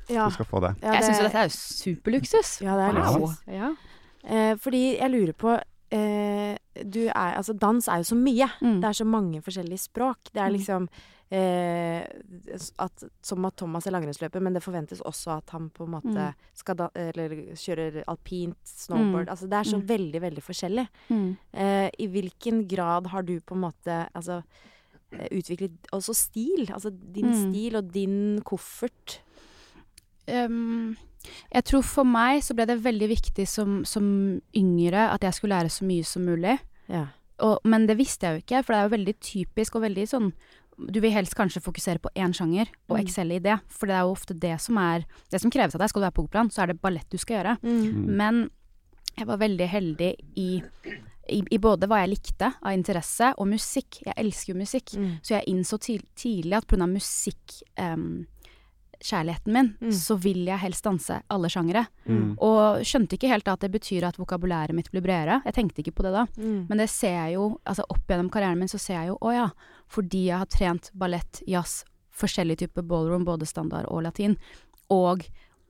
[0.08, 0.74] Ja, Du skal få det.
[0.82, 2.60] ja, jeg syns jo dette er superluksus.
[2.64, 3.42] Ja, det er luksus.
[3.46, 3.74] Ja.
[4.24, 5.60] Eh, fordi jeg lurer på
[5.90, 8.48] eh, Du er Altså, dans er jo så mye.
[8.60, 8.80] Mm.
[8.80, 10.18] Det er så mange forskjellige språk.
[10.32, 10.56] Det er Mm.
[10.58, 10.88] liksom
[11.30, 12.06] eh,
[12.78, 16.14] at, Som at Thomas er langrennsløper, men det forventes også at han på en måte
[16.14, 16.34] Mm.
[16.54, 19.30] skal da, Eller kjører alpint, snowboard Mm.
[19.30, 19.86] Altså det er så Mm.
[19.86, 20.88] veldig, veldig forskjellig.
[21.10, 21.36] Mm.
[21.54, 24.42] Eh, I hvilken grad har du på en måte altså
[25.12, 26.66] eh, utviklet også stil?
[26.70, 27.52] Altså din Mm.
[27.52, 29.20] stil og din koffert.
[30.28, 30.96] Um,
[31.52, 34.04] jeg tror for meg så ble det veldig viktig som, som
[34.56, 36.58] yngre at jeg skulle lære så mye som mulig.
[36.88, 37.06] Ja.
[37.44, 40.06] Og, men det visste jeg jo ikke, for det er jo veldig typisk og veldig
[40.10, 40.32] sånn
[40.78, 43.02] Du vil helst kanskje fokusere på én sjanger og Mm.
[43.04, 43.56] excelle i det.
[43.68, 45.88] For det er jo ofte det som er Det som kreves av deg.
[45.90, 47.56] Skal du være på operaen, så er det ballett du skal gjøre.
[47.62, 47.82] Mm.
[47.82, 48.16] Mm.
[48.16, 48.50] Men
[49.18, 50.62] jeg var veldig heldig i,
[51.28, 53.98] i, i både hva jeg likte av interesse og musikk.
[54.06, 54.94] Jeg elsker jo musikk.
[54.94, 55.10] Mm.
[55.22, 55.78] Så jeg innså
[56.14, 56.86] tidlig at pga.
[58.98, 59.90] Musikkkjærligheten min, Mm.
[59.92, 61.86] så vil jeg helst danse alle sjangere.
[62.08, 62.36] Mm.
[62.40, 65.42] Og skjønte ikke helt at det betyr at vokabulæret mitt blir bredere.
[65.44, 66.26] Jeg tenkte ikke på det da.
[66.36, 66.66] Mm.
[66.68, 69.32] Men det ser jeg jo, altså opp gjennom karrieren min så ser jeg jo, å
[69.32, 69.50] ja,
[69.88, 74.36] fordi jeg har trent ballett, jazz, forskjellige typer ballroom, både standard og latin,
[74.90, 75.24] og,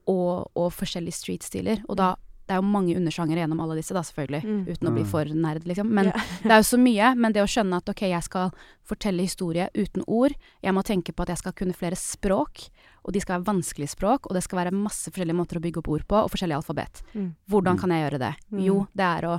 [0.06, 1.84] og, og forskjellige street-stiler.
[1.88, 2.16] Og da
[2.48, 4.40] det er jo mange undersjangere gjennom alle disse, da, selvfølgelig.
[4.42, 4.60] Mm.
[4.72, 5.08] Uten å bli Mm.
[5.10, 5.86] for nerd, liksom.
[5.92, 6.22] Men yeah.
[6.44, 7.14] det er jo så mye.
[7.14, 8.50] Men det å skjønne at ok, jeg skal
[8.88, 10.32] fortelle historie uten ord.
[10.62, 12.70] Jeg må tenke på at jeg skal kunne flere språk.
[13.04, 14.28] Og de skal være vanskelige språk.
[14.28, 17.02] Og det skal være masse forskjellige måter å bygge opp ord på, og forskjellig alfabet.
[17.14, 17.30] Mm.
[17.48, 18.34] Hvordan kan jeg gjøre det?
[18.52, 18.60] Mm.
[18.66, 19.38] Jo, det er å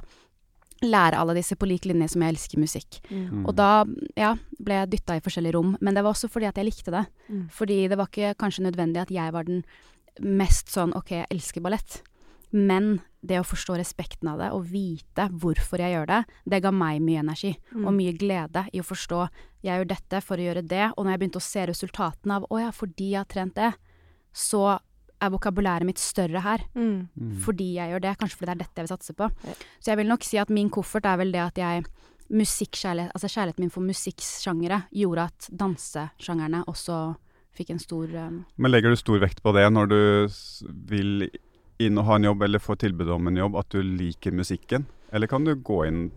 [0.79, 2.99] lære alle disse på lik linje som jeg elsker musikk.
[3.11, 3.43] Mm.
[3.43, 3.83] Og da,
[4.19, 4.33] ja,
[4.63, 5.75] ble jeg dytta i forskjellige rom.
[5.83, 7.05] Men det var også fordi at jeg likte det.
[7.27, 7.45] Mm.
[7.53, 9.63] Fordi det var ikke kanskje nødvendig at jeg var den
[10.19, 12.01] mest sånn ok, jeg elsker ballett.
[12.55, 16.71] Men det å forstå respekten av det, og vite hvorfor jeg gjør det, det ga
[16.71, 17.51] meg mye energi.
[17.75, 17.85] Mm.
[17.85, 19.23] Og mye glede i å forstå
[19.67, 20.85] jeg gjør dette for å gjøre det.
[20.95, 23.73] Og når jeg begynte å se resultatene av å ja, fordi jeg har trent det,
[24.31, 24.77] så
[25.19, 26.63] er vokabulæret mitt større her.
[26.79, 27.09] Mm.
[27.19, 27.33] Mm.
[27.43, 28.13] Fordi jeg gjør det.
[28.21, 29.27] Kanskje fordi det er dette jeg vil satse på.
[29.49, 29.55] Ja.
[29.83, 31.89] Så jeg vil nok si at min koffert er vel det at jeg
[32.29, 36.97] Musikkjærlighet, altså kjærligheten min for musikksjangere gjorde at dansesjangerne også
[37.57, 39.97] fikk en stor um, Men legger du stor vekt på det når du
[40.29, 41.25] s- vil
[41.79, 44.85] inn og ha en jobb, eller få tilbud om en jobb, at du liker musikken?
[45.11, 46.09] Eller kan du gå inn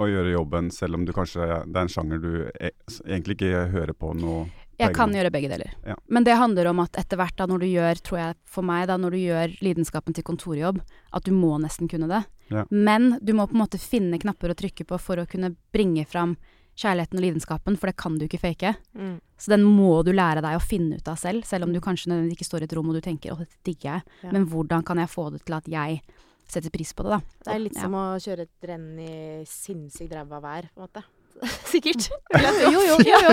[0.00, 2.70] og gjøre jobben selv om du kanskje det er en sjanger du e
[3.04, 4.46] egentlig ikke hører på noe
[4.80, 5.74] Jeg kan gjøre begge deler.
[5.84, 5.98] Ja.
[6.08, 8.86] Men det handler om at etter hvert, da, når du gjør, tror jeg for meg,
[8.88, 10.78] da, når du gjør lidenskapen til kontorjobb,
[11.12, 12.22] at du må nesten kunne det.
[12.48, 12.64] Ja.
[12.70, 16.06] Men du må på en måte finne knapper å trykke på for å kunne bringe
[16.08, 16.38] fram
[16.76, 18.74] kjærligheten og lidenskapen, for det kan du ikke fake.
[18.94, 19.20] Mm.
[19.38, 22.12] Så den må du lære deg å finne ut av selv, selv om du kanskje
[22.30, 24.32] ikke står i et rom og du tenker 'å, dette digger jeg', Ja.
[24.32, 26.02] men hvordan kan jeg få det til at jeg
[26.48, 27.20] setter pris på det, da?
[27.44, 27.82] Det er litt Ja.
[27.82, 31.04] som å kjøre et renn i sinnssykt ræva vær, på en måte.
[31.72, 32.08] Sikkert.
[32.70, 33.18] Jo, jo, jo.
[33.24, 33.32] jo.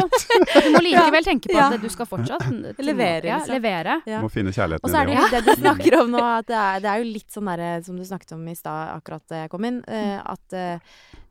[0.64, 1.68] Du må likevel tenke på Ja.
[1.76, 2.46] at du skal fortsatt
[2.80, 3.54] Levere, Ja, liksom.
[3.58, 3.98] levere.
[4.08, 4.22] Ja.
[4.22, 6.48] Du må finne kjærligheten Og så er det jo det du snakker om nå, at
[6.48, 9.24] det er, det er jo litt sånn derre som du snakket om i stad, akkurat
[9.28, 10.80] da jeg kom inn, eh, at eh,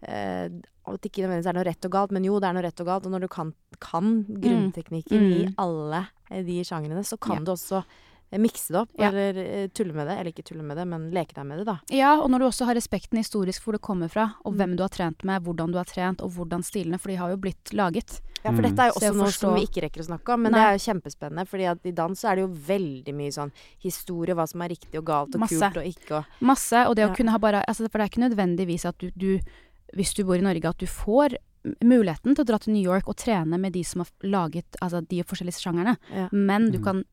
[0.07, 0.49] eh,
[0.87, 2.81] at det ikke nødvendigvis er noe rett og galt, men jo, det er noe rett
[2.85, 3.07] og galt.
[3.09, 3.49] Og når du kan,
[3.83, 5.55] kan grunnteknikken i Mm.
[5.59, 7.45] alle eh, de sjangrene, så kan Ja.
[7.49, 7.85] du også eh,
[8.33, 9.09] mikse det opp, Ja.
[9.09, 10.19] eller eh, tulle med det.
[10.19, 11.79] Eller ikke tulle med det, men leke deg med det, da.
[11.91, 14.59] Ja, og når du også har respekten historisk for hvor det kommer fra, og Mm.
[14.59, 17.31] hvem du har trent med, hvordan du har trent, og hvordan stilene, for de har
[17.31, 18.21] jo blitt laget.
[18.45, 18.71] Ja, for Mm.
[18.71, 20.59] dette er jo også noe som vi ikke rekker å snakke om, men Nei.
[20.61, 21.47] det er jo kjempespennende.
[21.49, 24.69] fordi at i dans så er det jo veldig mye sånn historie, hva som er
[24.69, 25.59] riktig og galt og Masse.
[25.59, 27.15] kult og ikke og Masse, og det å Ja.
[27.15, 29.41] kunne ha bare altså, For det er ikke nødvendigvis at du, du,
[29.95, 31.37] hvis du bor i Norge, at du får
[31.83, 35.01] muligheten til å dra til New York og trene med de som har laget altså
[35.07, 36.29] de forskjellige sjangerne, Ja.
[36.33, 36.85] men du Mm.
[36.85, 37.05] kan eh,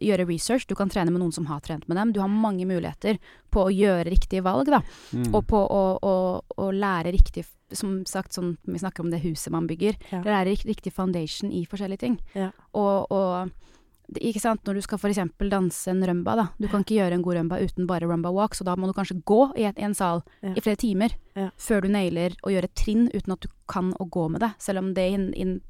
[0.00, 2.12] gjøre research, du kan trene med noen som har trent med dem.
[2.12, 3.18] Du har mange muligheter
[3.50, 4.80] på å gjøre riktige valg, da.
[5.12, 5.28] Mm.
[5.34, 6.14] Og på å, å,
[6.58, 9.94] å lære riktig Som sagt, sånn vi snakker om det huset man bygger.
[10.10, 10.18] Ja.
[10.26, 12.18] Lære riktig foundation i forskjellige ting.
[12.36, 12.50] Ja.
[12.76, 15.20] Og, og ikke sant, når du skal f.eks.
[15.48, 16.44] danse en rumba, da.
[16.60, 18.92] Du kan ikke gjøre en god rumba uten bare rumba walk, så da må du
[18.92, 20.52] kanskje gå i, en, i en sal Ja.
[20.52, 21.14] i flere timer
[21.56, 24.52] før du nailer å gjøre et trinn uten at du kan å gå med det.
[24.60, 25.60] Selv om det i i en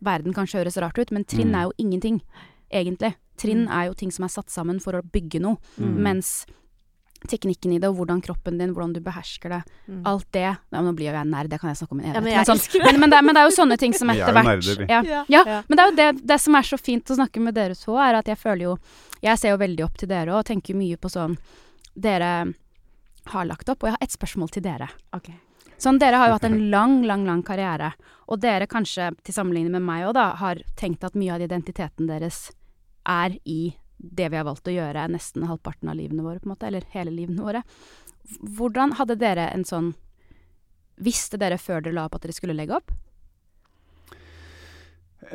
[0.00, 1.58] verden kanskje høres rart ut, men trinn Mm.
[1.60, 2.22] er jo ingenting,
[2.72, 3.14] egentlig.
[3.36, 3.72] Trinn Mm.
[3.72, 5.96] er jo ting som er satt sammen for å bygge noe, Mm.
[5.98, 6.46] mens
[7.28, 10.02] teknikken i det, og hvordan kroppen din, hvordan du behersker det, Mm.
[10.06, 12.14] alt det ja, Nå blir jo jeg nerd, det kan jeg snakke om i en
[12.14, 12.46] Ja, men evighet.
[12.46, 12.82] sånn, det.
[12.84, 15.76] men, men, men det er jo sånne ting som er etter hvert ja, Ja, men
[15.76, 18.14] det er jo det, det som er så fint å snakke med dere to, er
[18.14, 18.78] at jeg føler jo
[19.22, 21.36] Jeg ser jo veldig opp til dere og tenker mye på sånn
[21.98, 22.54] Dere
[23.26, 24.88] har lagt opp, og jeg har ett spørsmål til dere.
[25.12, 25.28] Ok.
[25.78, 27.92] Sånn, dere har jo hatt en lang, lang, lang karriere,
[28.28, 32.06] og dere kanskje, til sammenligning med meg òg, da, har tenkt at mye av identiteten
[32.08, 32.50] deres
[33.06, 36.54] er i det vi har valgt å gjøre nesten halvparten av livene våre, på en
[36.54, 37.62] måte, eller hele livene våre.
[38.40, 39.94] Hvordan hadde dere en sånn
[41.00, 42.90] Visste dere før dere la opp at dere skulle legge opp?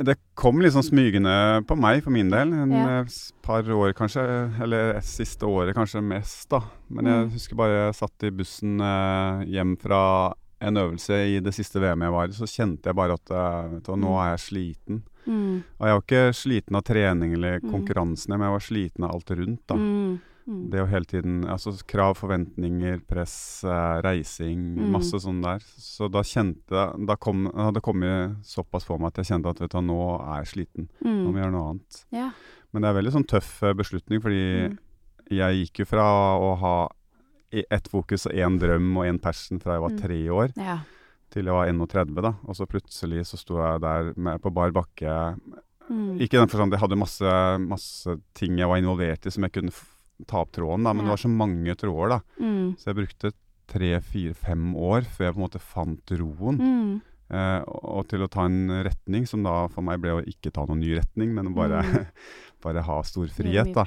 [0.06, 2.52] Det kom litt sånn smygende på meg, for min del.
[2.54, 3.02] En Ja.
[3.02, 3.06] eh,
[3.42, 4.22] par år kanskje,
[4.62, 6.62] eller siste året kanskje mest, da.
[6.90, 7.32] Men jeg Mm.
[7.32, 12.02] husker bare jeg satt i bussen eh, hjem fra en øvelse i det siste VM
[12.02, 14.22] jeg var i, så kjente jeg bare at eh, du, nå Mm.
[14.26, 15.04] er jeg sliten.
[15.28, 15.64] Mm.
[15.80, 17.72] Og jeg var ikke sliten av trening eller Mm.
[17.72, 19.62] konkurransene, men jeg var sliten av alt rundt.
[19.68, 19.76] da.
[19.76, 20.20] Mm.
[20.48, 20.70] Mm.
[20.70, 25.58] Det å hele tiden Altså krav, forventninger, press, eh, reising, masse sånn der.
[25.60, 29.58] Så da kjente jeg Da kom, hadde kommet såpass for meg at jeg kjente at
[29.60, 30.88] vet du, nå er jeg sliten.
[31.04, 32.06] Nå må jeg gjøre noe annet.
[32.12, 32.32] Ja.
[32.72, 34.78] Men det er veldig sånn tøff eh, beslutning, fordi
[35.32, 36.04] jeg gikk jo fra
[36.38, 36.90] å ha
[37.52, 40.80] i- ett fokus og én drøm og én passion fra jeg var tre år, ja.
[41.34, 42.34] Til jeg var 31, da.
[42.48, 45.16] Og så plutselig så sto jeg der med, på bar bakke.
[45.90, 46.18] Mm.
[46.20, 49.54] Ikke i den forstand jeg hadde masse, masse ting jeg var involvert i som jeg
[49.58, 49.74] kunne
[50.26, 51.10] ta opp tråden, da, men Ja.
[51.10, 52.20] det var så mange tråder, da.
[52.40, 52.76] Mm.
[52.80, 53.34] Så jeg brukte
[53.68, 56.58] tre, fire, fem år før jeg på en måte fant roen.
[56.62, 57.02] Mm.
[57.36, 60.66] Eh, og til å ta en retning som da for meg ble å ikke ta
[60.70, 62.06] noen ny retning, men bare, Mm.
[62.66, 63.74] bare ha stor frihet.
[63.74, 63.84] da.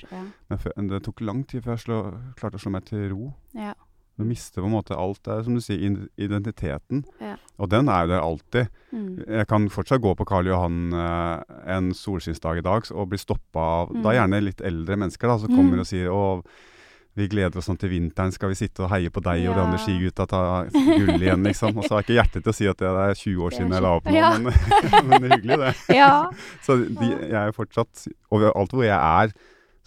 [0.77, 1.98] Men det tok lang tid før jeg slå,
[2.39, 3.32] klarte å slå meg til ro.
[3.55, 3.74] Ja.
[4.19, 7.05] Du mister på en måte alt det, som du sier, identiteten.
[7.23, 7.36] Ja.
[7.62, 8.73] Og den er jo der alltid.
[8.90, 9.11] Mm.
[9.28, 11.43] Jeg kan fortsatt gå på Karl Johan eh,
[11.77, 14.03] en solskinnsdag i dag og bli stoppa av Mm.
[14.03, 15.57] Da gjerne litt eldre mennesker da, som Mm.
[15.57, 16.43] kommer og sier å,
[17.19, 19.61] vi gleder oss sånn til vinteren, skal vi sitte og heie på deg og de
[19.62, 19.85] andre Ja.
[19.86, 21.77] skigutta ta gull igjen, liksom.
[21.78, 23.73] Og så har jeg ikke hjerte til å si at det er 20 år siden
[23.73, 24.31] jeg la opp nå, Ja.
[24.39, 24.53] men,
[25.09, 25.74] men det er hyggelig, det.
[25.97, 26.31] Ja.
[26.62, 29.32] Så de, jeg er fortsatt Overalt hvor jeg er,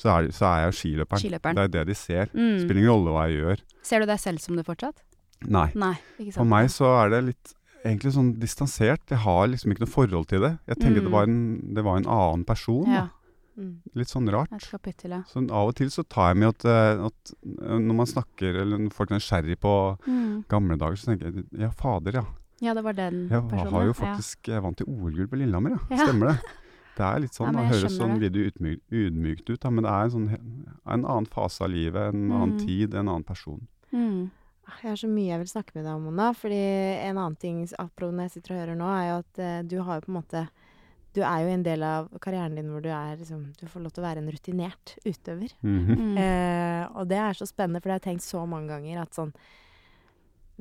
[0.02, 1.22] så er, så er jeg skiløperen.
[1.22, 1.60] Skiløperen.
[1.60, 2.32] Det er det de ser.
[2.34, 2.58] Mm.
[2.64, 3.64] Spiller ingen rolle hva jeg gjør.
[3.86, 5.02] Ser du deg selv som det fortsatt?
[5.48, 5.68] Nei.
[5.78, 5.96] Nei.
[6.34, 7.54] For meg så er det litt
[7.86, 9.02] egentlig sånn distansert.
[9.10, 10.52] Jeg har liksom ikke noe forhold til det.
[10.70, 11.06] Jeg tenker Mm.
[11.08, 11.40] det, var en,
[11.78, 12.86] det var en annen person.
[12.92, 13.08] Ja.
[13.58, 13.72] Mm.
[14.00, 14.50] Litt sånn rart.
[14.72, 15.24] kapittel, ja.
[15.28, 17.34] Så av og til så tar jeg med at, eh, at
[17.68, 19.74] eh, når man snakker, eller når folk er nysgjerrig på
[20.08, 20.46] Mm.
[20.48, 22.26] gamle dager, så tenker jeg ja, fader, ja.
[22.62, 23.58] Ja, det var den personen.
[23.58, 25.98] Jeg har jo faktisk Jeg vant til OL-gull på Lillehammer, ja.
[25.98, 26.06] Ja.
[26.06, 26.40] Stemmer det.
[26.98, 30.04] Det er litt sånn, Ja, det høres sånn utmykt, ydmykt ut, da, men det er
[30.04, 30.28] en, sånn,
[30.86, 32.66] en annen fase av livet, en annen Mm.
[32.66, 33.68] tid, en annen person.
[33.94, 34.32] Mm.
[34.82, 36.32] Jeg har så mye jeg vil snakke med deg om, Mona.
[36.34, 36.60] Fordi
[37.04, 40.00] en annen ting apropos jeg sitter og hører nå, er jo at eh, du har
[40.00, 40.48] jo på en måte
[41.14, 43.92] Du er jo en del av karrieren din hvor du er liksom Du får lov
[43.92, 45.52] til å være en rutinert utøver.
[45.62, 46.18] Mm -hmm.
[46.18, 49.14] Eh, og det er så spennende, for det har jeg tenkt så mange ganger at
[49.14, 49.34] sånn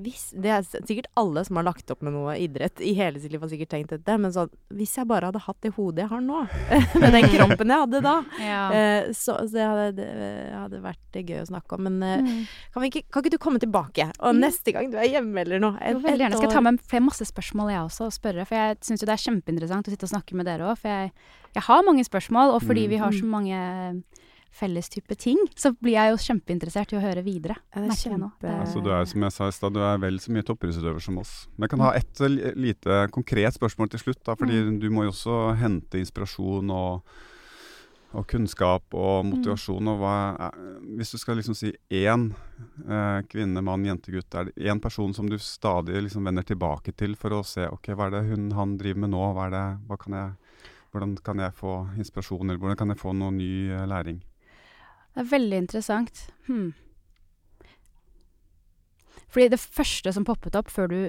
[0.03, 3.33] hvis, Det er sikkert alle som har lagt opp med noe idrett i hele sitt
[3.33, 4.17] liv, har sikkert tenkt dette.
[4.19, 6.41] Men sånn Hvis jeg bare hadde hatt det hodet jeg har nå,
[7.03, 8.63] med den kroppen jeg hadde da, Ja.
[8.73, 11.85] eh, så, så det, hadde, det hadde vært gøy å snakke om.
[11.89, 12.47] Men eh, Mm.
[12.73, 14.09] kan, vi ikke, kan ikke du komme tilbake?
[14.21, 14.41] Og mm.
[14.41, 16.37] neste gang du er hjemme eller noe Jo, et- veldig gjerne.
[16.41, 18.47] Skal jeg ta med flere masse spørsmål jeg også og spørre?
[18.47, 20.79] For jeg syns jo det er kjempeinteressant å sitte og snakke med dere òg.
[20.79, 21.13] For jeg,
[21.55, 22.91] jeg har mange spørsmål, og fordi Mm.
[22.91, 23.59] vi har så mange
[24.51, 27.55] felles type ting, så blir jeg jo kjempeinteressert i å høre videre.
[27.75, 29.99] Ja, det er kjempe- Det- Altså, du er som jeg sa i stad, du er
[29.99, 31.47] vel så mye toppidrettsutøver som oss.
[31.57, 32.19] Men jeg kan ha ett
[32.57, 34.25] lite konkret spørsmål til slutt.
[34.25, 34.81] Da, fordi Mm.
[34.81, 37.03] du må jo også hente inspirasjon og,
[38.13, 39.31] og kunnskap og Mm.
[39.37, 39.87] motivasjon.
[39.89, 40.51] Og hva er,
[40.97, 42.35] hvis du skal liksom si én
[42.89, 46.93] eh, kvinne, mann, jente, gutt, er det én person som du stadig liksom vender tilbake
[46.97, 49.33] til for å se ok, hva er det hun, han driver med nå?
[49.35, 50.33] Hva er det, hva kan jeg,
[50.93, 54.21] hvordan kan jeg få inspirasjon, eller hvordan kan jeg få noe ny eh, læring?
[55.21, 56.21] Det er veldig interessant.
[56.47, 56.71] hm.
[59.31, 61.01] Fordi det første som poppet opp før du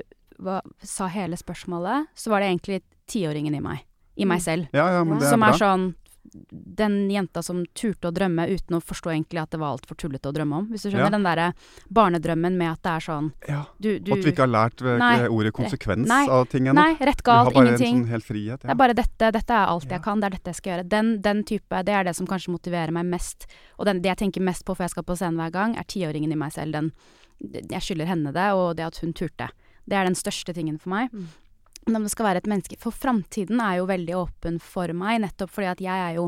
[0.41, 3.79] var, sa hele spørsmålet, så var det egentlig tiåringen i meg.
[4.17, 4.43] I meg Mm.
[4.43, 4.67] selv.
[4.73, 5.49] Ja, ja, men er som bra.
[5.49, 5.95] er sånn
[6.33, 10.29] den jenta som turte å drømme uten å forstå egentlig at det var altfor tullete
[10.29, 10.67] å drømme om.
[10.71, 11.15] Hvis du skjønner Ja.
[11.17, 11.47] den derre
[11.91, 13.65] barnedrømmen med at det er sånn ja.
[13.79, 15.27] du, du at vi ikke har lært eh, Nei.
[15.27, 16.23] ordet konsekvens Nei.
[16.31, 16.79] av ting ennå.
[16.79, 17.97] Nei, rett, Vi har galt, bare ingenting.
[18.05, 18.61] en sånn frihet.
[18.63, 19.97] Det er bare dette, dette er alt Ja.
[19.97, 20.87] jeg kan, det er dette jeg skal gjøre.
[20.89, 23.47] Den, den type, det er det som kanskje motiverer meg mest.
[23.77, 25.83] Og den, det jeg tenker mest på før jeg skal på scenen hver gang, er
[25.83, 26.71] tiåringen i meg selv.
[26.71, 26.91] Den,
[27.69, 29.49] jeg skylder henne det, og det at hun turte.
[29.89, 31.11] Det er den største tingen for meg.
[31.11, 31.27] Mm.
[31.87, 35.49] Om det skal være et menneske For framtiden er jo veldig åpen for meg, nettopp
[35.49, 36.27] fordi at jeg er jo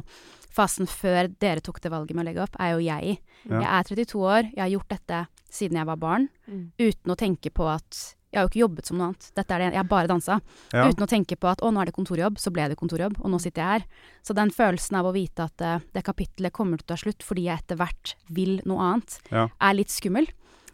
[0.53, 3.13] Fasen før dere tok det valget med å legge opp, er jo jeg i.
[3.49, 3.59] Ja.
[3.63, 6.71] Jeg er 32 år, jeg har gjort dette siden jeg var barn, Mm.
[6.77, 9.31] uten å tenke på at Jeg har jo ikke jobbet som noe annet.
[9.35, 10.39] Dette er det, jeg har bare dansa.
[10.73, 10.87] Ja.
[10.89, 13.29] Uten å tenke på at å, nå er det kontorjobb, så ble det kontorjobb, og
[13.29, 13.83] nå sitter jeg her.
[14.25, 17.21] Så den følelsen av å vite at uh, det kapittelet kommer til å ta slutt
[17.21, 19.47] fordi jeg etter hvert vil noe annet, Ja.
[19.61, 20.27] er litt skummel.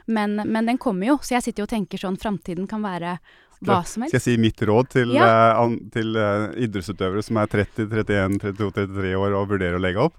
[0.08, 3.20] Men, men den kommer jo, så jeg sitter jo og tenker sånn framtiden kan være
[3.66, 5.26] hva som Skal jeg si mitt råd til, Ja.
[5.28, 9.84] uh, an, til uh, idrettsutøvere som er 30, 31, 32, 33 år og vurderer å
[9.84, 10.16] legge opp?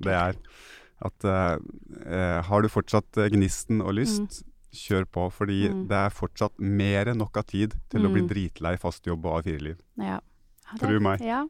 [0.00, 0.34] Det er
[1.04, 1.58] at uh,
[2.06, 4.42] eh, har du fortsatt gnisten og lyst,
[4.74, 5.26] kjør på.
[5.32, 5.86] Fordi Mm.
[5.88, 8.28] det er fortsatt mer enn nok av tid til å bli Mm.
[8.28, 9.76] dritlei fast jobb og A4-liv.
[9.98, 10.20] Ja.
[10.64, 11.20] Ja, Tro meg.
[11.20, 11.46] Ja.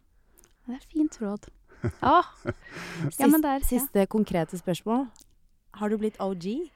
[0.67, 1.49] Det er fint råd.
[2.03, 2.23] Ja.
[3.19, 3.59] ja, er ja.
[3.61, 5.09] Siste konkrete spørsmål.
[5.75, 6.71] Har du blitt OG?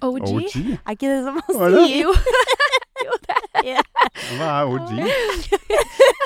[0.00, 0.22] OG.
[0.22, 0.56] OG?
[0.86, 2.02] Er ikke det som man er sier?
[2.02, 2.14] Jo.
[3.06, 3.76] jo, det
[4.36, 4.92] Hva er OG?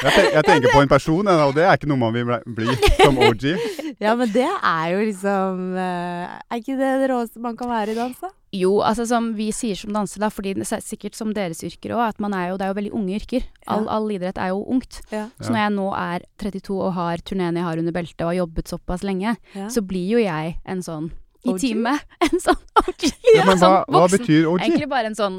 [0.00, 2.30] Jeg, ten jeg tenker på en person, ja, og det er ikke noe man vil
[2.56, 3.46] bli- som OG.
[4.00, 7.92] Ja, men det er jo liksom eh, Er ikke det det råeste man kan være
[7.92, 8.30] i dans, da?
[8.56, 12.00] Jo, altså som vi sier som dansere, da, fordi er sikkert som deres yrker òg,
[12.14, 13.44] at man er jo, det er jo veldig unge yrker.
[13.70, 15.02] All, all idrett er jo ungt.
[15.12, 15.26] Ja.
[15.38, 18.38] Så når jeg nå er 32 og har turneen jeg har under beltet og har
[18.40, 19.68] jobbet såpass lenge, Ja.
[19.70, 21.10] så blir jo jeg en sånn
[21.44, 22.02] i teamet.
[22.26, 23.06] En sånn OG.
[23.36, 24.64] Ja, men hva, Sånn hva betyr OG?
[24.64, 25.38] Egentlig bare en sånn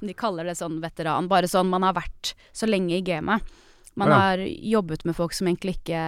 [0.00, 1.28] De kaller det sånn veteran.
[1.30, 3.42] Bare sånn man har vært så lenge i gamet.
[3.98, 4.20] Man ja.
[4.20, 6.02] har jobbet med folk som egentlig ikke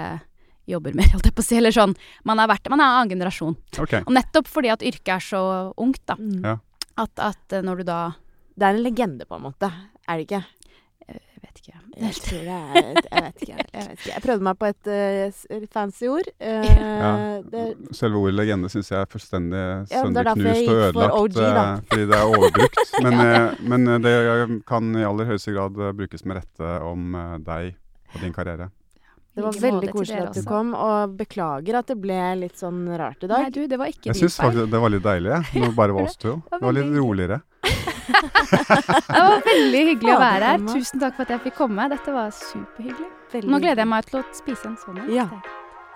[0.70, 1.58] jobber mer, holdt jeg på å si.
[1.60, 1.96] Eller sånn.
[2.28, 3.56] Man har vært Man er en annen generasjon.
[3.76, 4.04] Okay.
[4.04, 5.44] Og nettopp fordi at yrket er så
[5.80, 6.18] ungt, da.
[6.20, 6.40] Mm.
[6.44, 6.58] Ja.
[7.04, 8.00] At, at eh, når du da
[8.54, 9.70] Det er en legende, på en måte.
[10.06, 10.44] Er det ikke?
[11.55, 11.81] Vet ikke.
[12.02, 13.56] Jeg tror det er Jeg vet ikke.
[13.56, 14.10] Jeg, vet ikke.
[14.10, 16.31] jeg prøvde meg på et uh, fancy ord.
[16.43, 17.10] Uh, Ja.
[17.52, 17.64] det,
[17.94, 21.12] Selve ordet legende syns jeg er fullstendig er sønderknust og ødelagt.
[21.14, 21.18] for.
[21.20, 21.64] OG, da.
[21.64, 22.81] eh, fordi det er overbrukt.
[23.05, 23.43] Men, ja.
[23.60, 24.14] men det
[24.66, 27.14] kan i aller høyeste grad brukes med rette om
[27.44, 27.74] deg
[28.14, 28.70] og din karriere.
[29.35, 33.24] Det var veldig koselig at du kom, og beklager at det ble litt sånn rart
[33.26, 33.48] i dag.
[33.48, 35.59] Nei, du, det var ikke Jeg syns faktisk det var litt deilig, jeg.
[35.59, 36.36] Når det bare var oss to.
[36.52, 37.40] Det var litt roligere.
[37.64, 40.64] Det var veldig hyggelig å være her.
[40.68, 41.88] Tusen takk for at jeg fikk komme.
[41.92, 43.10] Dette var superhyggelig.
[43.34, 43.50] Veldig.
[43.50, 45.02] Nå gleder jeg meg til å spise en sånn.
[45.12, 45.28] Ja.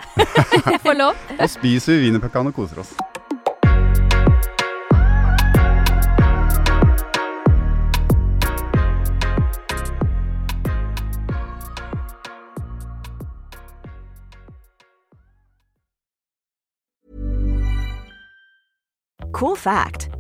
[0.73, 1.29] jeg får lov.
[1.39, 2.97] Da spiser vi wienerpekan og koser oss.
[19.39, 20.08] Cool fact